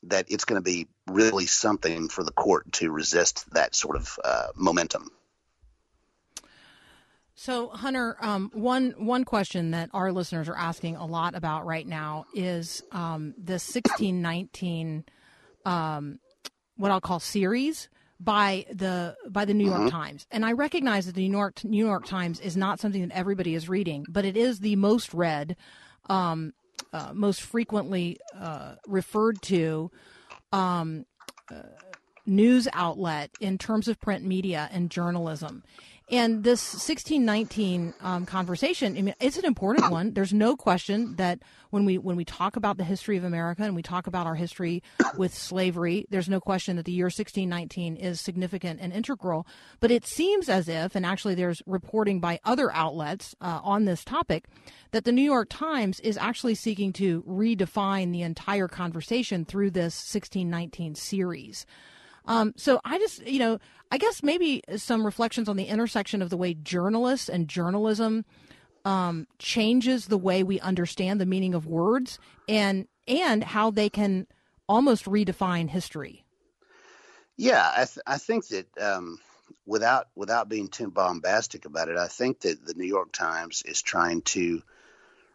that 0.03 0.25
it's 0.29 0.45
going 0.45 0.61
to 0.61 0.65
be 0.65 0.87
really 1.07 1.45
something 1.45 2.09
for 2.09 2.23
the 2.23 2.31
court 2.31 2.71
to 2.73 2.91
resist 2.91 3.49
that 3.53 3.75
sort 3.75 3.95
of 3.95 4.17
uh, 4.23 4.47
momentum. 4.55 5.11
So, 7.39 7.69
Hunter, 7.69 8.17
um, 8.19 8.49
one 8.55 8.95
one 8.97 9.23
question 9.23 9.69
that 9.69 9.91
our 9.93 10.11
listeners 10.11 10.49
are 10.49 10.57
asking 10.57 10.95
a 10.95 11.05
lot 11.05 11.35
about 11.35 11.67
right 11.67 11.85
now 11.85 12.25
is 12.33 12.81
um, 12.91 13.35
the 13.37 13.59
sixteen 13.59 14.23
nineteen, 14.23 15.05
um, 15.63 16.17
what 16.77 16.89
I'll 16.89 16.99
call 16.99 17.19
series 17.19 17.89
by 18.19 18.65
the 18.73 19.15
by 19.29 19.45
the 19.45 19.53
New 19.53 19.69
York 19.69 19.91
Times, 19.91 20.25
and 20.31 20.43
I 20.43 20.53
recognize 20.53 21.05
that 21.05 21.13
the 21.13 21.29
New 21.29 21.37
York 21.37 21.63
New 21.63 21.85
York 21.85 22.07
Times 22.07 22.39
is 22.39 22.57
not 22.57 22.79
something 22.79 23.07
that 23.07 23.15
everybody 23.15 23.53
is 23.53 23.69
reading, 23.69 24.07
but 24.09 24.25
it 24.25 24.35
is 24.35 24.59
the 24.59 24.75
most 24.75 25.13
read, 25.13 25.55
um, 26.09 26.53
uh, 26.91 27.11
most 27.13 27.43
frequently 27.43 28.17
uh, 28.35 28.75
referred 28.87 29.43
to. 29.43 29.91
Um, 30.51 31.05
uh, 31.51 31.61
news 32.29 32.67
outlet 32.73 33.31
in 33.39 33.57
terms 33.57 33.87
of 33.87 33.97
print 34.01 34.25
media 34.25 34.67
and 34.73 34.91
journalism 34.91 35.63
And 36.09 36.45
this 36.45 36.73
1619 36.73 37.93
um, 37.99 38.25
conversation, 38.25 38.97
I 38.97 39.01
mean, 39.01 39.15
it's 39.19 39.37
an 39.37 39.43
important 39.43 39.91
one. 39.91 40.13
There's 40.13 40.33
no 40.33 40.55
question 40.55 41.15
that 41.17 41.39
when 41.69 41.83
we 41.83 41.97
when 41.97 42.15
we 42.15 42.23
talk 42.23 42.55
about 42.55 42.77
the 42.77 42.85
history 42.85 43.17
of 43.17 43.25
America 43.25 43.63
and 43.63 43.75
we 43.75 43.81
talk 43.81 44.07
about 44.07 44.25
our 44.25 44.35
history 44.35 44.81
with 45.17 45.33
slavery, 45.33 46.05
there's 46.09 46.29
no 46.29 46.39
question 46.39 46.77
that 46.77 46.85
the 46.85 46.93
year 46.93 47.07
1619 47.07 47.97
is 47.97 48.21
significant 48.21 48.79
and 48.81 48.93
integral. 48.93 49.45
But 49.81 49.91
it 49.91 50.05
seems 50.05 50.47
as 50.47 50.69
if, 50.69 50.95
and 50.95 51.05
actually, 51.05 51.35
there's 51.35 51.61
reporting 51.65 52.21
by 52.21 52.39
other 52.45 52.71
outlets 52.73 53.35
uh, 53.41 53.59
on 53.61 53.83
this 53.83 54.05
topic, 54.05 54.45
that 54.91 55.03
the 55.03 55.11
New 55.11 55.23
York 55.23 55.49
Times 55.49 55.99
is 55.99 56.17
actually 56.17 56.55
seeking 56.55 56.93
to 56.93 57.21
redefine 57.23 58.13
the 58.13 58.21
entire 58.21 58.69
conversation 58.69 59.43
through 59.43 59.71
this 59.71 59.95
1619 59.95 60.95
series. 60.95 61.65
Um, 62.27 62.53
so 62.57 62.79
I 62.83 62.99
just, 62.99 63.25
you 63.25 63.39
know, 63.39 63.59
I 63.91 63.97
guess 63.97 64.21
maybe 64.21 64.61
some 64.75 65.05
reflections 65.05 65.47
on 65.47 65.55
the 65.55 65.65
intersection 65.65 66.21
of 66.21 66.29
the 66.29 66.37
way 66.37 66.53
journalists 66.53 67.29
and 67.29 67.47
journalism 67.47 68.25
um, 68.85 69.27
changes 69.39 70.07
the 70.07 70.17
way 70.17 70.43
we 70.43 70.59
understand 70.59 71.19
the 71.19 71.25
meaning 71.25 71.53
of 71.53 71.65
words 71.65 72.19
and 72.47 72.87
and 73.07 73.43
how 73.43 73.71
they 73.71 73.89
can 73.89 74.27
almost 74.67 75.05
redefine 75.05 75.69
history. 75.69 76.25
Yeah, 77.37 77.71
I, 77.71 77.85
th- 77.85 78.03
I 78.05 78.17
think 78.17 78.47
that 78.47 78.65
um, 78.79 79.19
without 79.65 80.07
without 80.15 80.49
being 80.49 80.67
too 80.67 80.89
bombastic 80.89 81.65
about 81.65 81.89
it, 81.89 81.97
I 81.97 82.07
think 82.07 82.41
that 82.41 82.65
the 82.65 82.73
New 82.73 82.87
York 82.87 83.11
Times 83.11 83.63
is 83.65 83.81
trying 83.81 84.21
to 84.23 84.61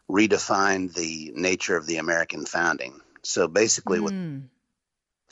redefine 0.09 0.93
the 0.93 1.31
nature 1.35 1.77
of 1.77 1.87
the 1.87 1.97
American 1.97 2.45
founding. 2.45 2.99
So 3.23 3.47
basically, 3.47 3.99
what 3.99 4.13
Mm. 4.13 4.43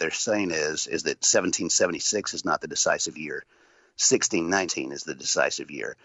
They're 0.01 0.11
saying 0.11 0.51
is 0.51 0.87
is 0.87 1.03
that 1.03 1.21
1776 1.21 2.33
is 2.33 2.43
not 2.43 2.59
the 2.59 2.67
decisive 2.67 3.17
year, 3.17 3.43
1619 3.97 4.91
is 4.91 5.03
the 5.03 5.13
decisive 5.13 5.69
year. 5.69 5.95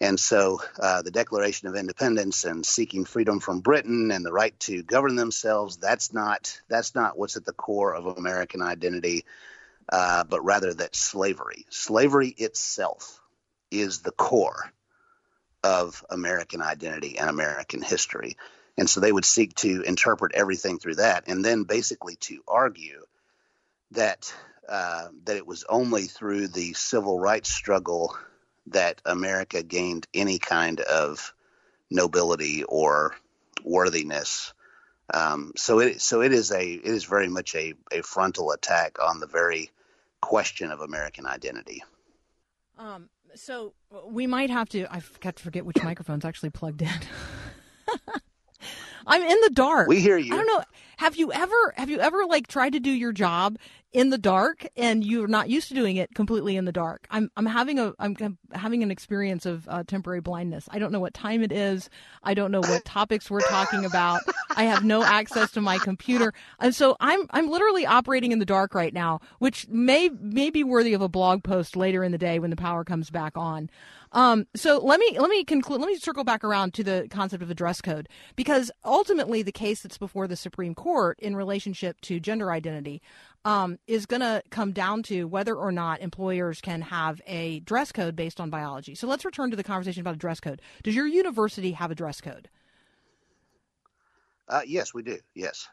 And 0.00 0.18
so 0.18 0.62
uh, 0.78 1.02
the 1.02 1.10
Declaration 1.10 1.68
of 1.68 1.74
Independence 1.74 2.44
and 2.44 2.64
seeking 2.64 3.04
freedom 3.04 3.38
from 3.38 3.60
Britain 3.60 4.10
and 4.12 4.24
the 4.24 4.32
right 4.32 4.58
to 4.60 4.82
govern 4.82 5.16
themselves, 5.16 5.76
that's 5.76 6.12
not 6.12 6.58
that's 6.68 6.94
not 6.94 7.18
what's 7.18 7.36
at 7.36 7.44
the 7.44 7.52
core 7.52 7.94
of 7.94 8.06
American 8.06 8.62
identity, 8.62 9.24
uh, 9.92 10.24
but 10.24 10.42
rather 10.42 10.72
that 10.72 10.94
slavery. 10.94 11.66
Slavery 11.68 12.28
itself 12.28 13.20
is 13.70 13.98
the 13.98 14.12
core 14.12 14.72
of 15.62 16.04
American 16.08 16.62
identity 16.62 17.18
and 17.18 17.28
American 17.28 17.82
history. 17.82 18.36
And 18.78 18.88
so 18.88 19.00
they 19.00 19.12
would 19.12 19.26
seek 19.26 19.54
to 19.56 19.82
interpret 19.82 20.34
everything 20.34 20.78
through 20.78 20.94
that 20.94 21.24
and 21.26 21.44
then 21.44 21.64
basically 21.64 22.16
to 22.20 22.42
argue 22.48 23.04
that 23.92 24.32
uh, 24.68 25.08
that 25.24 25.36
it 25.36 25.46
was 25.46 25.64
only 25.68 26.04
through 26.04 26.48
the 26.48 26.72
civil 26.74 27.18
rights 27.18 27.50
struggle 27.50 28.16
that 28.68 29.00
America 29.04 29.62
gained 29.62 30.06
any 30.14 30.38
kind 30.38 30.80
of 30.80 31.34
nobility 31.90 32.62
or 32.64 33.16
worthiness. 33.64 34.52
Um, 35.12 35.52
so 35.56 35.80
it 35.80 36.00
so 36.00 36.22
it 36.22 36.32
is 36.32 36.52
a 36.52 36.64
it 36.64 36.84
is 36.84 37.04
very 37.04 37.28
much 37.28 37.54
a, 37.56 37.74
a 37.90 38.02
frontal 38.02 38.52
attack 38.52 38.98
on 39.02 39.18
the 39.18 39.26
very 39.26 39.70
question 40.20 40.70
of 40.70 40.80
American 40.80 41.26
identity. 41.26 41.82
Um, 42.78 43.08
so 43.34 43.74
we 44.06 44.26
might 44.26 44.50
have 44.50 44.68
to. 44.70 44.86
I 44.92 45.02
got 45.20 45.36
to 45.36 45.42
forget 45.42 45.66
which 45.66 45.82
microphone's 45.82 46.24
actually 46.24 46.50
plugged 46.50 46.82
in. 46.82 46.88
I'm 49.06 49.22
in 49.22 49.40
the 49.42 49.50
dark. 49.50 49.88
We 49.88 50.00
hear 50.00 50.16
you. 50.16 50.32
I 50.32 50.36
don't 50.36 50.46
know. 50.46 50.62
Have 50.98 51.16
you 51.16 51.32
ever 51.32 51.74
have 51.76 51.90
you 51.90 51.98
ever 51.98 52.24
like 52.26 52.46
tried 52.46 52.74
to 52.74 52.80
do 52.80 52.90
your 52.90 53.12
job 53.12 53.58
in 53.92 54.10
the 54.10 54.18
dark 54.18 54.66
and 54.76 55.04
you're 55.04 55.26
not 55.26 55.48
used 55.48 55.68
to 55.68 55.74
doing 55.74 55.96
it 55.96 56.14
completely 56.14 56.56
in 56.56 56.64
the 56.64 56.72
dark? 56.72 57.06
I'm 57.10 57.30
I'm 57.36 57.46
having 57.46 57.78
a 57.78 57.92
I'm 57.98 58.16
having 58.52 58.82
an 58.82 58.90
experience 58.90 59.46
of 59.46 59.68
uh, 59.68 59.82
temporary 59.86 60.20
blindness. 60.20 60.68
I 60.70 60.78
don't 60.78 60.92
know 60.92 61.00
what 61.00 61.14
time 61.14 61.42
it 61.42 61.52
is. 61.52 61.90
I 62.22 62.34
don't 62.34 62.50
know 62.50 62.60
what 62.60 62.84
topics 62.84 63.30
we're 63.30 63.40
talking 63.40 63.84
about. 63.84 64.20
I 64.56 64.64
have 64.64 64.84
no 64.84 65.02
access 65.02 65.50
to 65.52 65.60
my 65.60 65.78
computer, 65.78 66.32
and 66.58 66.74
so 66.74 66.96
I'm 67.00 67.26
I'm 67.30 67.48
literally 67.48 67.86
operating 67.86 68.32
in 68.32 68.38
the 68.38 68.46
dark 68.46 68.74
right 68.74 68.94
now, 68.94 69.20
which 69.38 69.66
may 69.68 70.08
may 70.20 70.50
be 70.50 70.64
worthy 70.64 70.94
of 70.94 71.02
a 71.02 71.08
blog 71.08 71.42
post 71.42 71.76
later 71.76 72.04
in 72.04 72.12
the 72.12 72.18
day 72.18 72.38
when 72.38 72.50
the 72.50 72.56
power 72.56 72.84
comes 72.84 73.10
back 73.10 73.36
on. 73.36 73.70
Um, 74.12 74.46
so 74.56 74.78
let 74.78 74.98
me 74.98 75.16
let 75.18 75.30
me 75.30 75.44
conclude. 75.44 75.80
Let 75.80 75.86
me 75.86 75.96
circle 75.96 76.24
back 76.24 76.42
around 76.42 76.74
to 76.74 76.84
the 76.84 77.06
concept 77.10 77.42
of 77.42 77.50
a 77.50 77.54
dress 77.54 77.80
code 77.80 78.08
because 78.34 78.70
ultimately 78.84 79.42
the 79.42 79.52
case 79.52 79.82
that's 79.82 79.98
before 79.98 80.26
the 80.26 80.36
Supreme 80.36 80.74
Court 80.74 81.18
in 81.20 81.36
relationship 81.36 82.00
to 82.02 82.18
gender 82.18 82.50
identity 82.50 83.02
um, 83.44 83.78
is 83.86 84.06
going 84.06 84.20
to 84.20 84.42
come 84.50 84.72
down 84.72 85.02
to 85.04 85.24
whether 85.24 85.54
or 85.54 85.72
not 85.72 86.00
employers 86.00 86.60
can 86.60 86.82
have 86.82 87.20
a 87.26 87.60
dress 87.60 87.90
code 87.92 88.14
based 88.16 88.40
on 88.40 88.50
biology. 88.50 88.94
So 88.94 89.06
let's 89.06 89.24
return 89.24 89.50
to 89.50 89.56
the 89.56 89.64
conversation 89.64 90.00
about 90.00 90.14
a 90.14 90.18
dress 90.18 90.40
code. 90.40 90.60
Does 90.82 90.94
your 90.94 91.06
university 91.06 91.72
have 91.72 91.90
a 91.90 91.94
dress 91.94 92.20
code? 92.20 92.48
Uh, 94.48 94.62
yes, 94.66 94.92
we 94.92 95.02
do. 95.02 95.18
Yes. 95.34 95.68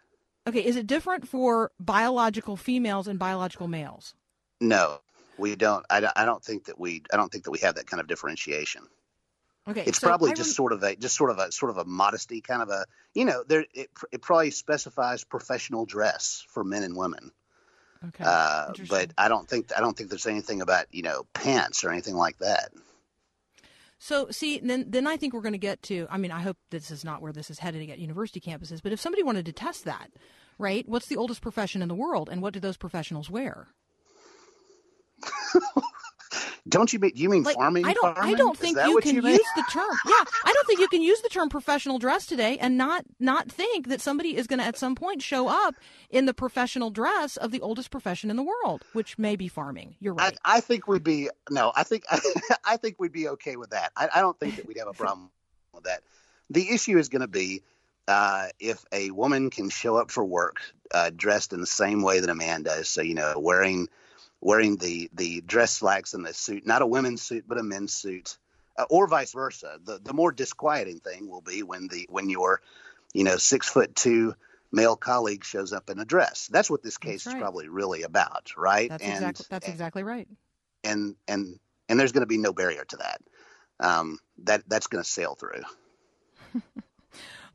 Okay, 0.47 0.63
is 0.63 0.75
it 0.75 0.87
different 0.87 1.27
for 1.27 1.71
biological 1.79 2.55
females 2.55 3.07
and 3.07 3.19
biological 3.19 3.67
males? 3.67 4.13
No, 4.61 4.99
we 5.37 5.55
don't. 5.55 5.85
I, 5.89 5.99
don't- 5.99 6.13
I 6.15 6.25
don't 6.25 6.43
think 6.43 6.65
that 6.65 6.79
we. 6.79 7.03
I 7.11 7.17
don't 7.17 7.31
think 7.31 7.43
that 7.45 7.51
we 7.51 7.59
have 7.59 7.75
that 7.75 7.87
kind 7.87 7.99
of 7.99 8.07
differentiation. 8.07 8.83
Okay, 9.67 9.83
It's 9.85 9.99
so 9.99 10.07
probably 10.07 10.31
I 10.31 10.35
just 10.35 10.55
sort 10.55 10.71
of 10.71 10.81
a 10.83 10.95
just 10.95 11.17
sort 11.17 11.29
of 11.29 11.39
a 11.39 11.51
sort 11.51 11.71
of 11.71 11.77
a 11.77 11.83
modesty 11.83 12.39
kind 12.39 12.61
of 12.61 12.69
a 12.69 12.85
you 13.13 13.25
know 13.25 13.43
there 13.45 13.65
it, 13.73 13.89
it 14.13 14.21
probably 14.21 14.51
specifies 14.51 15.25
professional 15.25 15.85
dress 15.85 16.45
for 16.47 16.63
men 16.63 16.83
and 16.83 16.95
women. 16.95 17.31
Okay. 18.05 18.23
Uh, 18.25 18.73
but 18.89 19.11
I 19.17 19.27
don't 19.27 19.47
think 19.47 19.71
I 19.75 19.79
don't 19.79 19.97
think 19.97 20.09
there's 20.09 20.27
anything 20.27 20.61
about 20.61 20.85
you 20.91 21.03
know 21.03 21.25
pants 21.33 21.83
or 21.83 21.91
anything 21.91 22.15
like 22.15 22.37
that. 22.39 22.69
So 23.99 24.27
see, 24.29 24.59
then 24.59 24.85
then 24.87 25.07
I 25.07 25.17
think 25.17 25.33
we're 25.33 25.41
going 25.41 25.53
to 25.53 25.57
get 25.59 25.81
to. 25.83 26.07
I 26.09 26.17
mean, 26.17 26.31
I 26.31 26.41
hope 26.41 26.57
this 26.69 26.91
is 26.91 27.03
not 27.03 27.21
where 27.21 27.33
this 27.33 27.49
is 27.49 27.59
headed 27.59 27.89
at 27.89 27.99
university 27.99 28.39
campuses. 28.39 28.81
But 28.81 28.91
if 28.91 28.99
somebody 28.99 29.23
wanted 29.23 29.45
to 29.47 29.53
test 29.53 29.85
that, 29.85 30.11
right? 30.57 30.87
What's 30.87 31.07
the 31.07 31.17
oldest 31.17 31.41
profession 31.41 31.81
in 31.81 31.87
the 31.87 31.95
world, 31.95 32.29
and 32.29 32.41
what 32.41 32.53
do 32.53 32.59
those 32.59 32.77
professionals 32.77 33.29
wear? 33.29 33.67
Don't 36.67 36.91
you 36.91 36.99
mean 36.99 37.11
you 37.15 37.29
mean 37.29 37.43
Like, 37.43 37.55
farming? 37.55 37.85
I 37.85 37.93
don't. 37.93 38.17
I 38.17 38.33
don't 38.33 38.57
think 38.57 38.77
you 38.77 38.99
can 39.01 39.15
you 39.15 39.27
use 39.27 39.39
the 39.55 39.63
term. 39.71 39.89
Yeah, 40.05 40.23
I 40.45 40.53
don't 40.53 40.67
think 40.67 40.79
you 40.79 40.87
can 40.87 41.01
use 41.01 41.21
the 41.21 41.29
term 41.29 41.49
professional 41.49 41.99
dress 41.99 42.25
today 42.25 42.57
and 42.57 42.77
not 42.77 43.05
not 43.19 43.51
think 43.51 43.87
that 43.89 44.01
somebody 44.01 44.35
is 44.35 44.47
going 44.47 44.59
to 44.59 44.65
at 44.65 44.77
some 44.77 44.95
point 44.95 45.21
show 45.21 45.47
up 45.47 45.75
in 46.09 46.25
the 46.25 46.33
professional 46.33 46.89
dress 46.89 47.37
of 47.37 47.51
the 47.51 47.61
oldest 47.61 47.91
profession 47.91 48.29
in 48.29 48.35
the 48.35 48.43
world, 48.43 48.83
which 48.93 49.17
may 49.17 49.35
be 49.35 49.47
farming. 49.47 49.95
You're 49.99 50.13
right. 50.13 50.37
I 50.43 50.59
think 50.59 50.87
we'd 50.87 51.03
be 51.03 51.29
no. 51.49 51.71
I 51.75 51.83
think 51.83 52.03
I 52.65 52.77
think 52.77 52.95
we'd 52.99 53.13
be 53.13 53.29
okay 53.29 53.55
with 53.55 53.71
that. 53.71 53.91
I, 53.95 54.09
I 54.15 54.21
don't 54.21 54.39
think 54.39 54.55
that 54.57 54.67
we'd 54.67 54.77
have 54.77 54.87
a 54.87 54.93
problem 54.93 55.29
with 55.73 55.83
that. 55.83 56.01
The 56.49 56.69
issue 56.69 56.97
is 56.97 57.09
going 57.09 57.21
to 57.21 57.27
be 57.27 57.61
uh, 58.07 58.47
if 58.59 58.83
a 58.91 59.11
woman 59.11 59.49
can 59.49 59.69
show 59.69 59.97
up 59.97 60.11
for 60.11 60.23
work 60.23 60.61
uh, 60.93 61.11
dressed 61.15 61.53
in 61.53 61.59
the 61.59 61.67
same 61.67 62.01
way 62.01 62.19
that 62.19 62.29
a 62.29 62.35
man 62.35 62.63
does. 62.63 62.87
So 62.87 63.01
you 63.01 63.13
know, 63.13 63.33
wearing 63.37 63.89
wearing 64.41 64.77
the 64.77 65.09
the 65.13 65.41
dress 65.41 65.71
slacks 65.71 66.13
and 66.13 66.25
the 66.25 66.33
suit, 66.33 66.65
not 66.65 66.81
a 66.81 66.87
women's 66.87 67.21
suit 67.21 67.45
but 67.47 67.57
a 67.57 67.63
men's 67.63 67.93
suit, 67.93 68.37
uh, 68.77 68.85
or 68.89 69.07
vice 69.07 69.33
versa. 69.33 69.79
The 69.83 69.99
the 69.99 70.13
more 70.13 70.31
disquieting 70.31 70.99
thing 70.99 71.29
will 71.29 71.41
be 71.41 71.63
when 71.63 71.87
the 71.87 72.05
when 72.09 72.29
your 72.29 72.61
you 73.13 73.23
know 73.23 73.37
six 73.37 73.69
foot 73.69 73.95
two 73.95 74.35
male 74.71 74.95
colleague 74.95 75.43
shows 75.43 75.73
up 75.73 75.89
in 75.89 75.99
a 75.99 76.05
dress. 76.05 76.47
That's 76.51 76.69
what 76.69 76.83
this 76.83 76.97
case 76.97 77.25
right. 77.25 77.35
is 77.35 77.41
probably 77.41 77.69
really 77.69 78.03
about, 78.03 78.51
right? 78.57 78.89
That's 78.89 79.03
and 79.03 79.13
exactly 79.13 79.45
that's 79.49 79.67
exactly 79.67 80.03
right. 80.03 80.27
and 80.83 81.15
and 81.27 81.59
and 81.89 81.99
there's 81.99 82.11
going 82.11 82.21
to 82.21 82.27
be 82.27 82.37
no 82.37 82.53
barrier 82.53 82.85
to 82.85 82.97
that. 82.97 83.21
Um, 83.79 84.19
that 84.43 84.63
that's 84.67 84.87
going 84.87 85.03
to 85.03 85.09
sail 85.09 85.35
through. 85.35 85.63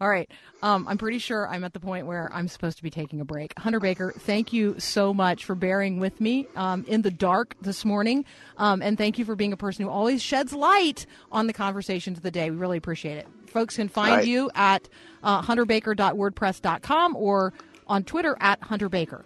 All 0.03 0.09
right. 0.09 0.28
Um, 0.62 0.88
I'm 0.88 0.98
pretty 0.98 1.20
sure 1.20 1.46
I'm 1.46 1.62
at 1.62 1.74
the 1.74 1.78
point 1.78 2.09
where 2.09 2.28
I'm 2.34 2.48
supposed 2.48 2.76
to 2.78 2.82
be 2.82 2.90
taking 2.90 3.20
a 3.20 3.24
break. 3.24 3.57
Hunter 3.57 3.78
Baker, 3.78 4.12
thank 4.18 4.53
you 4.53 4.74
so 4.80 5.14
much 5.14 5.44
for 5.44 5.55
bearing 5.55 6.00
with 6.00 6.20
me 6.20 6.48
um, 6.57 6.84
in 6.88 7.03
the 7.03 7.11
dark 7.12 7.55
this 7.61 7.84
morning. 7.84 8.24
Um, 8.57 8.82
and 8.82 8.98
thank 8.98 9.16
you 9.16 9.24
for 9.24 9.36
being 9.36 9.53
a 9.53 9.57
person 9.57 9.84
who 9.84 9.90
always 9.92 10.20
sheds 10.20 10.53
light 10.53 11.07
on 11.30 11.46
the 11.46 11.53
conversations 11.53 12.18
of 12.18 12.24
the 12.24 12.32
day. 12.32 12.50
We 12.50 12.57
really 12.57 12.78
appreciate 12.78 13.16
it. 13.16 13.28
Folks 13.46 13.76
can 13.76 13.88
find 13.88 14.16
right. 14.16 14.26
you 14.26 14.50
at 14.57 14.88
uh, 15.22 15.40
hunterbaker.wordpress.com 15.40 17.14
or 17.14 17.53
on 17.86 18.03
Twitter 18.03 18.36
at 18.40 18.61
hunterbaker. 18.61 19.24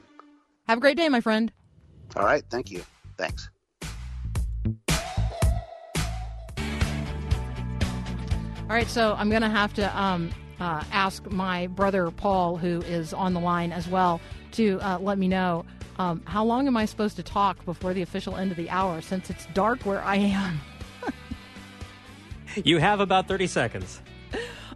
Have 0.69 0.77
a 0.77 0.81
great 0.83 0.99
day, 0.99 1.09
my 1.09 1.23
friend. 1.23 1.51
All 2.17 2.25
right, 2.25 2.45
thank 2.51 2.71
you. 2.71 2.85
Thanks. 3.17 3.49
All 8.69 8.75
right, 8.75 8.89
so 8.89 9.15
I'm 9.17 9.31
going 9.31 9.41
to 9.41 9.49
have 9.49 9.73
to 9.75 9.99
um, 9.99 10.31
uh, 10.61 10.83
ask 10.93 11.31
my 11.31 11.67
brother 11.69 12.11
Paul, 12.11 12.57
who 12.57 12.81
is 12.83 13.13
on 13.13 13.35
the 13.35 13.41
line 13.41 13.73
as 13.73 13.89
well, 13.89 14.21
to 14.53 14.79
uh, 14.81 14.99
let 14.99 15.19
me 15.19 15.29
know 15.29 15.65
um, 15.99 16.23
how 16.25 16.45
long 16.45 16.67
am 16.67 16.77
I 16.77 16.85
supposed 16.85 17.17
to 17.17 17.23
talk 17.23 17.65
before 17.65 17.95
the 17.95 18.03
official 18.03 18.37
end 18.37 18.51
of 18.51 18.57
the 18.57 18.71
hour 18.71 19.01
since 19.01 19.31
it's 19.31 19.47
dark 19.55 19.83
where 19.83 20.03
I 20.03 20.17
am. 20.17 20.61
You 22.65 22.79
have 22.79 23.01
about 23.01 23.29
30 23.29 23.49
seconds. 23.49 24.01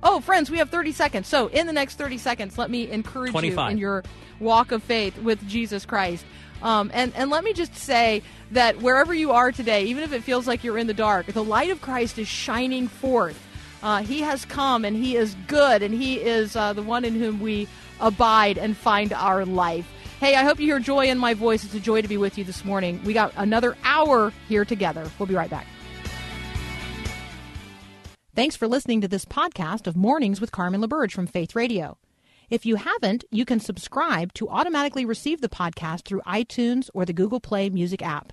Oh, 0.02 0.20
friends, 0.20 0.50
we 0.50 0.58
have 0.58 0.70
30 0.70 0.92
seconds. 0.92 1.28
So, 1.28 1.48
in 1.48 1.66
the 1.66 1.72
next 1.72 1.96
30 1.96 2.18
seconds, 2.18 2.58
let 2.58 2.70
me 2.70 2.90
encourage 2.90 3.34
you 3.34 3.58
in 3.58 3.78
your 3.78 4.02
walk 4.38 4.72
of 4.72 4.82
faith 4.82 5.18
with 5.18 5.46
Jesus 5.46 5.84
Christ. 5.84 6.24
Um, 6.62 6.90
and, 6.92 7.14
and 7.14 7.30
let 7.30 7.44
me 7.44 7.52
just 7.52 7.74
say 7.74 8.22
that 8.50 8.80
wherever 8.80 9.14
you 9.14 9.32
are 9.32 9.52
today, 9.52 9.84
even 9.84 10.02
if 10.02 10.12
it 10.12 10.22
feels 10.22 10.46
like 10.46 10.64
you're 10.64 10.78
in 10.78 10.86
the 10.86 10.94
dark, 10.94 11.26
the 11.26 11.44
light 11.44 11.70
of 11.70 11.80
Christ 11.80 12.18
is 12.18 12.28
shining 12.28 12.88
forth. 12.88 13.38
Uh, 13.82 14.02
he 14.02 14.20
has 14.20 14.44
come 14.44 14.84
and 14.84 14.96
He 14.96 15.16
is 15.16 15.34
good 15.46 15.82
and 15.82 15.94
He 15.94 16.16
is 16.16 16.54
uh, 16.56 16.72
the 16.72 16.82
one 16.82 17.04
in 17.04 17.14
whom 17.14 17.40
we 17.40 17.68
abide 18.00 18.58
and 18.58 18.76
find 18.76 19.12
our 19.12 19.44
life. 19.44 19.86
Hey, 20.20 20.34
I 20.34 20.44
hope 20.44 20.60
you 20.60 20.66
hear 20.66 20.80
joy 20.80 21.06
in 21.06 21.16
my 21.16 21.32
voice. 21.32 21.64
It's 21.64 21.74
a 21.74 21.80
joy 21.80 22.02
to 22.02 22.08
be 22.08 22.18
with 22.18 22.36
you 22.36 22.44
this 22.44 22.64
morning. 22.64 23.00
We 23.04 23.14
got 23.14 23.32
another 23.36 23.76
hour 23.84 24.32
here 24.48 24.66
together. 24.66 25.10
We'll 25.18 25.26
be 25.26 25.34
right 25.34 25.48
back. 25.48 25.66
Thanks 28.34 28.54
for 28.54 28.68
listening 28.68 29.00
to 29.00 29.08
this 29.08 29.24
podcast 29.24 29.86
of 29.86 29.96
Mornings 29.96 30.40
with 30.40 30.52
Carmen 30.52 30.82
LaBerge 30.82 31.12
from 31.12 31.26
Faith 31.26 31.56
Radio. 31.56 31.96
If 32.50 32.66
you 32.66 32.76
haven't, 32.76 33.24
you 33.30 33.44
can 33.44 33.60
subscribe 33.60 34.32
to 34.34 34.48
automatically 34.48 35.04
receive 35.04 35.40
the 35.40 35.48
podcast 35.48 36.04
through 36.04 36.20
iTunes 36.22 36.90
or 36.92 37.04
the 37.04 37.12
Google 37.12 37.40
Play 37.40 37.70
Music 37.70 38.02
app. 38.02 38.32